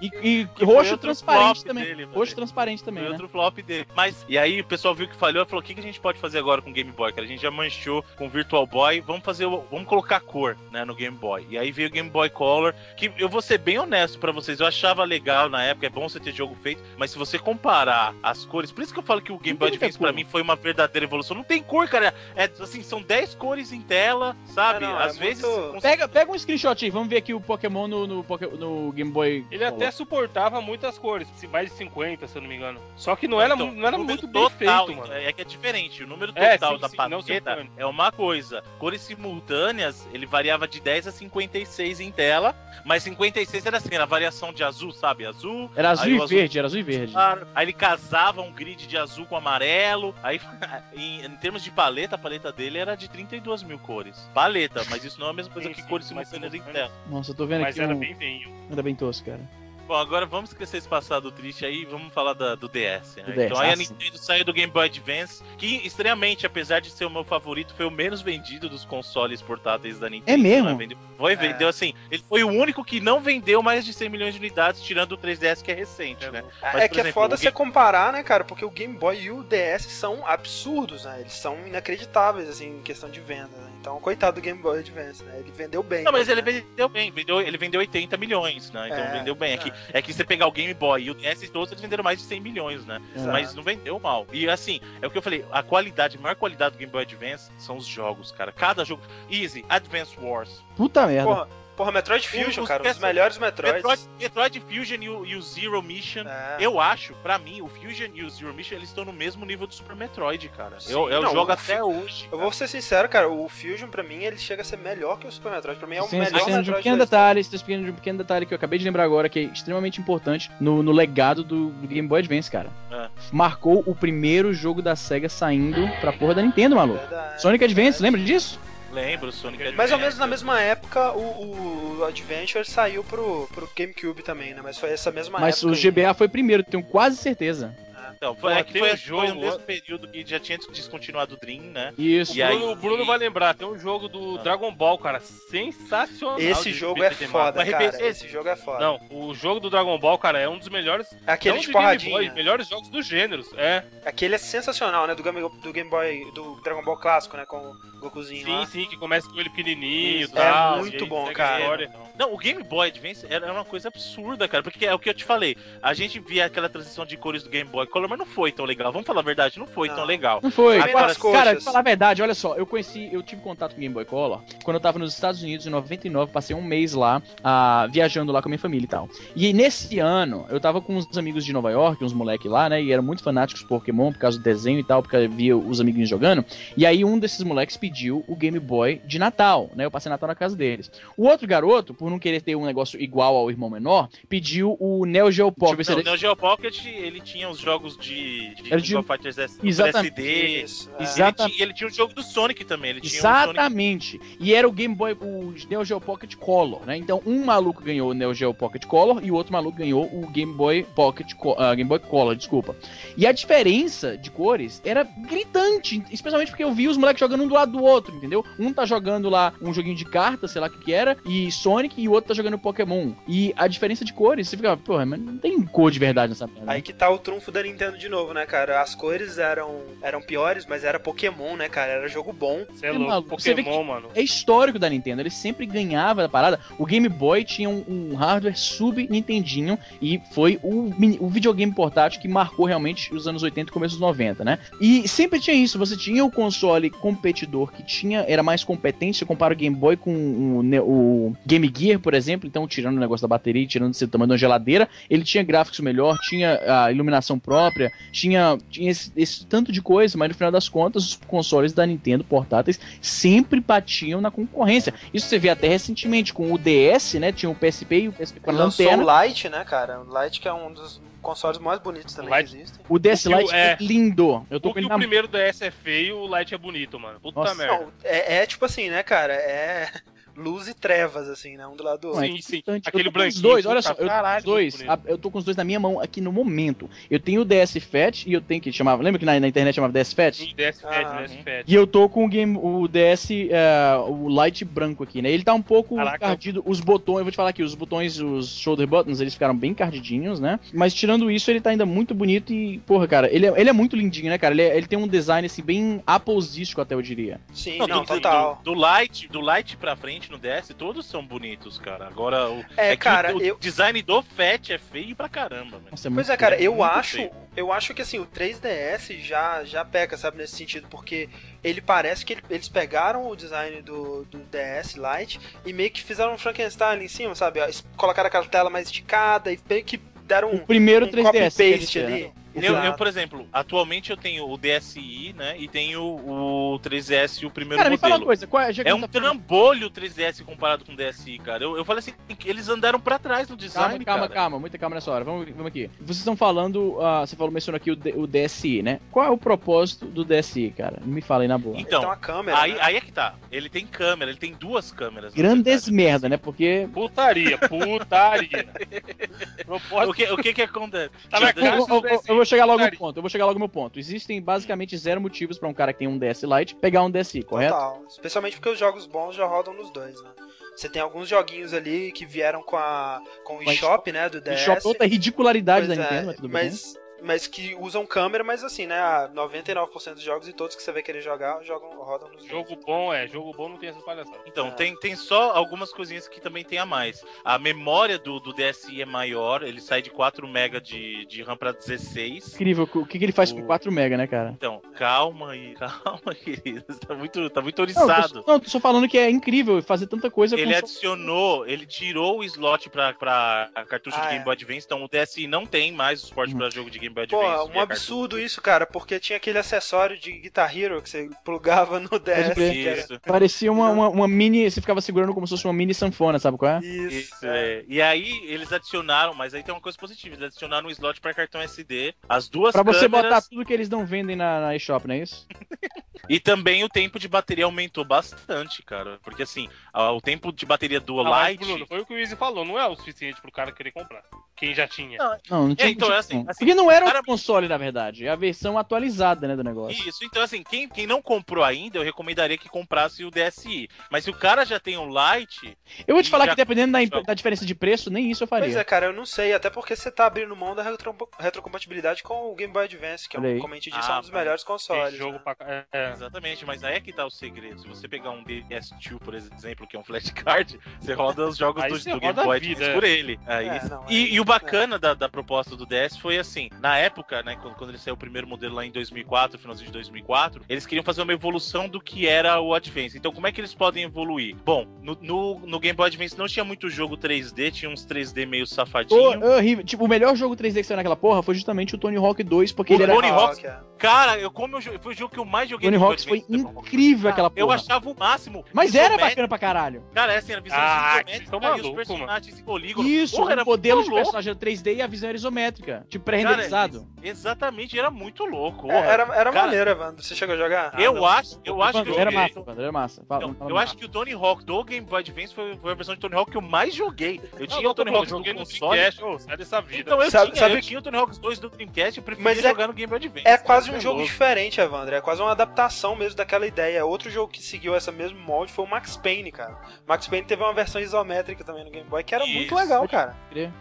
[0.00, 1.84] E, e foi roxo transparente também.
[1.84, 3.16] dele, roxo transparente também, Foi né?
[3.16, 3.86] outro flop dele.
[3.94, 6.00] Mas, e aí o pessoal viu que falhou e falou: o que, que a gente
[6.00, 7.12] pode fazer agora com o Game Boy?
[7.12, 10.84] Cara, a gente já manchou com o Virtual Boy, vamos fazer Vamos colocar cor, né,
[10.84, 11.46] no Game Boy.
[11.50, 14.60] E aí veio o Game Boy Color, que eu vou ser bem honesto pra vocês,
[14.60, 18.14] eu achava legal na época, é bom você ter jogo feito, mas se você comparar
[18.22, 20.14] as cores, por isso que eu falo que o Game Não Boy Advance pra cor.
[20.14, 21.36] mim foi uma verdadeira evolução.
[21.36, 22.14] Não tem cor, cara.
[22.36, 24.84] É assim, são 10 cores em tela, sabe?
[24.84, 25.44] É, não, é Às vezes.
[25.44, 28.26] muito- Pega, pega um screenshot aí, vamos ver aqui o Pokémon no, no,
[28.58, 29.46] no Game Boy.
[29.50, 32.80] Ele até suportava muitas cores, mais de 50, se eu não me engano.
[32.96, 35.12] Só que não era, Então, não era muito bem total, feito, mano.
[35.12, 36.02] É que é diferente.
[36.02, 38.61] O número É, total sim, da sim, não paleta é uma coisa.
[38.78, 42.54] Cores simultâneas, ele variava de 10 a 56 em tela.
[42.84, 45.24] Mas 56 era assim, era a variação de azul, sabe?
[45.24, 45.70] Azul.
[45.76, 47.12] Era azul e azul verde, era azul e verde.
[47.12, 50.14] claro, Aí ele casava um grid de azul com amarelo.
[50.22, 50.40] Aí,
[50.94, 54.28] em, em termos de paleta, a paleta dele era de 32 mil cores.
[54.34, 56.72] Paleta, mas isso não é a mesma coisa Sim, que sim, cores mas simultâneas em
[56.72, 56.90] tela.
[57.08, 57.98] Nossa, eu tô vendo Mas aqui era um...
[57.98, 58.50] bem feinho.
[58.68, 59.61] Ainda bem tosco, cara.
[59.86, 63.16] Bom, agora vamos esquecer esse passado triste aí e vamos falar da- do DS.
[63.16, 63.22] né?
[63.24, 63.82] Do DS, Então aí a ah, sim.
[63.90, 67.84] Nintendo saiu do Game Boy Advance, que estranhamente, apesar de ser o meu favorito, foi
[67.84, 70.32] o menos vendido dos consoles portáteis da Nintendo.
[70.32, 70.78] É mesmo?
[70.78, 70.96] né?
[71.18, 71.92] Foi, vendeu assim.
[72.10, 75.18] Ele foi o único que não vendeu mais de 100 milhões de unidades, tirando o
[75.18, 76.42] 3DS que é recente, né?
[76.62, 78.44] Mas, é que é exemplo, foda o você Game- comparar, né, cara?
[78.44, 81.20] Porque o Game Boy e o DS são absurdos, né?
[81.20, 83.71] Eles são inacreditáveis, assim, em questão de venda, né?
[83.82, 85.40] Então, coitado do Game Boy Advance, né?
[85.40, 86.04] Ele vendeu bem.
[86.04, 86.52] Não, mas ele né?
[86.52, 88.86] vendeu bem, vendeu, ele vendeu 80 milhões, né?
[88.86, 89.54] Então É, vendeu bem.
[89.54, 89.74] É que, é.
[89.94, 92.24] é que você pegar o Game Boy e o DS todos, eles venderam mais de
[92.24, 93.02] 100 milhões, né?
[93.12, 93.32] Exato.
[93.32, 94.24] Mas não vendeu mal.
[94.32, 97.02] E assim, é o que eu falei, a qualidade, a maior qualidade do Game Boy
[97.02, 98.52] Advance são os jogos, cara.
[98.52, 99.02] Cada jogo.
[99.28, 100.62] Easy, Advance Wars.
[100.76, 101.24] Puta merda.
[101.28, 103.74] Porra, porra, Metroid Fusion, Os- cara, um dos os- melhores Metroids.
[103.76, 106.22] Metroid, Metroid Fusion e o, e o Zero Mission.
[106.26, 106.56] É.
[106.60, 109.66] Eu acho, pra mim, o Fusion e o Zero Mission, eles estão no mesmo nível
[109.66, 110.78] do Super Metroid, cara.
[110.80, 112.28] Sim, eu eu não, jogo até hoje.
[112.30, 115.26] Eu vou ser sincero, cara, o Fusion pra mim ele chega a ser melhor que
[115.26, 115.78] o Super Metroid.
[115.78, 116.76] Pra mim é o Sim, melhor esquecendo de um Metroid.
[116.82, 120.00] pequeno detalhe, de um pequeno detalhe que eu acabei de lembrar agora, que é extremamente
[120.00, 122.70] importante no, no legado do, do Game Boy Advance, cara.
[122.90, 123.08] É.
[123.32, 126.98] Marcou o primeiro jogo da SEGA saindo pra porra da Nintendo, maluco.
[126.98, 127.40] Verdade.
[127.42, 128.58] Sonic Advance, lembra disso?
[128.92, 129.76] Lembro, Sonic Advance.
[129.76, 134.60] Mais ou menos na mesma época, o, o Adventure saiu pro, pro GameCube também, né?
[134.62, 135.72] Mas foi essa mesma Mas época.
[135.72, 137.74] o GBA foi primeiro, tenho quase certeza.
[138.22, 141.38] Então, é que foi, um foi jogo, no mesmo período que já tinha descontinuado o
[141.38, 141.92] Dream, né?
[141.98, 142.32] Isso.
[142.32, 144.42] O E aí- Bruno, o Bruno vai lembrar, tem um jogo do Ah.
[144.42, 146.38] Dragon Ball, cara, sensacional.
[146.38, 147.86] Esse jogo é foda, cara.
[147.88, 148.78] RPG Esse jogo é foda.
[148.78, 151.08] Não, o jogo do Dragon Ball, cara, é um dos melhores.
[151.26, 152.12] É aquele de porradinha.
[152.12, 153.48] Boy, melhores jogos dos gêneros.
[153.56, 155.14] É, Aquele é sensacional, né?
[155.14, 157.44] Do Game, do Game Boy, do Dragon Ball clássico, né?
[157.46, 158.66] Com o Gokuzinho sim, lá.
[158.66, 160.22] sim, que começa com ele pequenininho.
[160.22, 161.90] Isso, tal, é e muito aí bom, cara.
[162.18, 165.14] Não, o Game Boy Advance era uma coisa absurda, cara, porque é o que eu
[165.14, 165.56] te falei.
[165.82, 168.64] A gente via aquela transição de cores do Game Boy Color, mas não foi tão
[168.64, 168.92] legal.
[168.92, 169.96] Vamos falar a verdade, não foi Não.
[169.96, 170.40] tão legal.
[170.42, 170.78] Não foi.
[170.78, 173.94] Agora, Cara, falar a verdade, olha só, eu conheci, eu tive contato com o Game
[173.94, 177.88] Boy Color quando eu tava nos Estados Unidos em 99, passei um mês lá, ah,
[177.90, 179.08] viajando lá com a minha família e tal.
[179.34, 182.82] E nesse ano, eu tava com uns amigos de Nova York, uns moleques lá, né,
[182.82, 185.80] e eram muito fanáticos de Pokémon por causa do desenho e tal, porque via os
[185.80, 186.44] amiguinhos jogando.
[186.76, 190.28] E aí um desses moleques pediu o Game Boy de Natal, né, eu passei Natal
[190.28, 190.90] na casa deles.
[191.16, 195.06] O outro garoto, por não querer ter um negócio igual ao irmão menor, pediu o
[195.06, 195.88] Neo Geo Pocket.
[195.88, 199.38] Não, o Neo Geo Pocket, ele tinha os jogos de, de King de- of Fighters
[199.38, 200.20] S- Exatamente.
[200.20, 200.60] SD.
[200.98, 201.02] É.
[201.02, 201.42] Exato.
[201.42, 202.90] Ele, tinha, ele tinha o jogo do Sonic também.
[202.90, 204.20] Ele tinha o Sonic Exatamente.
[204.40, 206.96] E era o Game Boy, o Neo Geo Pocket Color, né?
[206.96, 210.26] Então um maluco ganhou o Neo Geo Pocket Color e o outro maluco ganhou o
[210.30, 212.76] Game Boy Pocket Co- ah, Game Boy Color, desculpa.
[213.16, 217.48] E a diferença de cores era gritante, especialmente porque eu vi os moleques jogando um
[217.48, 218.44] do lado do outro, entendeu?
[218.58, 221.50] Um tá jogando lá um joguinho de carta, sei lá o que que era, e
[221.50, 223.12] Sonic, e o outro tá jogando Pokémon.
[223.26, 226.46] E a diferença de cores, você fica, porra, mas não tem cor de verdade nessa
[226.46, 226.66] merda.
[226.66, 226.72] né?
[226.74, 228.80] Aí que tá o trunfo da Nintendo de novo, né, cara?
[228.80, 231.92] As cores eram, eram piores, mas era Pokémon, né, cara?
[231.92, 232.64] Era jogo bom.
[232.70, 234.08] Você é É louco, maluco, você vê Pokémon, mano.
[234.14, 236.60] é histórico da Nintendo, ele sempre ganhava a parada.
[236.78, 240.90] O Game Boy tinha um, um hardware sub-Nintendinho e foi o,
[241.20, 244.58] o videogame portátil que marcou realmente os anos 80 e começo dos 90, né?
[244.80, 249.24] E sempre tinha isso, você tinha o console competidor que tinha, era mais competente, você
[249.24, 253.22] compara o Game Boy com o, o Game Gear, por exemplo, então tirando o negócio
[253.22, 257.71] da bateria, tirando esse tamanho da geladeira, ele tinha gráficos melhor, tinha a iluminação própria,
[258.10, 261.86] tinha, tinha esse, esse tanto de coisa, mas no final das contas, os consoles da
[261.86, 264.92] Nintendo portáteis sempre batiam na concorrência.
[265.14, 267.32] Isso você vê até recentemente com o DS, né?
[267.32, 269.04] Tinha o PSP e o PSP com a Lançou lanterna.
[269.12, 270.00] o Lite, né, cara?
[270.00, 272.84] O Lite que é um dos consoles mais bonitos também O Lite- que existem.
[272.88, 273.76] O DS O o- Lite é, é.
[273.80, 274.46] lindo.
[274.50, 276.98] Eu tô com Porque ele o na primeiro DS é feio, o Light é bonito,
[276.98, 277.20] mano.
[277.20, 277.74] Puta Nossa, merda.
[277.78, 279.32] Não, é, é tipo assim, né, cara?
[279.34, 279.88] É
[280.36, 281.66] luz e trevas, assim, né?
[281.66, 282.22] Um do lado do outro.
[282.22, 282.62] Não, é sim, sim.
[282.66, 283.42] Aquele com os branquinho.
[283.42, 284.84] dois, olha só, eu caralho, os dois.
[284.88, 286.88] a- eu tô com os dois na minha mão aqui no momento.
[287.10, 289.74] Eu tenho o DS Fat e eu tenho que chamava, lembra que na, na internet
[289.74, 290.34] chamava DS Fat?
[290.36, 291.64] Sim, DS Fat, Ah, DS Fat.
[291.66, 295.30] E eu tô com o game, o DS, é, o light branco aqui, né?
[295.30, 296.16] Ele tá um pouco Caraca.
[296.16, 296.62] encardido.
[296.66, 299.70] Os botões, eu vou te falar aqui, os botões, os shoulder buttons, eles ficaram bem
[299.72, 300.58] encardidinhos, né?
[300.72, 303.72] Mas tirando isso, ele tá ainda muito bonito e, porra, cara, ele é, ele é
[303.72, 304.54] muito lindinho, né, cara?
[304.54, 307.40] Ele, é- ele tem um design, assim, bem Applesístico até, eu diria.
[307.52, 308.60] Sim, Não, não, do, total.
[308.64, 312.06] Do, do Light, do Light pra frente no DS, todos são bonitos, cara.
[312.06, 315.76] Agora, o, É, que cara, o, o eu- design do Fat é feio pra caramba,
[315.78, 315.88] mano.
[315.90, 317.30] Nossa, é Pois é, cara, eu acho, feio.
[317.56, 321.28] eu acho que assim, o 3DS já, já peca, sabe, nesse sentido, porque
[321.64, 326.02] ele parece que ele- eles pegaram o design do, do DS Lite e meio que
[326.02, 327.60] fizeram um Frankenstein ali em cima, sabe?
[327.96, 331.30] Colocaram aquela tela mais esticada e meio que deram O um, primeiro um 3DS.
[331.32, 332.32] quer copy-paste ali.
[332.54, 335.56] Eu, eu, por exemplo, atualmente eu tenho o DSi, né?
[335.58, 338.26] E tenho o 3DS, o primeiro Cara, me fala uma modelo.
[338.26, 338.46] coisa.
[338.46, 341.64] Qual, É a um tá trambolho o 3DS comparado com o DSi, cara.
[341.64, 342.12] Eu, eu falei assim,
[342.44, 344.34] eles andaram pra trás no Calma, design, calma, cara.
[344.34, 345.24] calma, muita calma nessa hora.
[345.24, 345.90] Vamos, vamos aqui.
[346.00, 349.00] Vocês estão falando, ah, você falou, mencionou aqui o, D- o DSi, né?
[349.10, 350.98] Qual é o propósito do DSi, cara?
[351.04, 351.76] Me fala aí na boa.
[351.78, 352.60] Então, uma câmera.
[352.60, 352.78] Aí, né?
[352.82, 353.34] aí é que tá.
[353.50, 355.32] Ele tem câmera, ele tem duas câmeras.
[355.32, 356.36] Grandes merda, né?
[356.36, 356.88] Porque.
[356.92, 358.66] Putaria, putaria.
[359.64, 360.10] Propósito.
[360.10, 361.10] O que, o que que acontece?
[361.30, 363.16] Tá Eu, eu vou chegar logo no ponto.
[363.16, 363.98] Eu vou chegar logo no meu ponto.
[363.98, 367.42] Existem basicamente zero motivos pra um cara que tem um DS Lite pegar um DSi,
[367.42, 367.74] correto?
[367.74, 368.04] Total.
[368.08, 370.30] Especialmente porque os jogos bons já rodam nos dois, né?
[370.74, 374.40] Você tem alguns joguinhos ali que vieram com a com o eShop, né, do E
[374.40, 374.60] DS.
[374.60, 376.64] Shop é outra ridicularidade Pois da é, Nintendo, mas tudo bem.
[376.64, 380.82] mas, mas que usam câmera, mas assim, né, a 99% dos jogos e todos que
[380.82, 382.50] você vai querer jogar, jogam, rodam nos dois.
[382.50, 384.40] Jogo bom é, jogo bom não tem essas palhaçadas.
[384.46, 384.70] Então, É.
[384.72, 387.24] tem, tem só algumas coisinhas que também tem a mais.
[387.44, 391.56] A memória do, do DSi é maior, ele sai de 4 MB de, de RAM
[391.56, 392.54] pra 16.
[392.54, 394.50] Incrível, o que, que ele faz com O- 4 mega, né, cara?
[394.50, 396.82] Então, calma aí, calma, querido.
[397.06, 398.42] Tá muito, tá muito Não, oriçado.
[398.42, 400.78] tô, não, tô só falando que é incrível fazer tanta coisa Ele com.
[400.78, 404.44] adicionou, ele tirou o slot pra, pra cartucho Ah, de Game é.
[404.44, 406.58] Boy Advance, então o DSi não tem mais o suporte Uhum.
[406.58, 410.32] pra jogo de Game Boy Pô, um absurdo isso, cara, porque tinha aquele acessório de
[410.32, 412.54] Guitar Hero que você plugava no DS.
[412.54, 412.72] crer.
[412.72, 414.70] que era- Isso, Parecia uma, uma, uma mini.
[414.70, 416.78] Você ficava segurando como se fosse uma mini sanfona, sabe qual é?
[416.80, 417.84] Isso, Isso, é.
[417.88, 421.34] E aí eles adicionaram, mas aí tem uma coisa positiva, eles adicionaram um slot pra
[421.34, 424.76] cartão SD, as duas Pra você câmeras botar tudo que eles não vendem na, na
[424.76, 425.46] eShop, não é isso?
[426.28, 429.18] e também o tempo de bateria aumentou bastante, cara.
[429.22, 431.64] Porque assim, o tempo de bateria do Ah, mas, Lite.
[431.64, 434.22] Bruno, foi o que o Easy falou, não é o suficiente pro cara querer comprar.
[434.56, 435.18] Quem já tinha.
[435.50, 435.90] Não, não tinha.
[435.90, 438.26] então, tinha é assim, assim, Porque não era cara- o console, na verdade.
[438.26, 440.08] É a versão atualizada, né, do negócio.
[440.08, 443.88] Isso, então assim, quem, quem não comprou ainda, eu recomendaria que comprasse o DSi.
[444.10, 445.76] Mas se o cara já tem um Lite,
[446.06, 448.48] Eu vou te falar já- que dependendo da, da diferença de preço, nem isso eu
[448.48, 448.78] Pois faria.
[448.78, 452.50] é, cara, eu não sei, até porque você tá abrindo mão da retro- retrocompatibilidade com
[452.50, 454.30] o Game Boy Advance, que é um, como a gente disse, Ah, é um dos
[454.30, 455.16] mas melhores consoles.
[455.16, 455.38] jogo né?
[455.44, 455.56] pra.
[455.60, 456.12] É, é.
[456.12, 457.80] exatamente, mas aí é que tá o segredo.
[457.80, 461.82] Se você pegar um DS2, por exemplo, que é um flashcard, você roda os jogos
[461.84, 462.94] do, do Game Boy Advance é.
[462.94, 463.38] por ele.
[463.46, 466.91] Aí, É, não, e, e o bacana da, da proposta do DS foi assim, na
[466.98, 470.62] época, né, quando, quando ele saiu o primeiro modelo lá em 2004, finalzinho de 2004,
[470.68, 473.16] eles queriam fazer uma evolução do que era o Advance.
[473.16, 474.56] Então, como é que eles podem evoluir?
[474.64, 478.46] Bom, no, no, no Game Boy Advance não tinha muito jogo 3D, tinha uns 3D
[478.46, 479.20] meio safadinho.
[479.44, 479.84] horrível.
[479.84, 482.72] Tipo, o melhor jogo 3D que saiu naquela porra foi justamente o Tony Hawk 2,
[482.72, 483.14] porque O ele era.
[483.14, 483.80] Tony Hawk- é.
[483.98, 486.38] Cara, eu como eu, foi o jogo que eu mais joguei Tony no Hawk foi
[486.38, 486.62] Advance.
[486.80, 487.76] incrível aquela Eu porra.
[487.76, 488.64] achava o máximo.
[488.72, 490.02] Mas era bacana pra caralho.
[490.12, 493.08] Cara, é assim, era visão Ah, isométrica vocês tão e os maluco, personagens em polígono.
[493.08, 494.22] Isso, Porra, era o modelo de louco.
[494.24, 496.04] personagem era 3D e a visão era isométrica.
[496.08, 496.81] Tipo, Cara,
[497.22, 498.90] Exatamente, era muito louco.
[498.90, 500.22] É, era era Cara, maneiro, Evandro.
[500.22, 500.98] Você chegou a jogar?
[501.00, 501.26] Eu Ah, não.
[501.26, 502.46] acho, eu acho que eu era joguei.
[502.48, 503.24] massa, Evandro, era massa.
[503.26, 505.94] Fala- fala eu acho que o Tony Hawk do Game Boy Advance foi, foi a
[505.94, 507.40] versão de Tony Hawk que eu mais joguei.
[507.58, 508.98] Eu tinha Não, o Tony não, Hawk joguei no console.
[508.98, 510.00] Dreamcast, sai dessa vida.
[510.00, 512.24] Então eu Sabe- tinha, sabe eu que- tinha o Tony Hawk 2 do Dreamcast, eu
[512.24, 513.46] preferia Mas é- jogar no Game Boy Advance.
[513.48, 514.30] É quase um é jogo louco.
[514.30, 515.14] diferente, Evandro.
[515.14, 517.04] É quase uma adaptação mesmo daquela ideia.
[517.04, 519.78] Outro jogo que seguiu essa mesmo molde foi o Max Payne, cara.
[520.06, 522.74] Max Payne teve uma versão isométrica também no Game Boy, que era muito Isso.
[522.74, 523.36] legal, cara.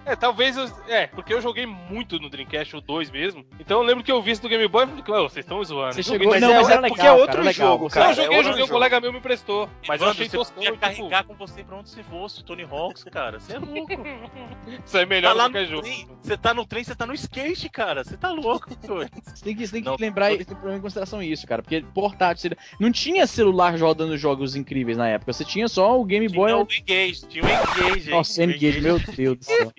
[0.06, 0.66] É, talvez eu.
[0.88, 3.46] É, porque eu joguei muito no Dreamcast, o 2 mesmo.
[3.60, 5.64] Então eu lembro que eu vi isso do Game Boy e falei, "Ô, vocês estão
[5.64, 5.94] zoando.
[5.94, 8.06] Você chegou, mas não, é- mas é era porque legal, é outro cara, jogo, cara.
[8.06, 8.74] Não, eu joguei, é eu joguei, um jogo.
[8.74, 9.70] colega meu me emprestou.
[9.88, 13.04] Mas eu achei toscão, podia tipo, carregar com você pra onde você fosse, Tony Hawks,
[13.06, 13.40] cara.
[13.40, 13.92] Você é louco.
[14.86, 15.88] isso é melhor tá lá do que no jogo.
[16.22, 18.04] você tá no trem, você tá no skate, cara.
[18.04, 18.70] Você tá louco.
[18.82, 21.62] Você tem que, tem que lembrar e tem que levar em consideração isso, cara.
[21.62, 22.52] Porque portátil.
[22.80, 25.32] Não tinha celular rodando jogos incríveis na época.
[25.34, 26.52] Você tinha só o Game Boy.
[26.52, 28.10] Tinha o Engage, tinha o Engage.
[28.10, 29.72] Nossa, O N-Gage, meu Deus do céu.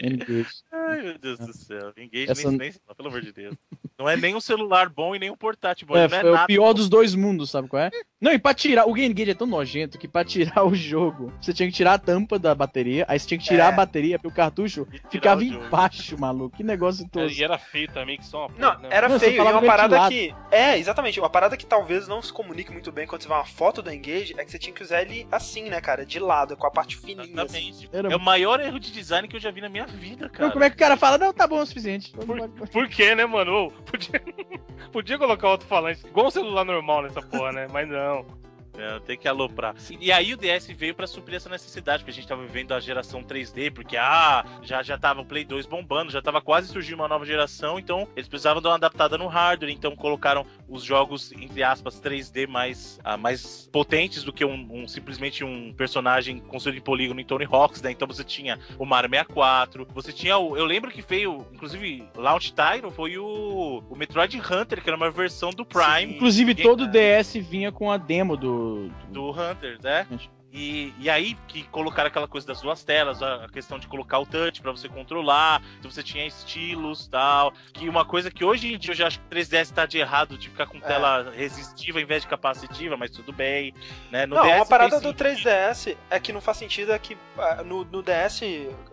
[0.00, 0.24] Inferno.
[0.24, 0.50] N-Gage.
[0.72, 1.92] Ai, meu Deus do céu.
[1.96, 3.56] Engage Essa- nem, nem pelo amor de Deus.
[3.98, 5.96] Não é nem um celular bom e nem um portátil bom.
[5.96, 7.90] É, é foi o pior dos dois mundos, sabe qual é?
[8.24, 8.86] Não, e pra tirar.
[8.88, 11.92] O Game Gage é tão nojento que pra tirar o jogo, você tinha que tirar
[11.94, 13.68] a tampa da bateria, aí você tinha que tirar É.
[13.68, 16.56] a bateria, porque o cartucho ficava o embaixo, maluco.
[16.56, 17.30] Que negócio todo.
[17.30, 18.88] E era feio também, que só uma Não, porra, né?
[18.90, 19.36] era Não, feio.
[19.36, 20.34] E uma parada que.
[20.50, 21.20] É, exatamente.
[21.20, 23.92] Uma parada que talvez não se comunique muito bem quando você vê uma foto do
[23.92, 26.06] Engage é que você tinha que usar ele assim, né, cara?
[26.06, 27.22] De lado, com a parte fininha.
[27.44, 27.68] Assim.
[27.70, 27.90] Exatamente.
[27.92, 30.46] Era- É o maior erro de design que eu já vi na minha vida, cara.
[30.46, 31.18] Não, como é que o cara fala?
[31.18, 32.12] Não, tá bom, é o suficiente.
[32.72, 33.70] Por quê, né, mano?
[33.84, 34.22] Podia,
[34.92, 37.66] podia colocar outro falante, igual um celular normal nessa porra, né?
[37.72, 38.13] Mas não.
[38.14, 38.43] don't.
[38.76, 39.74] É, tem que aloprar.
[40.00, 42.80] E aí o DS veio pra suprir essa necessidade, porque a gente tava vivendo a
[42.80, 46.96] geração 3D, porque ah, já, já tava o Play 2 bombando, já tava quase surgindo
[46.96, 51.30] uma nova geração, então eles precisavam dar uma adaptada no hardware, então colocaram os jogos,
[51.32, 56.78] entre aspas, 3D mais, ah, mais potentes do que um, um- simplesmente um personagem construído
[56.78, 57.90] em polígono em Tony Hawks, né?
[57.92, 60.56] Então você tinha o Mario 64, você tinha o.
[60.56, 65.10] Eu lembro que veio, inclusive, Launch Title foi o, o Metroid Hunter, que era uma
[65.10, 66.14] versão do Prime.
[66.16, 68.63] Inclusive, Ninguém- todo DS vinha com a demo do.
[68.64, 70.06] Do- do Hunter, né?
[70.54, 74.20] E, e aí que colocaram aquela coisa das duas telas, a, a questão de colocar
[74.20, 77.52] o touch pra você controlar, então você tinha estilos tal.
[77.72, 79.98] Que uma coisa que hoje em dia eu já acho que o 3DS tá de
[79.98, 83.74] errado de ficar com tela resistiva em vez de capacitiva, mas tudo bem.
[84.12, 84.26] Né?
[84.26, 85.24] No não, DS uma parada do sentido.
[85.24, 88.42] 3DS é que não faz sentido é que ah, no, no DS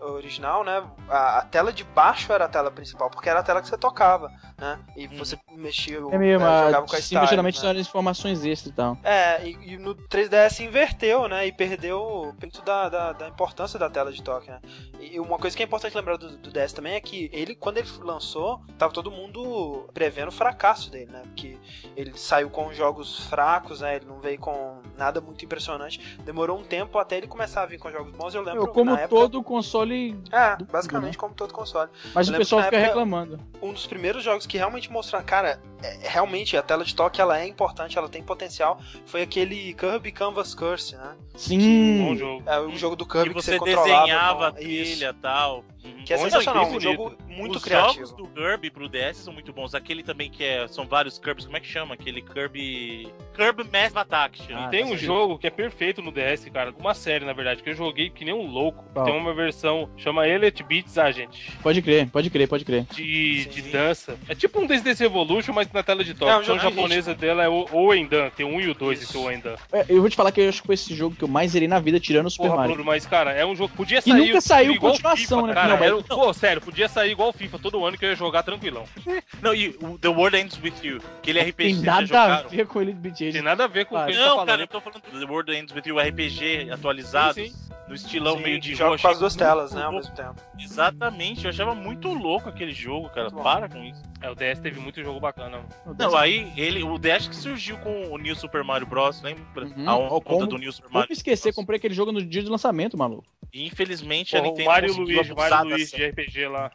[0.00, 3.62] original, né, a, a tela de baixo era a tela principal, porque era a tela
[3.62, 4.80] que você tocava, né?
[4.96, 5.18] E Uhum.
[5.18, 7.60] você mexia, É mesmo, eh, a jogava com a style, geralmente né?
[7.60, 8.98] são as informações extras e tal.
[9.04, 11.46] É, e, e no 3DS inverteu, né?
[11.46, 14.60] E perdeu muito da, da, da importância da tela de toque, né?
[15.00, 17.78] E uma coisa que é importante lembrar do, do DS também é que ele, quando
[17.78, 21.22] ele lançou, tava todo mundo prevendo o fracasso dele, né?
[21.24, 21.58] Porque
[21.96, 23.96] ele saiu com jogos fracos, né?
[23.96, 25.98] Ele não veio com nada muito impressionante.
[26.24, 28.34] Demorou um tempo até ele começar a vir com jogos bons.
[28.34, 30.16] Eu lembro Eu, como na época, todo console.
[30.30, 31.90] É, basicamente como todo console.
[32.14, 33.40] Mas Eu o pessoal que fica época- reclamando.
[33.60, 37.38] um dos primeiros jogos que realmente mostraram, cara, é- realmente a tela de toque ela
[37.40, 41.16] é importante, ela tem potencial, foi aquele Kirby Canvas Curse, né?
[41.34, 42.04] Sim.
[42.04, 42.42] Bom jogo.
[42.46, 45.64] É o jogo do Kirby que você você controlava desenhava a trilha e tal.
[45.84, 46.04] Uhum.
[46.04, 47.94] Que é Bom, sensacional, um jogo muito Os criativo.
[48.06, 49.74] jogos do Kirby pro DS são muito bons.
[49.74, 51.94] Aquele também que é, são vários Kirbys, como é que chama?
[51.94, 53.08] Aquele Kirby.
[53.34, 54.40] Kirby Massive Attack.
[54.52, 56.72] Ah, Tem tá um jogo que é perfeito no DS, cara.
[56.78, 58.84] Uma série, na verdade, que eu joguei que nem um louco.
[58.92, 59.04] Qual?
[59.06, 61.30] Tem uma versão, chama Elite Beats Agent,
[61.62, 62.84] Pode crer, pode crer, pode crer.
[62.92, 63.50] de, Sim.
[63.50, 64.18] de dança.
[64.28, 66.30] É tipo um Dance Dance Evolution, mas na tela de toque.
[66.30, 68.30] É, a um versão japonesa dela é o Oendan.
[68.30, 69.10] Tem 1 e o 2 Isso.
[69.16, 69.56] esse Oendan.
[69.72, 71.52] É, Eu vou te falar que eu acho que foi esse jogo que eu mais
[71.52, 72.74] zerei na vida, tirando o Super Porra, Mario.
[72.74, 74.14] Bruno, mas, cara, é um jogo que podia E sair.
[74.26, 75.54] nunca saiu continuação, FIFA, né?
[75.54, 78.10] Cara, Não, mas- era um- Pô, sério, podia sair igual FIFA todo ano que eu
[78.10, 78.84] ia jogar tranquilão.
[79.42, 81.00] Não, e o The World Ends With You.
[81.18, 83.98] Aquele RPG Tem nada a ver com ele de Tem nada a ver com o
[83.98, 84.46] Ah, que ele tá Não, falando.
[84.48, 87.34] cara, eu tô falando do The World Ends With You RPG atualizado.
[87.34, 87.52] Sim,
[87.88, 90.36] No estilão Sim, meio de joga rua, com as duas telas, né, ao mesmo tempo.
[90.58, 93.30] Exatamente, eu achava muito louco aquele jogo, cara.
[93.30, 94.00] Para com isso.
[94.22, 95.66] É, o DS teve muito jogo bacana.
[95.98, 99.64] Não, aí ele, o Dash que surgiu com o New Super Mario Bros, lembra?
[99.64, 99.88] Uhum.
[99.90, 101.12] A conta como- do New Super Como Mario.
[101.12, 101.56] esquecer, Bros.
[101.56, 103.26] comprei aquele jogo no dia de lançamento, maluco.
[103.52, 106.12] E infelizmente a Porra, Nintendo o Mario abusar Mario série.
[106.12, 106.70] de RPG lá.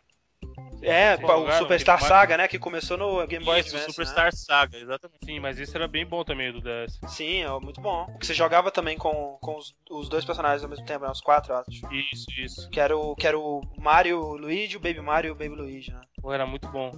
[0.82, 4.32] É, o Superstar Saga, né, que começou no Game Boy Isso, Advance, Superstar né?
[4.32, 5.26] Saga, exatamente.
[5.26, 7.00] Sim, mas esse era bem bom também do DS.
[7.08, 8.06] Sim, é muito bom.
[8.06, 11.20] Porque você jogava também com, com os, os dois personagens ao mesmo tempo, né, os
[11.20, 11.94] quatro, eu acho.
[12.14, 12.70] Isso, isso.
[12.70, 15.92] Que era o, que era o Mario Luigi, o Baby Mario e o Baby Luigi,
[15.92, 16.02] né?
[16.22, 16.92] Pô, era muito bom.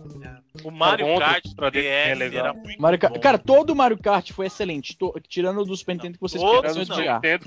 [0.63, 2.45] O Mario bom, Kart pra DS é legal.
[2.45, 3.19] era muito Mario Kart- bom.
[3.19, 4.97] Cara, todo o Mario Kart foi excelente.
[4.97, 7.15] to- Tirando o do Super Nintendo que vocês jogar.
[7.15, 7.45] Nintendo.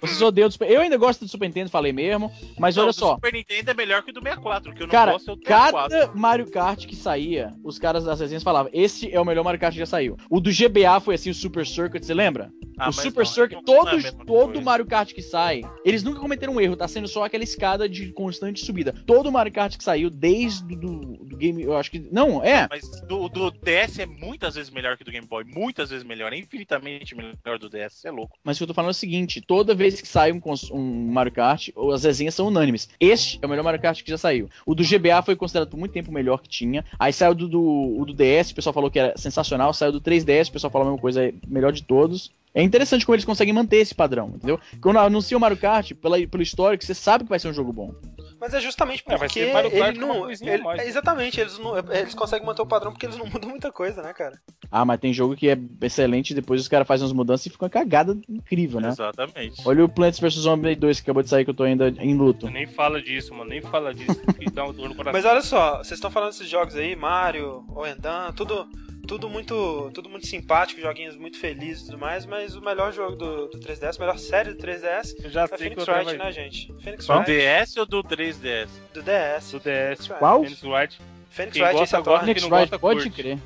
[0.00, 0.70] Vocês odeiam o Super...
[0.70, 2.30] Eu ainda gosto do Super Nintendo, falei mesmo.
[2.58, 3.14] Mas Não, olha o do só.
[3.14, 5.32] Super Nintendo é melhor que o do 64, o que eu não Cara, gosto é
[5.32, 5.88] o do 64.
[6.00, 9.58] Cada Mario Kart que saía, os caras das resenhas falavam: esse é o melhor Mario
[9.60, 10.16] Kart que já saiu.
[10.30, 12.50] O do GBA foi assim, o Super Circuit, você lembra?
[12.78, 14.60] Ah, o Super não, Circuit, não- não é todo, coisa.
[14.60, 18.12] Mario Kart que sai, eles nunca cometeram um erro, tá sendo só aquela escada de
[18.12, 18.94] constante subida.
[19.06, 21.98] Todo Mario Kart que saiu, desde do, do game, eu acho que.
[22.12, 22.66] Não, é.
[22.68, 25.44] Mas do, do DS é muitas vezes melhor que o do Game Boy.
[25.44, 26.32] Muitas vezes melhor.
[26.32, 28.04] É infinitamente melhor do DS.
[28.04, 28.36] É louco.
[28.44, 30.40] Mas o que eu tô falando é o seguinte: toda vez que sai um,
[30.72, 32.88] um Mario Kart, as resenhas são unânimes.
[33.00, 34.48] Este é o melhor Mario Kart que já saiu.
[34.64, 36.84] O do GBA foi considerado por muito tempo o melhor que tinha.
[36.98, 39.72] Aí saiu do, do, do DS, o pessoal falou que era sensacional.
[39.72, 42.30] Saiu do 3DS, o pessoal falou a mesma coisa, é melhor de todos.
[42.56, 44.58] É interessante como eles conseguem manter esse padrão, entendeu?
[44.80, 47.70] Quando anuncia o Mario Kart, pela, pelo histórico, você sabe que vai ser um jogo
[47.70, 47.94] bom.
[48.40, 50.30] Mas é justamente É, vai porque ser Mario Kart ele não.
[50.30, 53.70] ele- é, exatamente, eles, não, eles conseguem manter o padrão porque eles não mudam muita
[53.70, 54.40] coisa, né, cara?
[54.70, 57.64] Ah, mas tem jogo que é excelente, depois os caras fazem umas mudanças e fica
[57.66, 58.88] uma cagada incrível, né?
[58.88, 59.60] Exatamente.
[59.66, 62.14] Olha o Plants vs Zombie 2 que acabou de sair, que eu tô ainda em
[62.16, 62.48] luto.
[62.50, 63.50] Nem fala disso, mano.
[63.50, 64.18] Nem fala disso.
[64.38, 65.12] Que dá um dor no coração.
[65.20, 68.66] Mas olha só, vocês estão falando desses jogos aí, Mario, Oendan, tudo,
[69.06, 73.14] tudo muito, tudo muito simpático, joguinhos muito felizes e tudo mais, mas o melhor jogo
[73.16, 76.16] do, do 3DS, a melhor série do 3DS Eu já é sei Phoenix eu Wright,
[76.18, 76.74] né, gente?
[76.82, 78.68] Phoenix Do Wright DS ou do 3DS?
[78.92, 79.52] do DS.
[79.52, 80.08] do DS.
[80.18, 80.40] Qual?
[80.42, 81.00] Phoenix Wright.
[81.30, 82.16] Phoenix Quem Wright gosta, atual.
[82.18, 83.22] quem Phoenix não Wright, gosta, pode curte.
[83.22, 83.38] crer.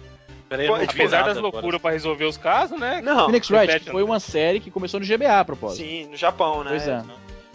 [0.49, 1.41] Peraí, Pô, vi Apesar das agora.
[1.53, 3.01] loucuras pra resolver os casos, né?
[3.03, 4.13] Não, Phoenix Wright repete, foi André.
[4.13, 5.87] uma série que começou no GBA, a propósito.
[5.87, 6.71] sim, no Japão, né?
[6.71, 7.05] Pois é,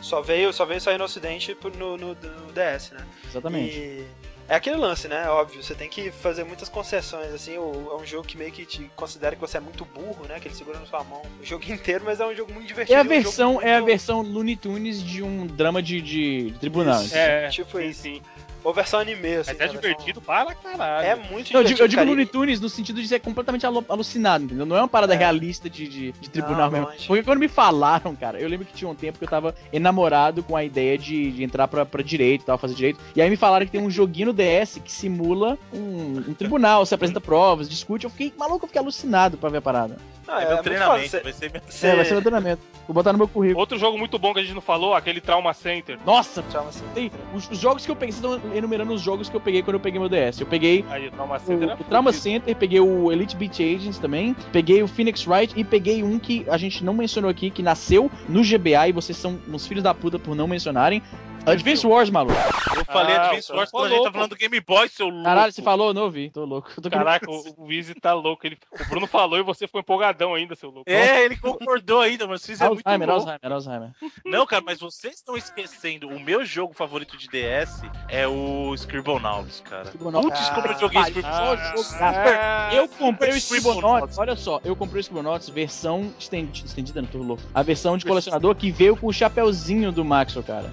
[0.01, 3.05] Só veio, só veio sair no ocidente por- no, no, no DS, né?
[3.27, 3.75] exatamente.
[3.77, 4.05] E
[4.47, 5.27] é aquele lance, né?
[5.29, 7.57] Óbvio, você tem que fazer muitas concessões, assim.
[7.57, 10.39] o- É um jogo que meio que te considera que você é muito burro, né?
[10.39, 12.95] Que ele segura na sua mão o jogo inteiro, mas é um jogo muito divertido.
[12.95, 16.01] É a um jogo versão, muito- é a versão Looney Tunes de um drama de,
[16.01, 17.01] de, de tribunal.
[17.03, 17.15] Isso.
[17.15, 18.01] É, Tipo sim, isso.
[18.01, 18.21] sim.
[18.65, 19.51] Ou versão anime, assim.
[19.51, 19.71] Mas é né?
[19.71, 21.05] divertido para caralho.
[21.07, 21.67] É muito Não, eu divertido.
[21.67, 24.65] digo, eu digo Looney Tunes no sentido de ser completamente alu- alucinado, entendeu?
[24.65, 25.17] Não é uma parada É.
[25.17, 26.87] realista de, de, de tribunal Não, mesmo.
[26.87, 27.07] longe.
[27.07, 30.41] Porque quando me falaram, cara, eu lembro que tinha um tempo que eu tava enamorado
[30.43, 32.99] com a ideia de, de entrar pra, pra direito e tal, fazer direito.
[33.15, 36.85] E aí me falaram que tem um joguinho no DS que simula um, um tribunal,
[36.85, 38.05] você apresenta provas, discute.
[38.05, 39.97] Eu fiquei maluco, eu fiquei alucinado pra ver a parada.
[40.27, 41.61] Não, É, é, meu treinamento, vai ser meu...
[41.83, 42.61] É, vai ser meu treinamento.
[42.87, 43.59] Vou botar no meu currículo.
[43.59, 45.99] Outro jogo muito bom que a gente não falou, aquele Trauma Center.
[46.05, 46.89] Nossa, Trauma Center.
[46.95, 49.75] tem, os, os jogos que eu pensei são enumerando os jogos que eu peguei quando
[49.75, 50.39] eu peguei meu DS.
[50.39, 52.13] Eu peguei Aí, o Trauma Center o Trauma.
[52.13, 56.45] Center, peguei o Elite Beat Agents também, peguei o Phoenix Wright e peguei um que
[56.49, 59.93] a gente não mencionou aqui, que nasceu no GBA e vocês são uns filhos da
[59.93, 61.01] puta por não mencionarem.
[61.45, 62.35] Advance Wars, maluco.
[62.75, 65.07] Eu falei Ah, Advance o Wars quando a gente tá falando do Game Boy, seu
[65.09, 65.23] louco.
[65.23, 66.81] Caralho, você falou, não ouvi, tô louco.
[66.81, 68.45] Tô Caraca, o, o Wizzy tá louco.
[68.45, 70.89] Ele, o Bruno falou e você ficou empolgadão ainda, seu louco.
[70.89, 73.29] É, ele concordou ainda, mas vocês é muito Alzheimer, louco.
[73.29, 73.91] Alzheimer, Alzheimer.
[74.25, 76.07] Não, cara, mas vocês estão esquecendo.
[76.07, 79.91] O meu jogo favorito de DS é o Scribblenauts, cara.
[79.91, 81.93] Putz, como eu joguei Ah, Scribblenauts.
[82.01, 87.07] Ah, Eu comprei o Scribblenauts, olha só, eu comprei o Scribblenauts versão estendida, estendida não,
[87.09, 87.43] tô louco.
[87.53, 90.71] A versão de colecionador que veio com o chapeuzinho do Maxwell, cara.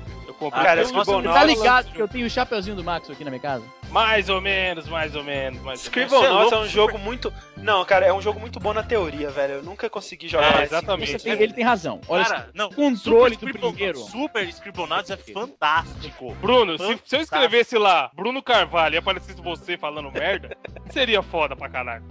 [0.52, 0.84] Ah, Cara,
[1.22, 3.64] tá ligado que eu tenho o chapeuzinho do Maxwell aqui na minha casa?
[3.90, 7.32] Mais ou menos, mais ou menos, mais ou Scribble é é, um jogo muito.
[7.58, 9.54] Não, cara, é um jogo muito bom na teoria, velho.
[9.54, 11.10] Eu nunca consegui jogar É, exatamente.
[11.12, 12.00] Cinco tem- ele tem razão.
[12.08, 12.70] Olha Cara, não.
[12.70, 13.98] controle Super do primeiro.
[13.98, 16.34] Super Scribblenauts é fantástico.
[16.40, 17.22] Bruno, se, se eu Fantástico.
[17.22, 20.56] escrevesse lá Bruno Carvalho e aparecesse você falando merda,
[20.90, 22.04] seria foda pra caralho.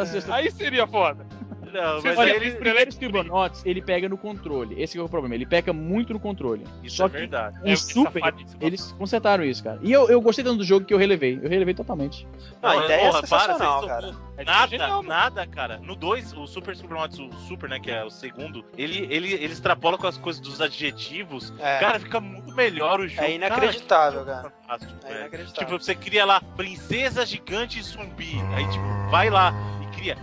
[0.00, 1.26] Assim, Aí seria foda.
[1.74, 2.50] Não, mas Olha, ele...
[2.50, 4.80] o primeiro Scribblenauts, ele pega no controle.
[4.80, 5.34] Esse que é o problema.
[5.34, 6.64] Ele peca muito no controle.
[6.84, 7.58] Isso Só é verdade.
[7.60, 8.22] o É Super,
[8.60, 9.80] eles consertaram isso, cara.
[9.82, 11.40] E eu, eu gostei tanto do jogo que eu relevei.
[11.42, 12.28] Eu relevei totalmente.
[12.62, 14.14] Não, a ideia Porra, é sensacional, vocês cara.
[14.36, 15.78] É Nada, genial, nada, cara.
[15.78, 19.52] No 2, o Super Scribblenauts, o Super, né, que é o segundo, ele, ele, ele
[19.52, 21.52] extrapola com as coisas dos adjetivos.
[21.58, 23.22] É, Cara, fica muito melhor o jogo.
[23.22, 24.80] é inacreditável, Cara, cara.
[24.80, 25.20] É velho.
[25.20, 25.66] inacreditável.
[25.66, 28.36] Tipo, você cria lá Princesa Gigante Zumbi.
[28.54, 29.52] Aí, tipo, vai lá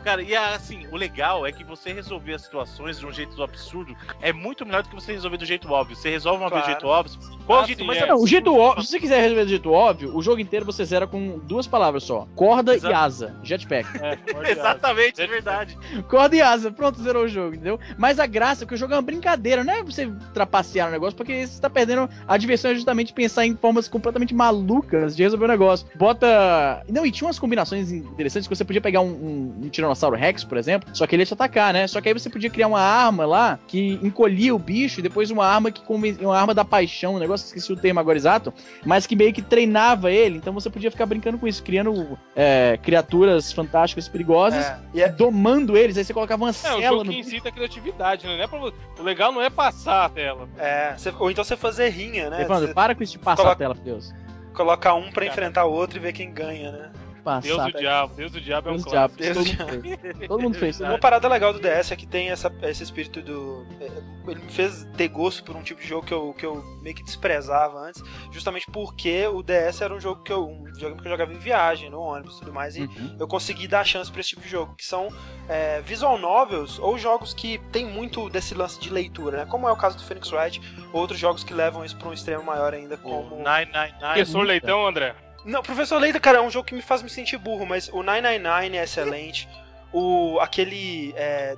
[0.03, 3.95] Cara, e assim, o legal é que você resolver as situações de um jeito absurdo
[4.21, 5.95] é muito melhor do que você resolver do jeito óbvio.
[5.95, 6.71] Você resolve uma vez do Claro.
[6.71, 7.19] jeito óbvio.
[7.45, 8.05] Qual é Ah, o jeito sim, mais é.
[8.05, 10.85] Não, o jeito óbvio, se você quiser resolver do jeito óbvio, o jogo inteiro você
[10.85, 12.93] zera com duas palavras só: corda Exato.
[12.93, 13.35] e asa.
[13.43, 13.89] Jetpack.
[13.99, 14.17] É,
[14.51, 15.77] Exatamente, é verdade.
[16.07, 17.79] Corda e asa, pronto, zerou o jogo, entendeu?
[17.97, 20.93] Mas a graça é que o jogo é uma brincadeira, não é você trapacear no
[20.93, 25.23] negócio, porque você tá perdendo a diversão é justamente pensar em formas completamente malucas de
[25.23, 25.87] resolver o negócio.
[25.95, 26.83] Bota.
[26.89, 30.43] Não, e tinha umas combinações interessantes que você podia pegar um, um, um Tiranossauro Rex,
[30.43, 31.87] por exemplo, só que ele ia te atacar, né?
[31.87, 35.31] Só que aí você podia criar uma arma lá que encolhia o bicho e depois
[35.31, 35.81] uma arma que
[36.23, 38.53] uma arma da paixão, um negócio, esqueci o termo agora exato,
[38.85, 42.77] mas que meio que treinava ele, então você podia ficar brincando com isso, criando é,
[42.83, 46.53] criaturas fantásticas e perigosas É, e é, domando eles, aí você colocava uma É, o
[46.53, 47.11] cela jogo no.
[47.11, 48.35] que incita a criatividade, né?
[48.37, 48.59] Não é pra-
[48.99, 50.47] O legal não é passar a tela.
[50.57, 52.41] é, você- ou então você fazer rinha, né?
[52.41, 54.13] Evandro, Você para com isso de passar coloca- a tela, Deus.
[54.53, 55.27] colocar um pra Cara.
[55.27, 56.89] enfrentar o outro e ver quem ganha, né?
[57.23, 57.41] Passar.
[57.47, 57.79] Deus do tela.
[57.79, 59.13] diabo, Deus do diabo é um diabo.
[59.15, 60.27] Deus Todo do mundo fez.
[60.27, 60.79] Todo mundo fez.
[60.81, 63.65] Uma parada legal do DS é que tem essa, esse espírito do.
[63.79, 63.85] é,
[64.31, 66.95] Ele me fez ter gosto por um tipo de jogo que eu, que eu meio
[66.95, 70.47] que desprezava antes, justamente porque o DS era um jogo que eu.
[70.47, 73.17] um jogo que eu jogava em viagem, no ônibus e tudo mais, e Uhum.
[73.19, 75.09] eu consegui dar chance pra esse tipo de jogo, que são
[75.47, 79.45] é, visual novels ou jogos que tem muito desse lance de leitura, né?
[79.45, 80.59] Como é o caso do Phoenix Wright,
[80.91, 83.35] outros jogos que levam isso pra um extremo maior ainda, O como.
[83.43, 84.13] 999.
[84.13, 85.13] Professor Leitão, André.
[85.45, 88.03] Não, Professor Leita, cara, é um jogo que me faz me sentir burro, mas o
[88.03, 89.49] 999 é excelente.
[89.91, 91.57] O, aquele é,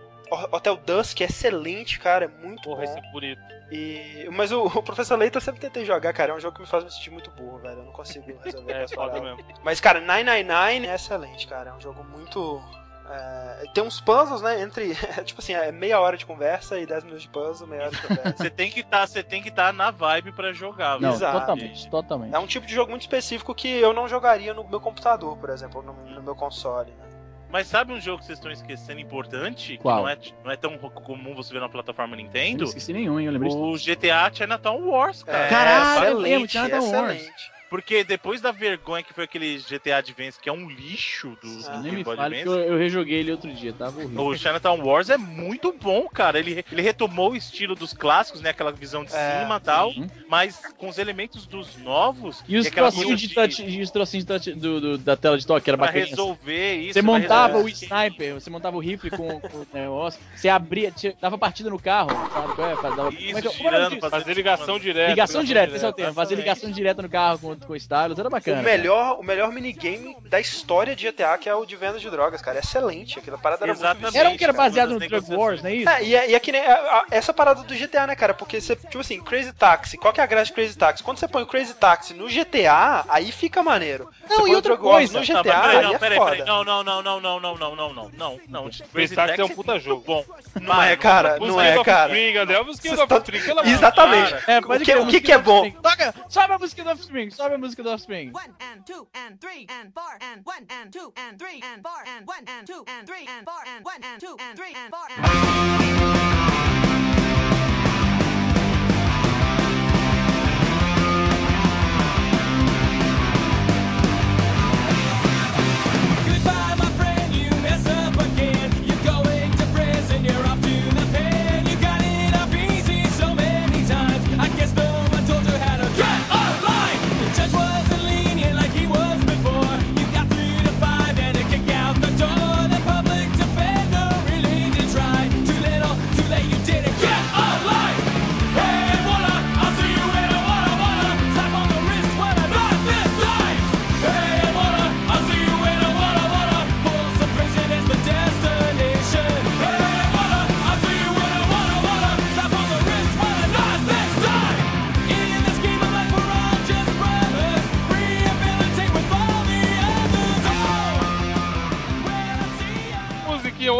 [0.51, 2.83] Hotel Dusk é excelente, cara, é muito Porra, bom.
[2.83, 3.41] esse é bonito.
[3.71, 6.61] E, mas o, o Professor Leita eu sempre tentei jogar, cara, é um jogo que
[6.61, 7.79] me faz me sentir muito burro, velho.
[7.79, 9.43] Eu não consigo resolver É, foda mesmo.
[9.63, 11.71] Mas, cara, 999 é excelente, cara.
[11.71, 12.61] É um jogo muito.
[13.09, 14.61] É, tem uns puzzles, né?
[14.61, 14.95] Entre.
[15.25, 18.01] tipo assim, é meia hora de conversa e 10 minutos de puzzle, meia hora de
[18.01, 18.35] conversa.
[18.37, 21.13] Você tem que tá, você tem que estar na vibe pra jogar, Não, velho.
[21.13, 21.39] Exato.
[21.39, 22.35] totalmente, totalmente.
[22.35, 25.49] É um tipo de jogo muito específico que eu não jogaria no meu computador, por
[25.49, 27.13] exemplo, no, no meu console, né?
[27.53, 29.77] Mas sabe um jogo que vocês estão esquecendo importante?
[29.77, 29.97] Qual?
[29.97, 32.61] Que não é, não é tão comum você ver na plataforma Eu Nintendo?
[32.61, 33.27] não esqueci nenhum, hein?
[33.27, 35.45] Eu lembrei O GTA Chinatown Wars, cara.
[35.45, 37.31] É, Caralho, eu lembro, excelente, Chinatown Wars.
[37.73, 41.69] Porque depois da vergonha que foi aquele GTA Advance, que é um lixo do Ah,
[41.71, 42.45] do Nem Game me Boy que Advance.
[42.45, 44.25] eu, eu rejoguei ele outro dia, tava horrível.
[44.27, 46.37] O Chinatown Wars é muito bom, cara.
[46.37, 48.51] Ele, ele retomou o estilo dos clássicos, né?
[48.51, 49.91] Aquela visão de É, cima e tal.
[49.91, 50.07] sim.
[50.29, 52.43] Mas com os elementos dos novos.
[52.47, 55.35] E os aquela trocinhos de touch, e os trocinhos de touch do, do- da tela
[55.35, 56.05] de toque, era Pra bacana.
[56.05, 56.93] resolver isso.
[56.93, 61.15] Você montava o sniper, você montava o rifle com, com o negócio, você abria, tinha-
[61.19, 62.75] dava partida no carro, sabe qual é?
[62.75, 65.09] Dava, como é que- Isso, como é nome girando, fazendo Fazer ligação direta.
[65.09, 66.13] Ligação direta, esse é o termo.
[66.13, 68.61] Fazer ligação direta no carro com, com o Stylus, era bacana.
[68.61, 72.09] O melhor, o melhor minigame da história de GTA, que é o de venda de
[72.09, 72.57] drogas, cara.
[72.57, 73.19] É excelente.
[73.19, 74.05] Aquela parada era muito Exatamente.
[74.05, 74.63] viciante, Era um que era cara.
[74.69, 75.89] baseado Uma no Drug Wars, não é isso?
[75.89, 78.33] É, e é, e é que nem a- a- essa parada do GTA, né, cara?
[78.33, 81.03] Porque você, tipo assim, Crazy Taxi, qual que é a graça de Crazy Taxi?
[81.03, 84.09] Quando você põe o Crazy Taxi no GTA, aí fica maneiro.
[84.21, 85.83] Não, você e põe o outra Drug Wars coisa- no Não, GTA, mas peraí, aí
[85.83, 86.31] não, é peraí, foda.
[86.31, 86.47] peraí.
[86.47, 88.69] Não, não, não, não, não, não, não, não, não, não, não.
[88.93, 90.03] Crazy Taxi é um puta jogo.
[90.05, 90.25] Bom.
[90.61, 92.13] Não é, cara, não é, cara.
[92.13, 94.31] Amor de Exatamente.
[94.31, 94.43] Deus.
[94.47, 95.69] É, O que- é bom?
[95.71, 98.31] Toca, sobe a música do Offspring, sobe a música do Offspring.
[98.31, 102.01] One and two and three and four and one and two and three and four
[102.05, 104.89] and one and two and three and four and one and two and three and
[104.89, 106.82] four and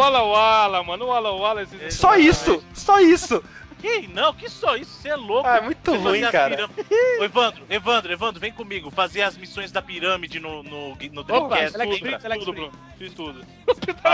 [0.04, 1.06] Walla Walla, mano.
[1.08, 1.62] Walla Walla.
[1.82, 1.90] é.
[1.90, 3.44] Só isso, só isso.
[3.80, 4.08] Que?
[4.08, 5.46] Não, que só isso, você é louco.
[5.46, 6.70] Ah, é muito Você ruim, cara.
[7.20, 8.90] Ô, Evandro, Evandro, Evandro, vem comigo.
[8.90, 11.24] Fazer as missões da pirâmide no, no, no Opa,
[11.58, 11.78] Dreamcast.
[11.82, 12.56] Spring, Select Tudo.
[12.56, 12.72] Bruno.
[12.98, 13.46] Fiz tudo.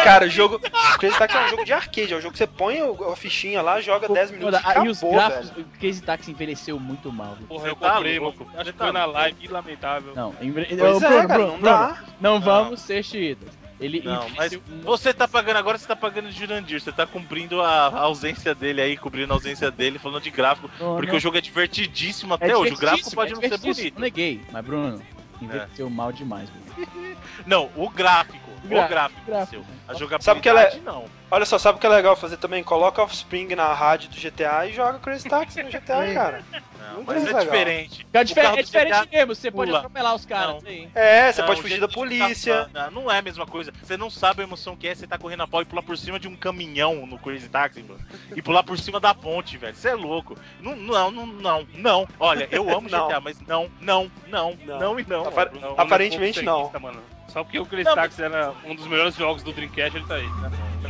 [0.03, 0.59] Cara, o jogo.
[0.97, 3.15] Crazy Taxi é um jogo de arcade, é um jogo que você põe o- a
[3.15, 5.67] fichinha lá, joga 10 minutos e ah, e os gráficos, velho.
[5.67, 7.35] o Crazy Taxi envelheceu muito mal.
[7.35, 7.45] viu?
[7.45, 8.47] Porra, eu tá comprei, louco?
[8.55, 10.15] Acho que tá foi na live, que lamentável.
[10.15, 10.65] Não, enve...
[10.65, 12.03] Pois é, Bruno, cara, Bruno, não Bruno, dá.
[12.19, 13.58] não vamos ser chiitas.
[13.79, 14.53] Ele Não, mas
[14.83, 16.81] você tá pagando agora, você tá pagando de Jurandir.
[16.81, 20.69] Você tá cumprindo a, a ausência dele aí, cobrindo a ausência dele, falando de gráfico.
[20.79, 21.17] Não, Porque não.
[21.17, 22.73] o jogo é divertidíssimo É até hoje.
[22.73, 23.93] O gráfico pode é não ser bonito.
[23.95, 25.01] Não neguei, mas Bruno,
[25.41, 27.15] envelheceu mal demais, Bruno.
[27.45, 28.49] Não, o gráfico.
[28.63, 29.49] O Gra- gráfico, gráfico.
[29.51, 29.65] seu.
[29.87, 31.05] A jogabilidade Sabe que ela é- não.
[31.31, 32.63] Olha só, sabe o que é legal fazer também?
[32.63, 36.43] Coloca Offspring na rádio do GTA e joga Crazy Taxi no GTA, cara.
[36.79, 37.41] Não, mas é legal.
[37.43, 38.07] diferente.
[38.11, 39.77] É, O difer- carro é diferente GTA mesmo, você pode pula.
[39.79, 40.63] atropelar os caras.
[40.95, 42.67] É, você Não, pode fugir da de polícia.
[42.73, 43.71] tá- Não, é a mesma coisa.
[43.83, 45.95] Você não sabe a emoção que é você tá correndo a pau e pular por
[45.99, 48.01] cima de um caminhão no Crazy Taxi, mano.
[48.35, 49.75] E pular por cima da ponte, velho.
[49.75, 50.35] Você é louco.
[50.59, 52.07] Não, não, não, não, não.
[52.19, 53.07] Olha, eu amo Não.
[53.07, 54.79] GTA, mas não, não, não, Não.
[54.79, 55.27] não, e não.
[55.27, 57.03] Apar- Não, Aparentemente não mano.
[57.29, 60.15] Só porque o Crazy Não, Taxi era um dos melhores jogos do Dreamcast, ele tá
[60.15, 60.27] aí.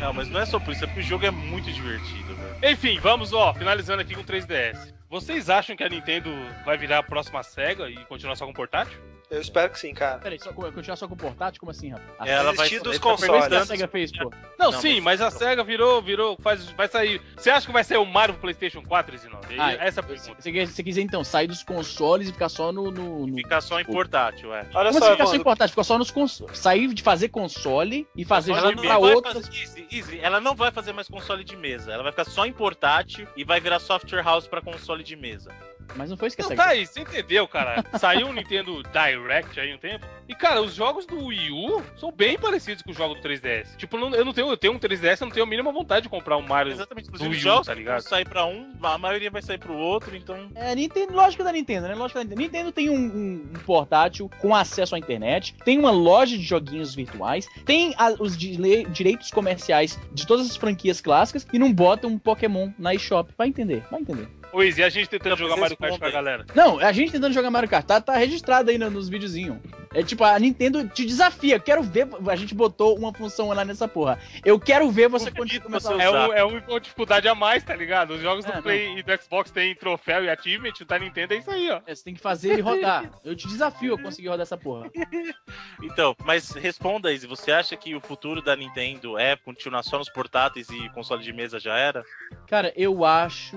[0.00, 2.72] Não, mas não é só por isso, é porque o jogo é muito divertido, velho.
[2.72, 4.94] Enfim, vamos, ó, finalizando aqui com 3DS.
[5.08, 6.30] Vocês acham que a Nintendo
[6.64, 8.96] vai virar a próxima SEGA e continuar só com portátil?
[9.30, 10.18] Eu espero que sim, cara.
[10.18, 11.60] Peraí, só, continuar só com o portátil?
[11.60, 12.08] Como assim, rapaz?
[12.18, 13.30] A Ela vai dos tá consoles.
[13.48, 14.30] Mas a SEGA fez, pô.
[14.58, 17.22] Não, Não, sim, mas, mas- a SEGA virou, virou, faz, vai sair.
[17.36, 19.46] Você acha que vai sair o Mario pro PlayStation 4, Reginaldo?
[19.52, 20.34] E Ah, Essa é a pergunta.
[20.42, 22.90] você, você quiser então sair dos consoles e ficar só no.
[22.90, 23.36] no, no...
[23.36, 24.66] Ficar só em portátil, é.
[24.74, 25.68] Olha Como só, assim ficar só Evandro, importante?
[25.70, 26.58] Ficou só nos consoles.
[26.58, 29.46] Sair de fazer console e fazer jogo de pra outras.
[29.46, 30.18] fazer, easy.
[30.20, 31.92] Ela não vai fazer mais console de mesa.
[31.92, 35.54] Ela vai ficar só em portátil e vai virar software house pra console de mesa.
[35.96, 37.84] Mas não foi isso que a Não, tá aí, você entendeu, cara?
[37.98, 40.06] Saiu o Nintendo Direct aí um tempo.
[40.28, 43.76] E, cara, os jogos do Wii U são bem parecidos com os jogos do 3DS.
[43.76, 46.02] Tipo, não- eu não tenho, eu tenho um 3DS, eu não tenho a mínima vontade
[46.04, 46.72] de comprar um Mario.
[46.72, 47.06] Exatamente.
[47.10, 48.00] Do Inclusive, Wii os U, jogos tá ligado?
[48.02, 50.48] vão sair pra um, a maioria vai sair pro outro, então.
[50.54, 51.94] É, Nintendo, lógica da Nintendo, né?
[51.94, 52.40] Lógica da Nintendo.
[52.42, 56.94] Nintendo tem um, um- um portátil com acesso à internet, tem uma loja de joguinhos
[56.94, 62.18] virtuais, tem a- os direitos comerciais de todas as franquias clássicas e não bota um
[62.18, 63.32] Pokémon na eShop.
[63.36, 64.28] Vai entender, vai entender.
[64.52, 66.44] Ô, Izzy, e a gente tentando jogar Mario Kart com a galera.
[66.54, 69.58] Não, a gente tentando jogar Mario Kart, tá, tá registrado aí no- nos videozinhos.
[69.92, 71.58] É tipo, a Nintendo te desafia.
[71.58, 72.06] Quero ver.
[72.28, 74.20] A gente botou uma função lá nessa porra.
[74.44, 76.28] Eu quero ver você Duvido começar É, usar.
[76.28, 78.14] um, é uma dificuldade a mais, tá ligado?
[78.14, 81.34] Os jogos É, do Play e do Xbox tem troféu e achievement, o da Nintendo
[81.34, 81.80] é isso aí, ó.
[81.86, 83.10] É, Você tem que fazer ele rodar.
[83.24, 84.88] Eu te desafio a conseguir rodar essa porra.
[85.82, 87.26] Então, mas responda, Izzy.
[87.26, 91.32] Você acha que o futuro da Nintendo é continuar só nos portáteis e console de
[91.32, 92.04] mesa já era?
[92.46, 93.56] Cara, eu acho.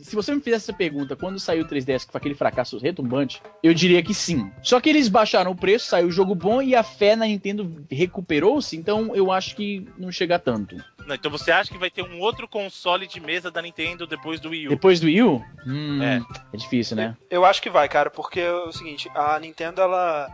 [0.00, 3.42] Se você me fizesse essa pergunta quando saiu o 3DS, que foi aquele fracasso retumbante,
[3.62, 4.50] eu diria que sim.
[4.62, 7.84] Só que eles baixaram o preço, saiu o jogo bom e a fé na Nintendo
[7.90, 10.76] recuperou-se, então eu acho que não chega tanto.
[11.06, 14.38] Não, então você acha que vai ter um outro console de mesa da Nintendo depois
[14.40, 14.70] do Wii U?
[14.70, 15.44] Depois do Wii U?
[15.66, 16.20] Hum, É.
[16.52, 17.16] é difícil, né?
[17.30, 20.28] Eu acho que vai, cara, porque é o seguinte, a Nintendo ela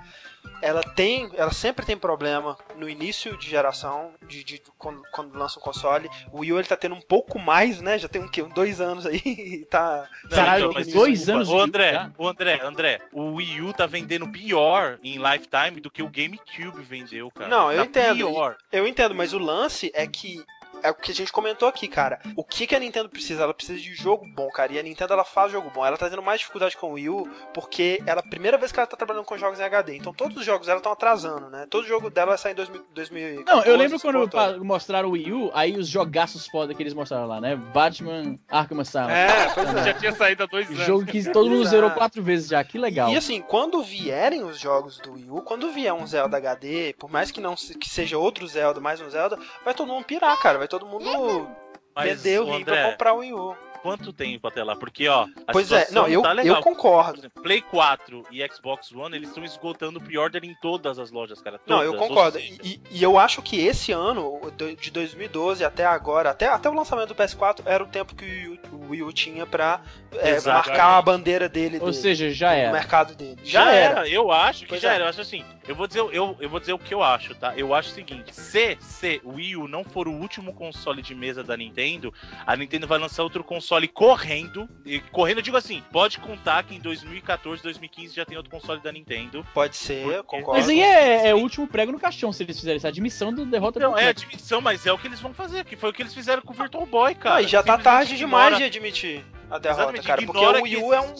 [0.63, 5.59] ela tem, ela sempre tem problema no início de geração, de, de- quando, quando lança
[5.59, 6.09] um console.
[6.33, 7.99] O Wii U ele tá tendo um pouco mais, né?
[7.99, 8.43] Já tem um quê?
[8.43, 10.09] Um dois anos aí e tá.
[10.25, 11.37] Não, Caralho, então, mas dois desculpa.
[11.39, 12.11] anos Ô U André, já?
[12.19, 16.83] ô André, André, o Wii U tá vendendo pior em Lifetime do que o GameCube
[16.83, 17.49] vendeu, cara.
[17.49, 18.17] Não, eu Tá entendo.
[18.17, 18.57] Pior.
[18.73, 20.45] Eu entendo, mas o lance é que
[20.83, 22.21] é o que a gente comentou aqui, cara.
[22.37, 23.43] O que, que a Nintendo precisa?
[23.43, 24.73] Ela precisa de jogo bom, cara.
[24.73, 25.85] E a Nintendo ela faz jogo bom.
[25.85, 28.73] Ela tá tendo mais dificuldade com o Wii U porque ela é a primeira vez
[28.73, 29.97] que ela tá trabalhando com jogos em HD.
[29.97, 31.67] Então todos os jogos dela estão atrasando, né?
[31.69, 33.45] Todo jogo dela vai sair em 2000, 2014.
[33.47, 37.27] Não, eu lembro quando mostraram o Wii U, aí os jogaços foda que eles mostraram
[37.27, 37.57] lá, né?
[37.57, 39.11] Batman Arkham Asylum.
[39.11, 39.85] É, pois é.
[39.85, 40.85] Já tinha saído há dois anos.
[40.85, 43.11] Jogo que todo mundo zerou quatro vezes já, que legal.
[43.11, 47.11] E assim, quando vierem os jogos do Wii U, quando vier um Zelda HD, por
[47.11, 50.59] mais que não que seja outro Zelda, mais um Zelda, vai todo mundo pirar, cara.
[50.59, 51.49] Vai todo mundo
[51.95, 53.57] Mas, vender o rim pra André, comprar o Wii U.
[53.83, 54.77] quanto tempo até lá?
[54.77, 56.57] Porque, ó, a Pois é, não, eu, tá eu legal.
[56.57, 57.19] Por concordo.
[57.21, 61.41] exemplo, Play 4 e Xbox One, eles estão esgotando o pre-order em todas as lojas,
[61.41, 61.61] cara.
[61.67, 62.39] Não, Todas, eu ou concordo.
[62.39, 66.69] E, e eu acho que esse ano, o do- de 2012 até agora, até, até
[66.69, 69.47] o lançamento do PS4, era o tempo que o Wii U, o Wii U tinha
[69.47, 69.81] pra
[70.13, 72.73] é, marcar a bandeira dele, Ou dele, seja, já no era.
[72.73, 73.39] mercado dele.
[73.45, 74.09] Já, era.
[74.09, 74.95] eu acho que Pois já é.
[74.97, 75.05] era.
[75.05, 77.55] Eu acho assim, eu vou dizer, eu, eu vou dizer o que eu acho, tá?
[77.57, 81.15] Eu acho o seguinte: se, se o Wii U não for o último console de
[81.15, 82.13] mesa da Nintendo,
[82.47, 84.69] a Nintendo vai lançar outro console correndo.
[84.85, 88.81] E correndo, eu digo assim, pode contar que em 2014, 2015 já tem outro console
[88.81, 89.47] da Nintendo.
[89.53, 90.61] Pode ser, Porque- concordo.
[90.61, 93.45] Mas aí é, é o último prego no caixão se eles fizerem essa admissão do
[93.45, 95.93] derrota Não, do é admissão, mas é o que eles vão fazer, que foi o
[95.93, 97.37] que eles fizeram com o Virtual Boy, cara.
[97.37, 100.23] Ah, e já tá tarde demais de admitir a derrota, Exatamente, cara.
[100.23, 101.15] Porque o Wii U é um.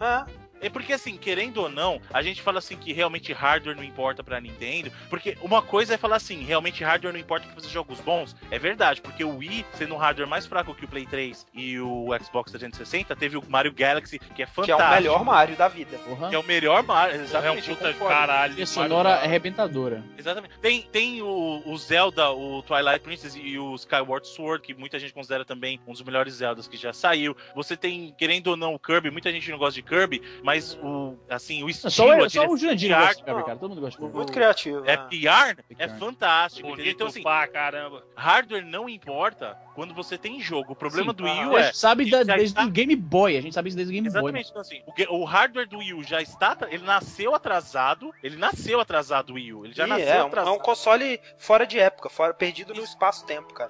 [0.00, 0.24] É,
[0.60, 4.22] É porque assim, querendo ou não, a gente fala assim que realmente hardware não importa
[4.24, 8.00] pra Nintendo, porque uma coisa é falar assim, realmente hardware não importa pra fazer jogos
[8.00, 11.46] bons, é verdade, porque o Wii, sendo um hardware mais fraco que o Play 3
[11.54, 14.82] e o Xbox 360, teve o Mario Galaxy, que é Que é fantástico.
[14.88, 15.96] o melhor Mario da vida.
[15.98, 16.28] Porra.
[16.28, 17.68] Que é o melhor Mario, É um exatamente.
[17.70, 18.52] puta caralho.
[18.52, 20.04] Trilha sonora Mario- arrebentadora.
[20.16, 20.58] Exatamente.
[20.60, 25.12] Tem, tem o, o Zelda, o Twilight Princess e o Skyward Sword, que muita gente
[25.12, 27.36] considera também um dos melhores Zeldas que já saiu.
[27.54, 29.10] Você tem, querendo ou não, o Kirby.
[29.10, 32.56] Muita gente não gosta de Kirby, mas o, assim, o estilo, Só, a só o
[32.56, 33.58] Jurandir de gosta de arte, Kirby, cara.
[33.58, 34.12] Todo mundo gosta de.
[34.14, 34.82] Muito criativo.
[34.86, 35.06] é né?
[35.10, 36.68] PR, é fantástico.
[36.68, 38.02] Bonito Então, assim, pra caramba.
[38.16, 40.72] hardware não importa quando você tem jogo.
[40.72, 41.64] O problema Sim, do Wii U A é...
[41.64, 43.36] gente sabe da- desde está- o Game Boy.
[43.36, 44.18] A gente sabe isso desde o Game Boy.
[44.20, 44.80] Exatamente, então assim,
[45.10, 49.34] o, o hardware do Wii U já está, ele nasceu atrasado, ele nasceu atrasado o
[49.34, 50.54] Wii U, ele já Ih, nasceu é, um, é atrasado.
[50.54, 53.68] um console fora de época, fora, perdido no espaço-tempo, cara.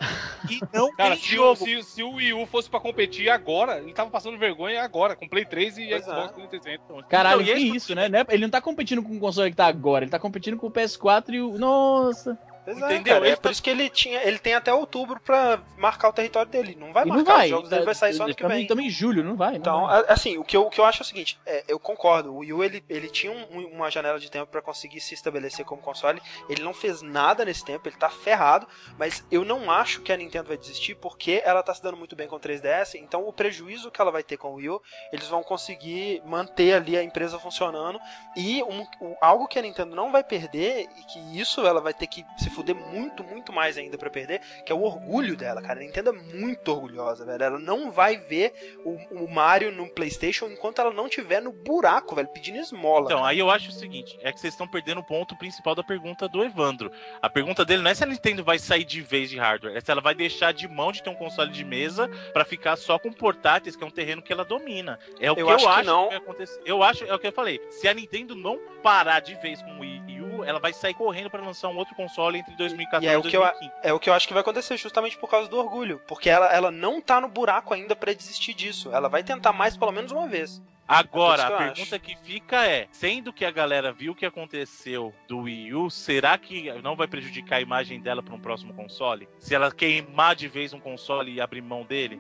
[0.49, 1.57] E não Cara, tem se, o- jogo.
[1.65, 5.29] se, se o Wii U fosse pra competir agora, ele tava passando vergonha agora, com
[5.29, 6.33] Play 3 e Pois Xbox é.
[6.35, 6.68] 360.
[7.09, 8.09] Caralho, Então, e esse- isso, né?
[8.09, 8.25] Né?
[8.29, 10.71] Ele não tá competindo com o console que tá agora, ele tá competindo com o
[10.71, 11.57] PS4 e o.
[11.59, 12.39] Nossa!
[12.75, 12.99] Pois Entendeu?
[12.99, 13.25] é, cara.
[13.27, 14.23] Ele É por tá- isso que ele tinha.
[14.23, 16.77] Ele tem até outubro pra marcar o território dele.
[16.79, 17.45] Não vai e marcar, não vai.
[17.47, 18.67] os jogos dele vai sair só ano que Também- vem.
[18.67, 19.53] Também em julho, não vai.
[19.53, 20.05] não Então, vai.
[20.09, 22.39] assim, o que eu, o que eu acho é o seguinte, é, eu concordo, o
[22.39, 25.81] Wii U ele, ele tinha um- uma janela de tempo pra conseguir se estabelecer como
[25.81, 28.67] console, ele não fez nada nesse tempo, ele tá ferrado,
[28.99, 32.15] mas eu não acho que a Nintendo vai desistir porque ela tá se dando muito
[32.17, 34.83] bem com o 3DS, então o prejuízo que ela vai ter com o Wii U,
[35.13, 37.99] eles vão conseguir manter ali a empresa funcionando,
[38.37, 41.95] e um- o- algo que a Nintendo não vai perder, e que isso ela vai
[41.95, 45.63] ter que se fuder muito, muito mais ainda pra perder, que é o orgulho dela,
[45.63, 45.79] cara.
[45.79, 47.43] A Nintendo é muito orgulhosa, velho.
[47.43, 48.53] Ela não vai ver
[48.85, 53.07] o, o Mario no PlayStation enquanto ela não tiver no buraco, velho, pedindo esmola.
[53.07, 55.85] Então, aí eu acho o seguinte, é que vocês estão perdendo o ponto principal da
[55.85, 56.91] pergunta do Evandro.
[57.23, 59.81] A pergunta dele não é se a Nintendo vai sair de vez de hardware, é
[59.81, 62.99] se ela vai deixar de mão de ter um console de mesa pra ficar só
[62.99, 64.99] com portáteis, que é um terreno que ela domina.
[65.21, 66.09] É o que Eu eu acho acho que não.
[66.09, 66.61] vai acontecer.
[66.65, 67.61] Eu acho, é o que eu falei.
[67.71, 71.31] Se a Nintendo não parar de vez com o Wii U, ela vai sair correndo
[71.31, 73.73] pra lançar um outro console entre 2014 E é o que eu- 2015.
[73.83, 76.01] É o que eu acho que vai acontecer justamente por causa do orgulho.
[76.09, 78.91] Porque ela, ela não tá no buraco ainda pra desistir disso.
[78.93, 80.61] Ela vai tentar mais pelo menos uma vez.
[80.87, 84.25] Agora, É a eu pergunta que fica é: sendo que a galera viu o que
[84.25, 88.73] aconteceu do Wii U, será que não vai prejudicar a imagem dela para um próximo
[88.73, 89.29] console?
[89.39, 92.19] Se ela queimar de vez um console e abrir mão dele?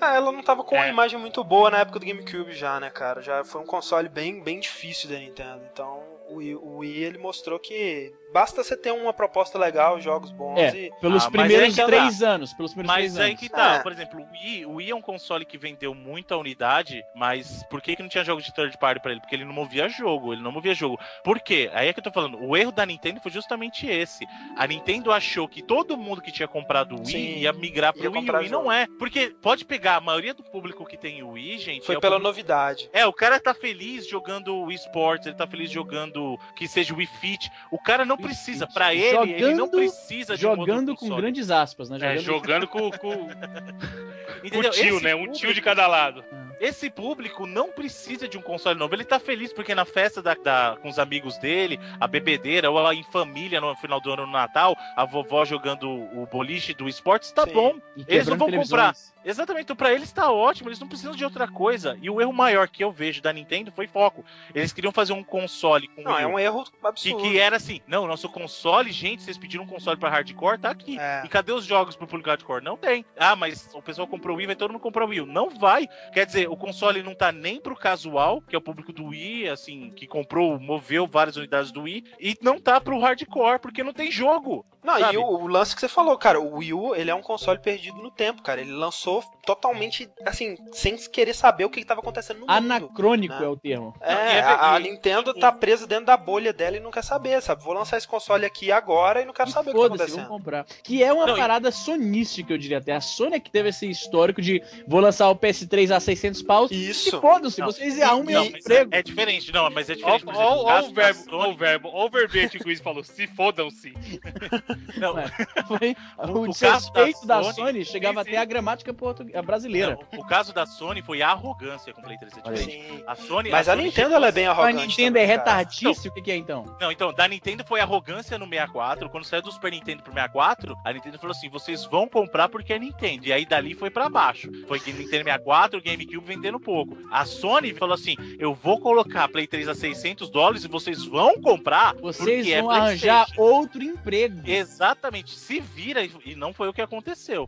[0.00, 0.90] Ah, ela não tava com uma É.
[0.90, 3.20] imagem muito boa na época do GameCube já, né, cara?
[3.20, 5.62] Já foi um console bem, bem difícil da Nintendo.
[5.72, 10.30] Então, o Wii, o Wii ele mostrou que basta você ter uma proposta legal, jogos
[10.30, 11.86] bons É, e pelos Ah, primeiros tá.
[11.86, 12.52] três anos.
[12.54, 13.40] Pelos primeiros Mas três aí anos.
[13.40, 13.78] que tá, É.
[13.82, 17.80] por exemplo, o Wii, o Wii é um console que vendeu muita unidade, mas por
[17.80, 19.20] que, que não tinha jogo de third party pra ele?
[19.20, 20.98] Porque ele não movia jogo, ele não movia jogo.
[21.24, 21.70] Por quê?
[21.72, 24.26] Aí é que eu tô falando, o erro da Nintendo foi justamente esse.
[24.56, 28.02] A Nintendo achou que todo mundo que tinha comprado o Wii Sim, ia migrar pro
[28.02, 28.86] ia Wii comprar e não é.
[28.98, 32.00] Porque pode pegar a maioria do público que tem o Wii, gente, foi é o
[32.00, 32.90] pela público novidade.
[32.92, 36.15] É, o cara tá feliz jogando o esportes, ele tá feliz jogando
[36.54, 37.50] que seja o Wii Fit.
[37.70, 41.20] O cara não precisa, pra ele, ele não Jogando- precisa de um Jogando com console.
[41.22, 41.98] grandes aspas, né?
[42.00, 43.28] É, jogando com, com, com
[44.44, 44.70] Entendeu?
[44.70, 45.14] o tio, Esse né?
[45.14, 46.24] Um tio público- de cada lado.
[46.58, 48.94] Esse público não precisa de um console novo.
[48.94, 52.92] Ele tá feliz porque na festa da, da- com os amigos dele, a bebedeira, ou
[52.92, 57.30] em família no final do ano no Natal, a vovó jogando o boliche do esportes,
[57.30, 57.52] tá Sim.
[57.52, 57.74] bom.
[58.08, 59.12] Eles não vão televisões.
[59.26, 61.98] Exatamente, então pra eles tá ótimo, eles não precisam de outra coisa.
[62.00, 64.24] E o erro maior que eu vejo da Nintendo foi foco.
[64.54, 67.22] Eles queriam fazer um console com Não, Wii é um erro Que, absurdo.
[67.22, 70.96] que era assim, não, nosso console, gente, vocês pediram um console pra hardcore, tá aqui.
[70.98, 71.22] É.
[71.24, 72.62] E cadê os jogos pro público hardcore?
[72.62, 73.04] Não tem.
[73.18, 75.26] Ah, mas o pessoal comprou o Wii, vai todo mundo comprar o Wii.
[75.26, 75.88] Não vai.
[76.12, 79.48] Quer dizer, o console não tá nem pro casual, que é o público do Wii,
[79.48, 83.92] assim, que comprou, moveu várias unidades do Wii, e não tá pro hardcore, porque não
[83.92, 84.64] tem jogo.
[84.86, 85.14] Não, sabe?
[85.14, 87.58] e o, o lance que você falou, cara, o Wii U, ele é um console
[87.58, 88.60] perdido no tempo, cara.
[88.60, 92.50] Ele lançou totalmente, assim, sem querer saber o que estava acontecendo no mundo.
[92.52, 93.44] Anacrônico né?
[93.44, 93.94] é o termo.
[94.00, 96.90] É, e é a, a e- Nintendo tá presa dentro da bolha dela e não
[96.92, 97.62] quer saber, sabe?
[97.64, 100.02] Vou lançar esse console aqui agora e não quero E saber o que tá Foda-se,
[100.12, 100.28] acontecendo.
[100.28, 100.64] comprar.
[100.84, 102.92] Que é uma Não, e- parada sonística, eu diria até.
[102.92, 106.70] A Sony é que teve esse histórico de vou lançar o PS3 a 600 paus.
[106.70, 107.20] E Isso.
[107.20, 108.90] foda-se, Não, vocês arrumem Não, um mas emprego.
[108.94, 110.24] é, é diferente, não, mas é diferente.
[110.24, 113.92] caso o verbo, o verbo, o verbete que o Luiz falou, se fodam-se.
[114.96, 115.30] Não, Ué,
[115.66, 119.42] Foi O- o, desrespeito da da Sony- Sony, chegava sim, até a gramática portu- a
[119.42, 119.98] brasileira.
[120.12, 122.64] não, o caso da Sony foi a arrogância com o Play 3 é Olha aí.
[122.66, 122.96] diferente.
[122.98, 123.04] Sim.
[123.06, 124.86] A Sony, Mas a, Sony Nintendo, ela é bem A arrogante.
[124.86, 126.08] Nintendo é também, retardice?
[126.08, 126.76] O que, que é então?
[126.80, 129.08] Não, então, da Nintendo foi arrogância no 64.
[129.10, 132.72] Quando saiu do Super Nintendo pro 64, a Nintendo falou assim: vocês vão comprar porque
[132.72, 133.26] é Nintendo.
[133.26, 134.50] E aí dali foi pra baixo.
[134.66, 136.96] Foi que Nintendo 64, GameCube vendendo pouco.
[137.10, 141.40] A Sony falou assim: eu vou colocar Play 3 a 600 dólares e vocês vão
[141.40, 141.94] comprar.
[141.96, 144.40] Vocês porque é vão arranjar PlayStation." outro emprego.
[144.44, 147.46] Exatamente, se vira e- não foi o que aconteceu.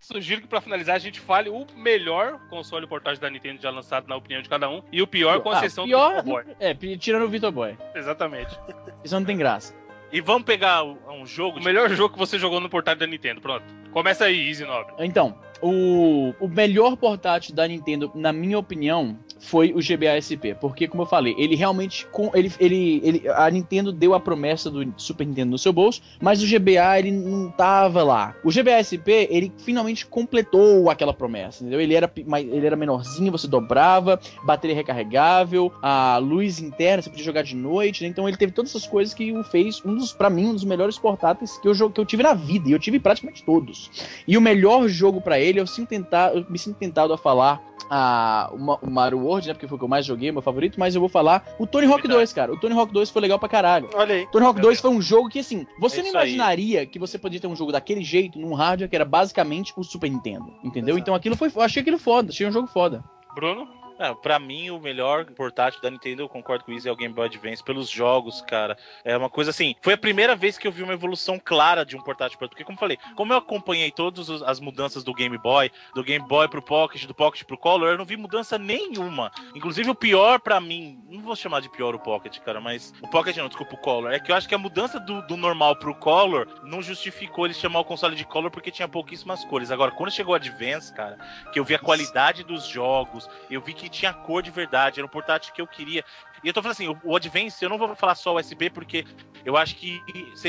[0.00, 4.08] Sugiro que pra finalizar a gente fale o melhor console portátil da Nintendo já lançado
[4.08, 6.56] na opinião de cada um e o pior com Ah, exceção pior, do Virtual Boy.
[6.60, 7.76] É, tirando o Vitor Boy.
[7.94, 8.58] Exatamente.
[9.04, 9.74] Isso não tem graça.
[10.10, 13.06] E vamos pegar um jogo O de melhor jogo que você jogou no portátil da
[13.06, 13.64] Nintendo, pronto.
[13.92, 14.94] Começa aí, Easy Nobre.
[14.98, 20.54] Então, o, o melhor portátil da Nintendo, na minha opinião, foi o GBA SP.
[20.60, 22.06] Porque, como eu falei, ele realmente.
[22.12, 26.00] com- Ele, ele, ele, a Nintendo deu a promessa do Super Nintendo no seu bolso,
[26.20, 28.34] mas o GBA ele não tava lá.
[28.44, 31.80] O GBA SP, ele finalmente completou aquela promessa, entendeu?
[31.80, 37.42] Ele era, ele era menorzinho, você dobrava, bateria recarregável, a luz interna, você podia jogar
[37.42, 38.08] de noite, né?
[38.08, 40.64] Então ele teve todas essas coisas que o fez um dos, pra mim, um dos
[40.64, 42.68] melhores portáteis que eu, que eu tive na vida.
[42.68, 43.90] E eu tive praticamente todos.
[44.26, 47.62] E o melhor jogo pra ele, eu, sinto tentar, eu me sinto tentado a falar
[47.90, 49.54] a, o Ma- o Mario World, né?
[49.54, 51.86] Porque foi o que eu mais joguei, meu favorito, mas eu vou falar o Tony
[51.86, 52.18] Hawk Verdade.
[52.18, 52.52] 2, cara.
[52.52, 53.88] O Tony Hawk 2 foi legal pra caralho.
[53.94, 54.26] Olha aí.
[54.30, 54.80] Tony Hawk Meu 2 Deus.
[54.80, 56.24] foi um jogo que, assim, você É não isso aí.
[56.34, 59.82] imaginaria que você podia ter um jogo daquele jeito num hardware que era basicamente o
[59.84, 60.52] Super Nintendo.
[60.64, 60.94] Entendeu?
[60.94, 61.02] Exato.
[61.02, 61.50] Então aquilo foi.
[61.54, 63.02] Eu achei aquilo foda, achei um jogo foda.
[63.34, 63.68] Bruno?
[63.98, 67.12] É, pra mim, o melhor portátil da Nintendo, eu concordo com isso, é o Game
[67.12, 68.78] Boy Advance, pelos jogos, cara.
[69.04, 71.96] É uma coisa assim, foi a primeira vez que eu vi uma evolução clara de
[71.96, 75.36] um portátil para Porque, como eu falei, como eu acompanhei todas as mudanças do Game
[75.36, 79.32] Boy, do Game Boy pro Pocket, do Pocket pro Color, eu não vi mudança nenhuma.
[79.54, 82.94] Inclusive, o pior pra mim, não vou chamar de pior o Pocket, cara, mas.
[83.02, 84.12] O Pocket não, desculpa, o Color.
[84.12, 87.54] É que eu acho que a mudança do, do normal pro Color não justificou ele
[87.54, 89.70] chamar o console de Color porque tinha pouquíssimas cores.
[89.70, 91.18] Agora, quando chegou o Advance, cara,
[91.52, 95.06] que eu vi a qualidade dos jogos, eu vi que tinha cor de verdade, era
[95.06, 96.04] um portátil que eu queria.
[96.42, 99.04] E eu tô falando assim, o, Advance, eu não vou falar só USB, porque
[99.44, 100.00] eu acho que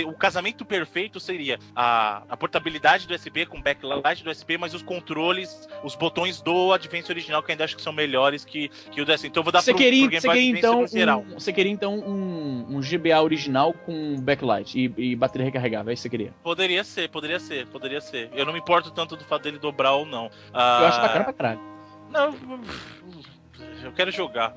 [0.05, 4.83] o casamento perfeito seria a, a portabilidade do USB com backlight do USB, mas os
[4.83, 9.01] controles, os botões do Advance original, que eu ainda acho que são melhores que, que
[9.01, 11.33] o do Então eu vou dar Você pro, queria, pro Game você queria então um,
[11.33, 16.03] você queria então um, um GBA original com backlight e, e bateria recarregável, é isso
[16.03, 16.33] que você queria?
[16.43, 18.29] Poderia ser, poderia ser, poderia ser.
[18.33, 20.25] Eu não me importo tanto do fato dele dobrar ou não.
[20.25, 21.79] Eu Ah, acho bacana pra caralho.
[22.09, 22.31] Não,
[23.83, 24.53] eu quero jogar.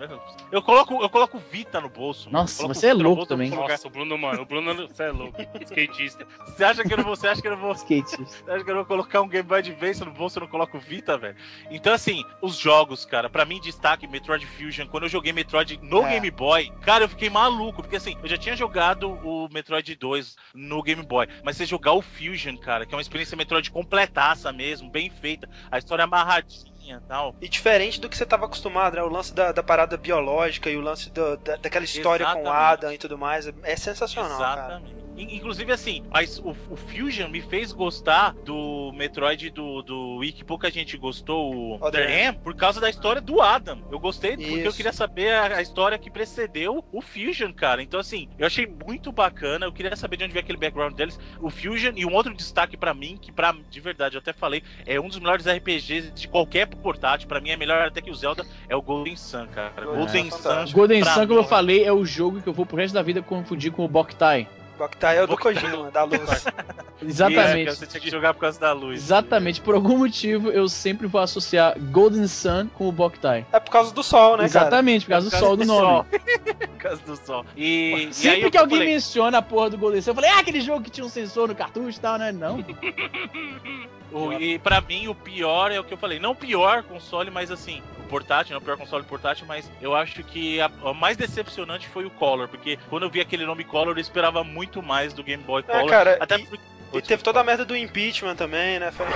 [0.51, 2.31] Eu coloco, eu coloco Vita no bolso.
[2.31, 3.51] Nossa, você é louco bolso, também.
[3.51, 5.41] Nossa, o Bruno, mano, o Bruno, você é louco.
[5.61, 6.27] Skatista.
[6.47, 8.17] Você acha que eu não vou, você acha que eu não vou, Skate.
[8.17, 10.43] você acha que eu não vou colocar um Game Boy Advance no bolso e eu
[10.43, 11.37] não coloco Vita, velho?
[11.71, 16.03] Então assim, os jogos, cara, pra mim destaque Metroid Fusion, quando eu joguei Metroid no
[16.07, 16.11] É.
[16.11, 20.37] Game Boy, cara, eu fiquei maluco, porque assim, eu já tinha jogado o Metroid 2
[20.55, 24.53] no Game Boy, mas você jogar o Fusion, cara, que é uma experiência Metroid completaça
[24.53, 27.35] mesmo, bem feita, a história amarradinha e tal.
[27.41, 29.03] E diferente do que você estava acostumado, né?
[29.03, 32.41] O lance da, da parada biológica e o lance do- da, daquela história com o
[32.43, 32.73] Exatamente.
[32.73, 33.47] Adam e tudo mais.
[33.63, 34.61] É sensacional, cara.
[34.61, 34.93] Exatamente.
[34.93, 40.33] In- Inclusive, assim, mas o, o Fusion me fez gostar do Metroid do, do Wii,
[40.33, 43.83] que pouca gente gostou, o Other por causa da história do Adam.
[43.91, 44.77] Eu gostei porque eu Isso.
[44.77, 47.83] queria saber a, a história que precedeu o Fusion, cara.
[47.83, 49.67] Então, assim, eu achei muito bacana.
[49.67, 51.19] Eu queria saber de onde veio aquele background deles.
[51.41, 54.63] O Fusion, e um outro destaque pra mim, que pra, de verdade, eu até falei,
[54.87, 57.29] é um dos melhores RPGs de qualquer portátil.
[57.29, 59.85] Pra mim é melhor até que o Zelda, é o Golden Sun, cara.
[59.85, 60.73] Golden Golden Sun é Sun.
[60.73, 63.23] Golden Sun, como eu falei, é o jogo que eu vou pro resto da vida
[63.23, 64.49] confundir com o Boktai.
[64.83, 65.55] Boktai é o do Boktai.
[65.55, 66.21] Kojima, da luz.
[67.03, 67.71] Exatamente.
[67.71, 69.01] Isso, Você tinha que jogar por causa da luz.
[69.01, 73.47] Exatamente, por algum motivo eu sempre vou associar Golden Sun com o Boktai.
[73.53, 74.67] É por causa do sol, né, cara?
[74.67, 76.05] Exatamente, por causa do sol do nome.
[76.83, 77.47] Por causa do sol.
[77.57, 80.15] E, e aí Sempre eu que alguém falei, menciona a porra do Golden Sun, eu
[80.17, 82.33] falei, ah, aquele jogo que tinha um sensor no cartucho e tal, né?
[82.33, 82.59] Não.
[84.13, 86.19] o- E pra mim, o pior é o que eu falei.
[86.19, 87.81] Não o pior console, mas assim,
[88.17, 92.05] portátil, não o pior console portátil, mas eu acho que a, a mais decepcionante foi
[92.05, 95.43] o Color, porque quando eu vi aquele nome Color, eu esperava muito mais do Game
[95.43, 95.89] Boy É, Color.
[95.89, 96.63] cara, até e- porque-
[96.95, 98.91] E teve toda a merda do impeachment também, né?
[98.91, 99.07] Foi-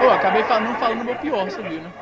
[0.00, 1.92] Pô, acabei falando, não falando o meu pior, você viu, né?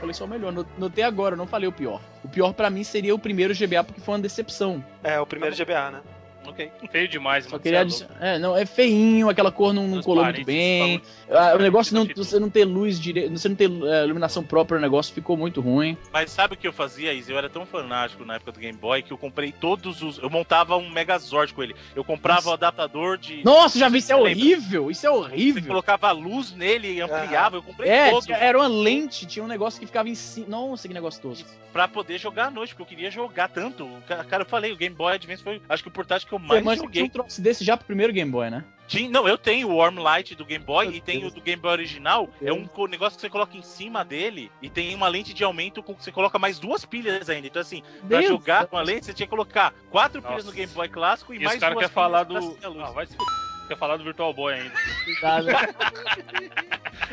[0.00, 2.00] Falei só o melhor, no- notei agora, não falei o pior.
[2.24, 4.82] O pior pra mim seria o primeiro GBA, porque foi uma decepção.
[5.04, 6.00] É, o primeiro GBA, né?
[6.46, 6.70] Ok.
[6.90, 7.62] Feio demais, Só mano.
[7.62, 8.34] queria você é.
[8.34, 11.00] É, não, é feinho, aquela cor não, não colou muito bem.
[11.30, 14.78] Ah, o negócio não, você não ter luz direito, você não ter é, iluminação própria,
[14.78, 15.96] o negócio ficou muito ruim.
[16.12, 17.30] Mas sabe o que eu fazia, Izzy?
[17.30, 20.18] Eu era tão fanático na época do Game Boy que eu comprei todos os.
[20.18, 21.76] Eu montava um Megazord com ele.
[21.94, 23.44] Eu comprava o adaptador de.
[23.44, 25.64] Nossa, já vi, isso é horrível, isso é Você horrível.
[25.66, 27.56] colocava luz nele e ampliava.
[27.58, 28.24] Eu comprei É, todos.
[28.26, 30.46] tinha- era uma lente, tinha um negócio que ficava em cima.
[30.48, 31.48] Nossa, que negócio tosco.
[31.72, 33.88] pra poder jogar à noite, porque eu queria jogar tanto.
[34.08, 36.38] Ca- Cara, eu falei, o Game Boy Advance foi, acho que o portátil que eu
[36.38, 37.10] Você mais manja que tinha um joguei.
[37.10, 38.64] troço desse já pro primeiro Game Boy, né?
[39.08, 41.32] Não, eu tenho o Warm Light do Game Boy Meu e tenho Deus.
[41.32, 42.28] o do Game Boy original.
[42.42, 42.58] É Deus.
[42.76, 45.94] um negócio que você coloca em cima dele e tem uma lente de aumento com
[45.94, 47.46] que você coloca mais duas pilhas ainda.
[47.46, 50.38] Então, assim, pra Deus jogar do com a lente, você tinha que colocar quatro pilhas
[50.44, 50.48] Nossa.
[50.48, 52.50] no Game Boy clássico e, E mais os caras duas falar pilhas do.
[52.50, 52.90] pra acender a luz.
[52.90, 53.49] Ah, vai se fuder.
[53.70, 54.74] Quer falar do Virtual Boy ainda.
[55.04, 55.46] Cuidado.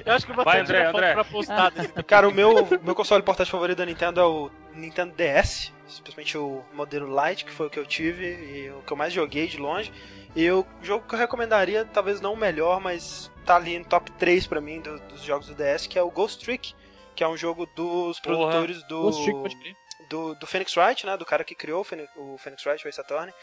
[0.03, 1.13] Eu acho que eu vou Vai, André, André.
[1.13, 5.13] pra postar desse Cara, o meu, meu console portátil favorito da Nintendo é o Nintendo
[5.15, 8.97] DS, especialmente o modelo Lite, que foi o que eu tive e o que eu
[8.97, 9.93] mais joguei de longe.
[10.35, 14.11] E o jogo que eu recomendaria, talvez não o melhor, mas tá ali no top
[14.13, 16.73] 3 pra mim do- dos jogos do DS, que é o Ghost Trick,
[17.15, 18.35] que é um jogo dos Porra.
[18.37, 19.75] produtores do Ghost Trick, pode crer.
[20.09, 21.15] do, do Phoenix Wright, né?
[21.17, 23.33] Do cara que criou o Phoenix, o Phoenix Wright, o Ace Attorney.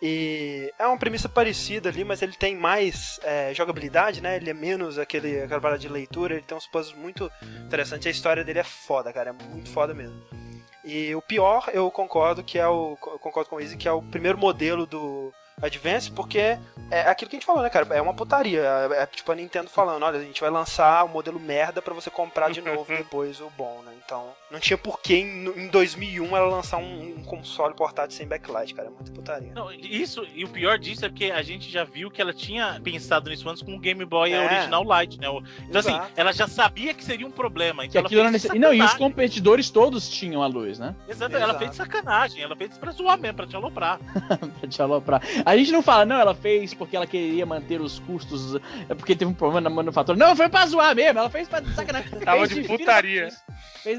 [0.00, 4.36] E é uma premissa parecida ali, mas ele tem mais é, jogabilidade, né?
[4.36, 7.30] Ele é menos aquele, aquela parada de leitura, ele tem uns puzzles muito
[7.66, 8.06] interessantes.
[8.06, 10.22] A história dele é foda, cara, é muito foda mesmo.
[10.84, 12.96] E o pior, eu concordo que é o.
[13.06, 16.56] eu concordo com o Easy, que é o primeiro modelo do Advance, porque
[16.90, 17.94] é aquilo que a gente falou, né, cara?
[17.94, 18.62] É uma putaria.
[18.62, 21.92] É, é tipo a Nintendo falando, olha, a gente vai lançar o modelo merda pra
[21.92, 23.92] você comprar de novo depois o bom, né?
[24.08, 28.26] Então, não tinha por que em, em 2001 ela lançar um, um console portátil sem
[28.26, 28.88] backlight, cara.
[28.88, 29.52] É muita putaria.
[29.54, 32.80] Não, isso, e o pior disso é porque a gente já viu que ela tinha
[32.82, 34.40] pensado nisso antes com o Game Boy É.
[34.42, 35.26] original Light, né?
[35.68, 36.10] Então, assim, Exato.
[36.16, 37.82] ela já sabia que seria um problema.
[37.82, 38.62] Que Então ela fez de necessário.
[38.62, 40.94] Não, e os competidores todos tinham a luz, né?
[41.06, 41.58] Exato, ela Exato.
[41.58, 43.98] fez de sacanagem, ela fez pra zoar mesmo, pra te aloprar.
[44.58, 45.22] pra te aloprar.
[45.44, 48.54] A gente não fala, não, ela fez porque ela queria manter os custos,
[48.88, 50.16] é porque teve um problema na manufatura.
[50.16, 52.08] Não, foi pra zoar mesmo, ela fez pra sacanagem.
[52.20, 53.02] Tava Fez de filho da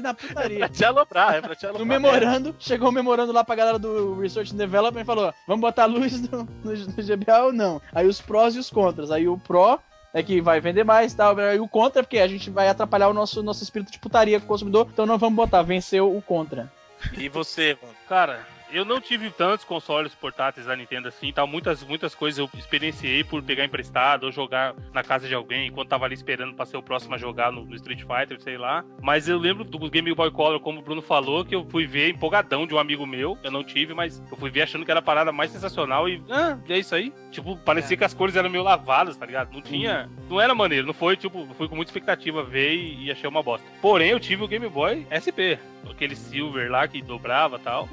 [0.00, 0.68] Fez na pra putaria.
[0.68, 1.86] te aloprar, é pra te aloprar.
[1.86, 5.60] No memorando, chegou o memorando lá pra galera do Research and Development e falou: vamos
[5.60, 7.80] botar luz no, no, no GBA ou não?
[7.92, 9.10] Aí os prós e os contras.
[9.10, 9.78] Aí o pró
[10.12, 11.38] é que vai vender mais e tal.
[11.38, 14.38] Aí o contra é porque a gente vai atrapalhar o nosso, nosso espírito de putaria
[14.38, 15.62] com o consumidor, então não vamos botar.
[15.62, 16.70] Venceu o contra.
[17.16, 17.94] E você, mano?
[18.08, 21.46] Cara, eu não tive tantos consoles portáteis da Nintendo assim, tal.
[21.46, 25.88] Muitas, muitas coisas eu experienciei por pegar emprestado ou jogar na casa de alguém enquanto
[25.88, 28.84] tava ali esperando pra ser o próximo a jogar no, no Street Fighter, sei lá.
[29.02, 32.10] Mas eu lembro do Game Boy Color, como o Bruno falou, que eu fui ver
[32.10, 33.38] empolgadão de um amigo meu.
[33.42, 36.22] Eu não tive, mas eu fui ver achando que era a parada mais sensacional e.
[36.30, 37.12] Ah, é isso aí.
[37.30, 39.52] Tipo, parecia que as cores eram meio lavadas, tá ligado?
[39.52, 40.08] Não tinha.
[40.28, 43.42] Não era maneiro, não foi, tipo, fui com muita expectativa ver e, e achei uma
[43.42, 43.66] bosta.
[43.80, 45.58] Porém, eu tive o Game Boy SP.
[45.88, 47.88] Aquele silver lá que dobrava e tal.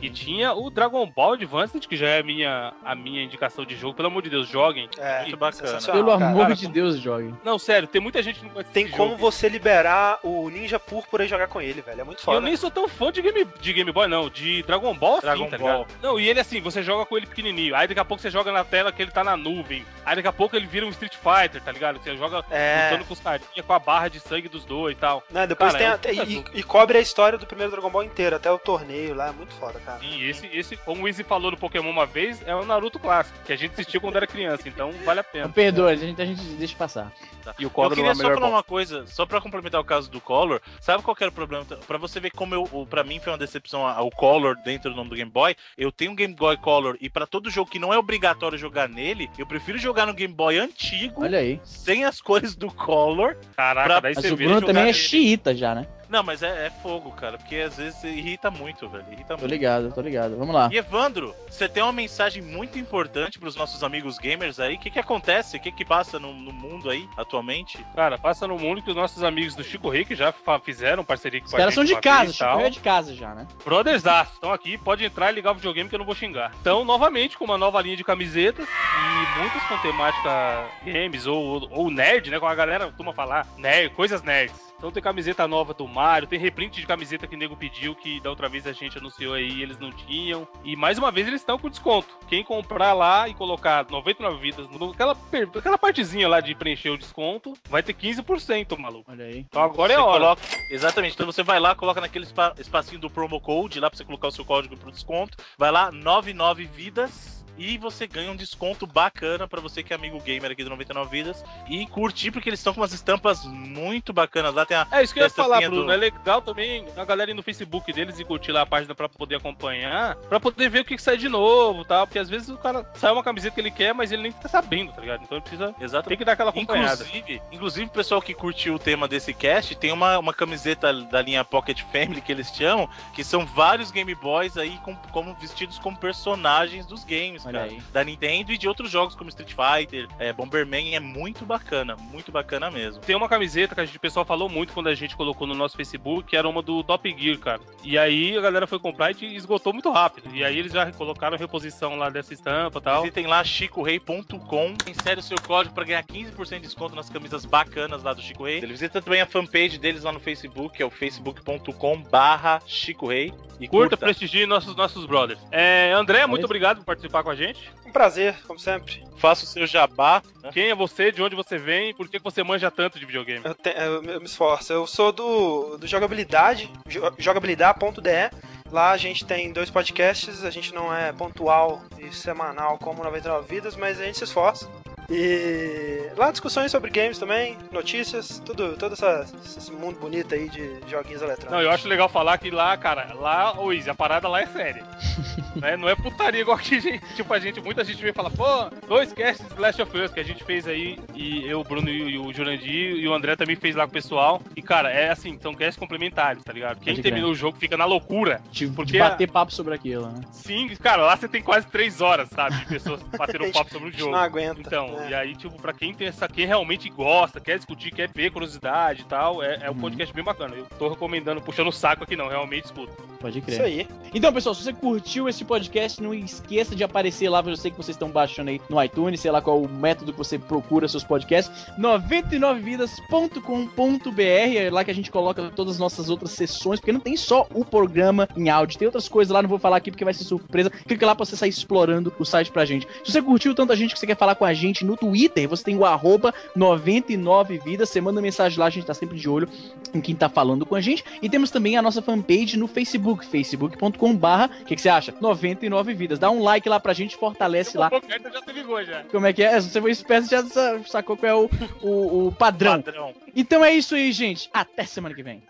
[0.00, 3.76] E tinha o Dragon Ball Advanced, que já é a minha, a minha indicação de
[3.76, 3.94] jogo.
[3.94, 4.88] Pelo amor de Deus, joguem.
[4.98, 5.66] É, Muito bacana.
[5.68, 6.30] sensacional, Pelo cara.
[6.30, 7.34] amor cara, de como- Deus, jogue.
[7.44, 9.20] Não, sério, tem muita gente que não conhece Tem esse como jogo.
[9.20, 12.00] você liberar o Ninja Púrpura e jogar com ele, velho.
[12.00, 12.40] É muito Eu foda.
[12.40, 14.28] nem sou tão fã de Game, de Game Boy, não.
[14.30, 15.82] De Dragon Ball, sim, Dragon tá Ball.
[15.82, 15.94] ligado?
[16.02, 17.74] Não, e ele assim, você joga com ele pequenininho.
[17.76, 19.84] Aí daqui a pouco você joga na tela que ele tá na nuvem.
[20.04, 21.98] Aí daqui a pouco ele vira um Street Fighter, tá ligado?
[22.02, 22.84] Você joga É.
[22.90, 25.22] lutando com os carinha, com a barra de sangue dos dois e tal.
[25.30, 28.04] Né, depois Cara, tem é a- e, e cobre a história do primeiro Dragon Ball
[28.04, 29.89] inteiro, até o torneio lá, é muito foda, cara.
[29.98, 33.38] Sim, esse, esse, como o Easy falou no Pokémon uma vez, é o Naruto clássico,
[33.44, 35.48] que a gente assistiu quando era criança, então vale a pena.
[35.48, 37.12] Perdoa, a gente, a gente deixa passar.
[37.58, 38.48] E o Eu Collor não queria é o só falar bom.
[38.52, 40.60] uma coisa, só pra complementar o caso do Collor.
[40.80, 41.64] Sabe qual que era o problema?
[41.86, 44.96] Pra você ver como eu, o- pra mim foi uma decepção o Collor dentro do
[44.96, 45.56] nome do Game Boy.
[45.76, 48.88] Eu tenho um Game Boy Color e pra todo jogo que não é obrigatório jogar
[48.88, 51.60] nele, eu prefiro jogar no Game Boy antigo, Olha aí.
[51.64, 53.36] sem as cores do Color.
[53.56, 55.86] Caraca, Pra- daí Mas você o vê Bruno também é xiita já, né?
[56.10, 59.04] Não, mas é, é fogo, cara, porque às vezes irrita muito, velho.
[59.12, 59.46] Irrita Tô muito.
[59.46, 60.36] ligado, tô ligado.
[60.36, 60.68] Vamos lá.
[60.72, 64.74] E Evandro, você tem uma mensagem muito importante pros nossos amigos gamers aí.
[64.74, 65.56] O que que acontece?
[65.56, 67.78] O que que passa no, no mundo aí, atualmente?
[67.94, 70.34] Cara, passa no mundo que os nossos amigos do Chico que já
[70.64, 73.46] fizeram parceria com Os caras são de casa, Chico é de casa já, né?
[73.64, 76.52] Brothers Aço, estão aqui, pode entrar e ligar o videogame que eu não vou xingar.
[76.60, 81.90] Então, novamente, com uma nova linha de camisetas e muitas com temática games ou, ou
[81.90, 82.40] nerd, né?
[82.40, 84.69] Com a galera costuma falar, nerd, coisas nerds.
[84.80, 88.18] Então tem camiseta nova do Mario, tem reprint de camiseta que o nego pediu, que
[88.20, 90.48] da outra vez a gente anunciou aí e eles não tinham.
[90.64, 92.08] E mais uma vez eles estão com desconto.
[92.30, 95.14] Quem comprar lá e colocar 99 vidas, no- aquela,
[95.58, 99.10] aquela partezinha lá de preencher o desconto, vai ter 15%, maluco.
[99.12, 99.40] Olha aí.
[99.40, 100.18] Então agora é Você hora.
[100.18, 101.12] coloca- Exatamente.
[101.12, 104.28] Então você vai lá, coloca naquele espa- espacinho do promo code lá pra você colocar
[104.28, 105.36] o seu código pro desconto.
[105.58, 107.39] Vai lá, 99 vidas.
[107.62, 111.10] E você ganha um desconto bacana pra você que é amigo gamer aqui do 99
[111.10, 111.44] Vidas.
[111.68, 114.54] E curtir, porque eles estão com umas estampas muito bacanas.
[114.54, 114.86] Lá tem a.
[114.90, 115.84] É isso que eu ia falar, Bruno.
[115.84, 118.94] do- É legal também a galera ir no Facebook deles e curtir lá a página
[118.94, 122.06] pra poder acompanhar, pra poder ver o que, que sai de novo tal.
[122.06, 124.48] Porque às vezes o cara sai uma camiseta que ele quer, mas ele nem tá
[124.48, 125.22] sabendo, tá ligado?
[125.22, 125.74] Então ele precisa.
[125.78, 126.08] Exatamente.
[126.08, 127.04] Tem que dar aquela acompanhada.
[127.04, 131.20] Inclusive, inclusive, o pessoal que curtiu o tema desse cast tem uma, uma camiseta da
[131.20, 135.78] linha Pocket Family que eles chamam, que são vários Game Boys aí com, como vestidos
[135.78, 137.82] como personagens dos games, Olha aí.
[137.92, 142.30] Da Nintendo e de outros jogos como Street Fighter, é, Bomberman, é muito bacana, muito
[142.32, 143.00] bacana mesmo.
[143.00, 145.54] Tem uma camiseta que a gente, o pessoal falou muito quando a gente colocou no
[145.54, 147.60] nosso Facebook, que era uma do Top Gear, cara.
[147.82, 150.34] E aí a galera foi comprar e esgotou muito rápido.
[150.34, 153.02] E aí eles já colocaram reposição lá dessa estampa e tal.
[153.02, 158.02] Visitem lá chicorei.com, insere o seu código para ganhar 15% de desconto nas camisas bacanas
[158.02, 158.58] lá do Chico Rei.
[158.58, 163.08] Ele visita também a fanpage deles lá no Facebook, que é o facebook.com barra Chico
[163.08, 163.32] Rei.
[163.60, 163.96] E Curta, curta.
[163.98, 165.38] prestigie nossos, nossos brothers.
[165.50, 166.46] É, André, muito isso.
[166.46, 167.70] obrigado por participar com a gente.
[167.86, 169.02] Um prazer, como sempre.
[169.16, 170.22] faça o seu jabá.
[170.42, 170.50] né?
[170.52, 173.44] Quem é você, de onde você vem, por que que você manja tanto de videogame?
[173.44, 174.72] Eu, te- eu- eu me esforço.
[174.72, 178.30] Eu sou do, do jogabilidade, jo- jogabilidade.de.
[178.70, 183.46] Lá a gente tem dois podcasts, a gente não é pontual e semanal como 99
[183.48, 184.70] Vidas, mas a gente se esforça.
[185.10, 190.78] E lá discussões sobre games também, notícias, tudo, todo essa, esse mundo bonito aí de
[190.88, 191.50] joguinhos eletrônicos.
[191.50, 194.46] Não, eu acho legal falar que lá, cara, lá, ô Izzy, a parada lá é
[194.46, 194.84] séria.
[195.56, 195.76] né?
[195.76, 197.04] Não é putaria igual aqui, gente.
[197.14, 200.20] Tipo, a gente, muita gente vem falar, pô, dois casts de Last of Us que
[200.20, 203.56] a gente fez aí, e eu, o Bruno e o Jurandir, e o André também
[203.56, 204.40] fez lá com o pessoal.
[204.54, 206.80] E, cara, é assim, são casts complementares, tá ligado?
[206.80, 208.40] Quem Pode terminou o jogo fica na loucura.
[208.50, 210.20] De, de Porque bater papo sobre aquilo, né?
[210.30, 212.56] Sim, cara, lá você tem quase três horas, sabe?
[212.56, 214.12] De pessoas batendo um papo sobre o jogo.
[214.12, 214.60] não aguenta.
[214.60, 215.10] Então, né?
[215.10, 219.02] e aí, tipo, pra quem tem essa, quem realmente gosta, quer discutir, quer ver curiosidade
[219.02, 219.80] e tal, é, é um Uhum.
[219.80, 220.54] podcast bem bacana.
[220.56, 222.92] Eu tô recomendando, puxando o saco aqui, não, realmente escuta.
[223.20, 223.54] Pode crer.
[223.54, 223.86] Isso aí.
[224.14, 227.76] Então, pessoal, se você curtiu esse podcast, não esqueça de aparecer lá, eu sei que
[227.76, 231.04] vocês estão baixando aí no iTunes, sei lá qual o método que você procura seus
[231.04, 237.00] podcasts, 99vidas.com.br, é lá que a gente coloca todas as nossas outras sessões, porque não
[237.00, 240.04] tem só o programa em áudio, tem outras coisas lá, não vou falar aqui porque
[240.04, 242.86] vai ser surpresa, clica lá pra você sair explorando o site pra gente.
[243.04, 245.64] Se você curtiu tanta gente que você quer falar com a gente no Twitter, você
[245.64, 249.48] tem o arroba 99vidas, você manda mensagem lá, a gente tá sempre de olho
[249.94, 253.24] em quem tá falando com a gente, e temos também a nossa fanpage no Facebook,
[253.26, 255.14] facebook.com barra, o que, que você acha?
[255.20, 256.18] 99 vidas.
[256.18, 257.90] Dá um like lá pra gente, fortalece lá.
[257.90, 259.02] Já se ligou já.
[259.10, 259.60] Como é que é?
[259.60, 261.50] Se você foi esperto, já sa- sacou qual é o,
[261.82, 262.80] o, o padrão.
[262.82, 263.12] Padrão.
[263.34, 264.48] Então é isso aí, gente.
[264.52, 265.42] Até semana que vem.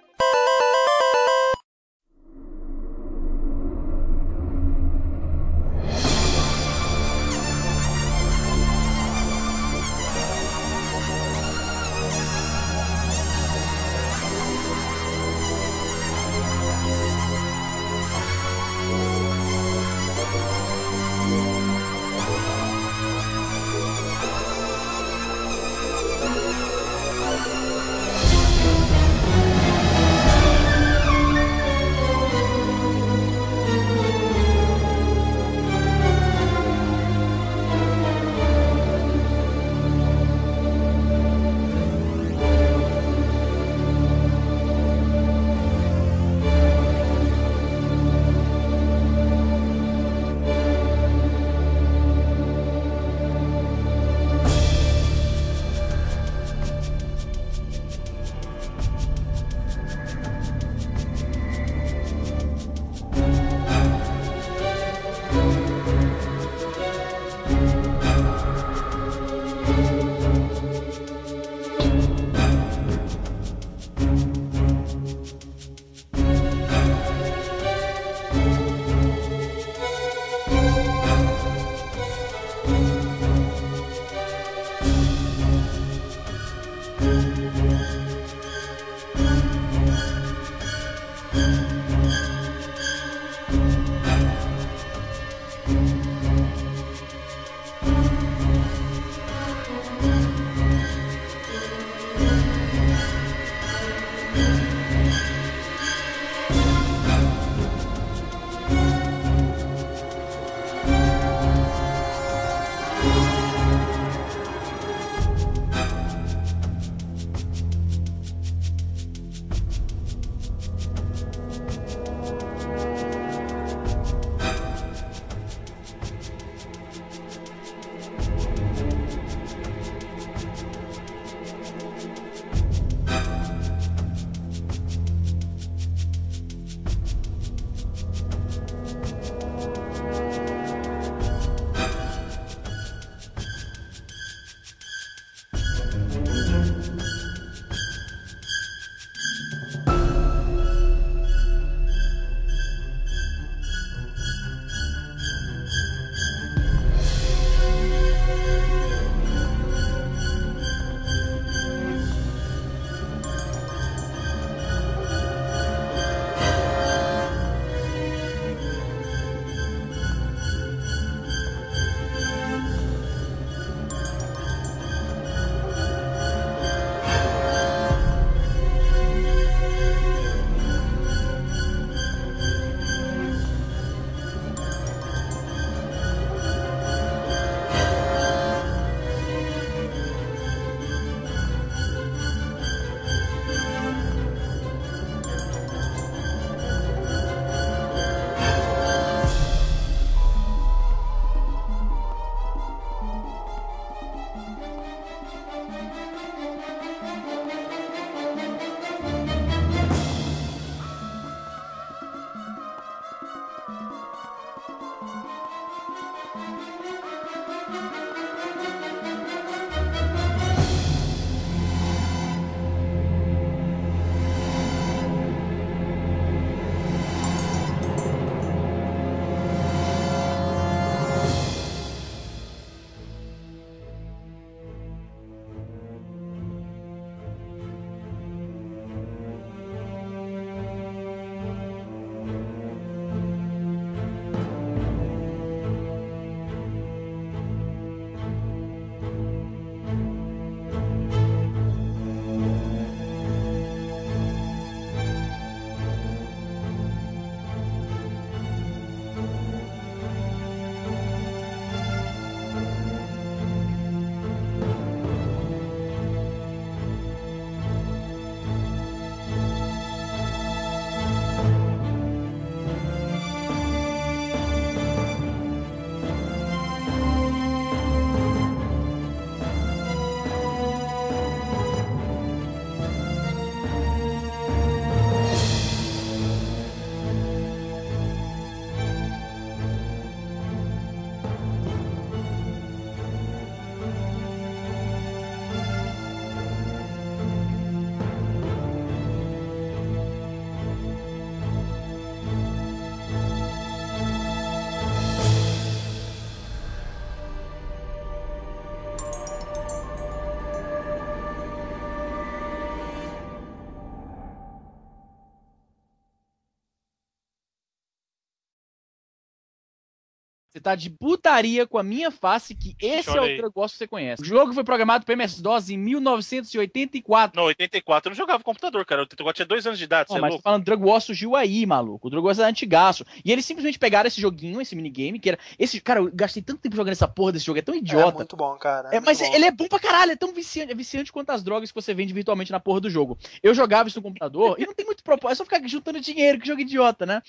[320.61, 323.35] Você tá de putaria com a minha face que esse é Chorei.
[323.35, 324.21] o Dragon Wars que você conhece.
[324.21, 327.35] O jogo foi programado pro MS-DOS em 1984.
[327.35, 329.01] Não, 84 eu não jogava computador, cara.
[329.01, 330.43] O 84 tinha dois anos de idade, Ó, você é mas tô louco?
[330.43, 332.09] falando, Dragon Wars surgiu aí, maluco.
[332.09, 333.07] O Dragon Wars é antigaço.
[333.25, 335.39] E eles simplesmente pegaram esse joguinho, esse minigame, que era.
[335.59, 338.19] Esse, cara, eu gastei tanto tempo jogando essa porra desse jogo, é tão É idiota.
[338.19, 338.89] muito bom, cara.
[338.89, 339.35] É, muito mas bom.
[339.35, 341.95] ele é bom pra caralho, é tão viciante, é viciante quanto as drogas que você
[341.95, 343.17] vende virtualmente na porra do jogo.
[343.43, 346.39] Eu jogava isso no computador e não tem muito propósito, é só ficar juntando dinheiro,
[346.39, 347.23] que jogo idiota, né?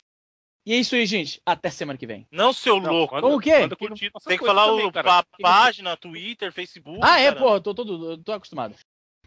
[0.66, 1.42] E é isso aí, gente.
[1.46, 2.28] Até semana que vem.
[2.32, 3.16] Não, seu Não, louco.
[3.16, 3.60] manda- o quê?
[3.60, 7.00] manda curtir Tem que falar também, o, a página, Twitter, Facebook.
[7.02, 7.40] Ah, é, cara.
[7.40, 8.12] pô, tô todo.
[8.12, 8.76] Eu tô acostumado.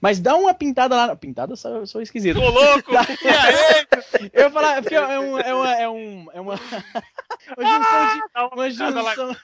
[0.05, 1.17] Mas dá uma pintada lá.
[1.17, 2.39] Pintada sou, eu sou esquisito.
[2.39, 2.91] Ô, louco!
[3.25, 3.87] E aí?
[4.35, 5.39] Eu ia falar, porque é um.
[5.39, 5.75] É uma.
[5.75, 6.61] É, um, é uma,
[7.57, 8.23] uma junção de.
[8.35, 9.37] Dá Uma junção.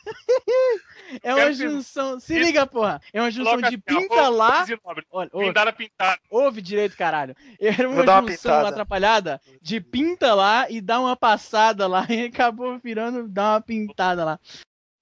[1.22, 2.20] É uma junção.
[2.20, 3.00] Se liga, porra.
[3.10, 4.66] É uma junção de assim, pinta lá.
[5.10, 6.18] Olha, ouve, Pintada pintada.
[6.28, 7.34] ouve direito, caralho.
[7.58, 13.26] Era uma junção atrapalhada de pinta lá e dá uma passada lá e acabou virando
[13.26, 14.38] dar uma pintada lá.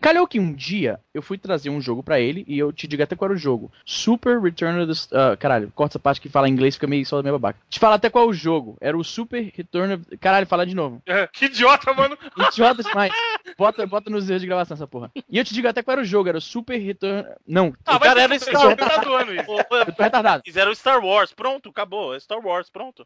[0.01, 3.03] Calhou que um dia eu fui trazer um jogo pra ele e eu te digo
[3.03, 3.70] até qual era o jogo.
[3.85, 5.16] Super Return of the...
[5.16, 7.59] ah, caralho, corta essa parte que fala inglês fica meio só meio babaca.
[7.69, 8.77] Te falar até qual é o jogo.
[8.81, 10.16] Era o Super Return of...
[10.19, 11.03] Caralho, fala de novo.
[11.05, 12.16] É, Que idiota, mano.
[12.49, 13.12] Idiota demais.
[13.57, 15.11] Bota, bota nos erros de gravação essa porra.
[15.29, 16.29] E eu te digo até qual era o jogo.
[16.29, 17.29] Era o Super Return...
[17.47, 19.01] Não, Ah, O cara era esse Star tá
[19.49, 20.43] ô, eu tô retardado.
[20.45, 22.15] Fizeram Star Wars, pronto, acabou.
[22.15, 23.05] É Star Wars, pronto.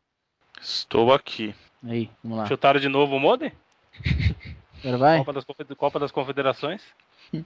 [0.60, 1.54] Estou aqui.
[1.84, 2.46] Aí, vamos lá.
[2.46, 3.50] Chutaram de novo o modem?
[4.84, 5.18] Agora vai.
[5.18, 5.44] Copa das,
[5.76, 6.82] Copa das Confederações?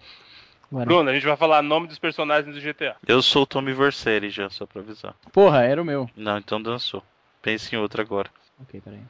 [0.71, 0.85] Bora.
[0.85, 2.97] Bruno, a gente vai falar nome dos personagens do GTA.
[3.07, 5.15] Eu sou o Tommy Vercelli já, só pra avisar.
[5.33, 6.11] Porra, era o meu.
[6.17, 7.05] Não, então dançou.
[7.41, 8.29] Pense em outro agora.
[8.61, 9.01] Ok, peraí.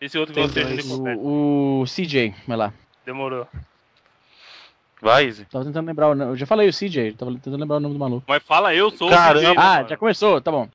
[0.00, 0.90] Esse outro que Tem você dois.
[1.18, 2.72] O, o CJ, vai lá.
[3.04, 3.46] Demorou.
[5.02, 5.44] Vai, Izzy.
[5.44, 6.32] Tava tentando lembrar o nome.
[6.32, 8.24] Eu já falei o CJ, tava tentando lembrar o nome do maluco.
[8.26, 9.50] Mas fala eu sou Caramba.
[9.50, 9.88] o né, Ah, mano?
[9.90, 10.66] já começou, tá bom.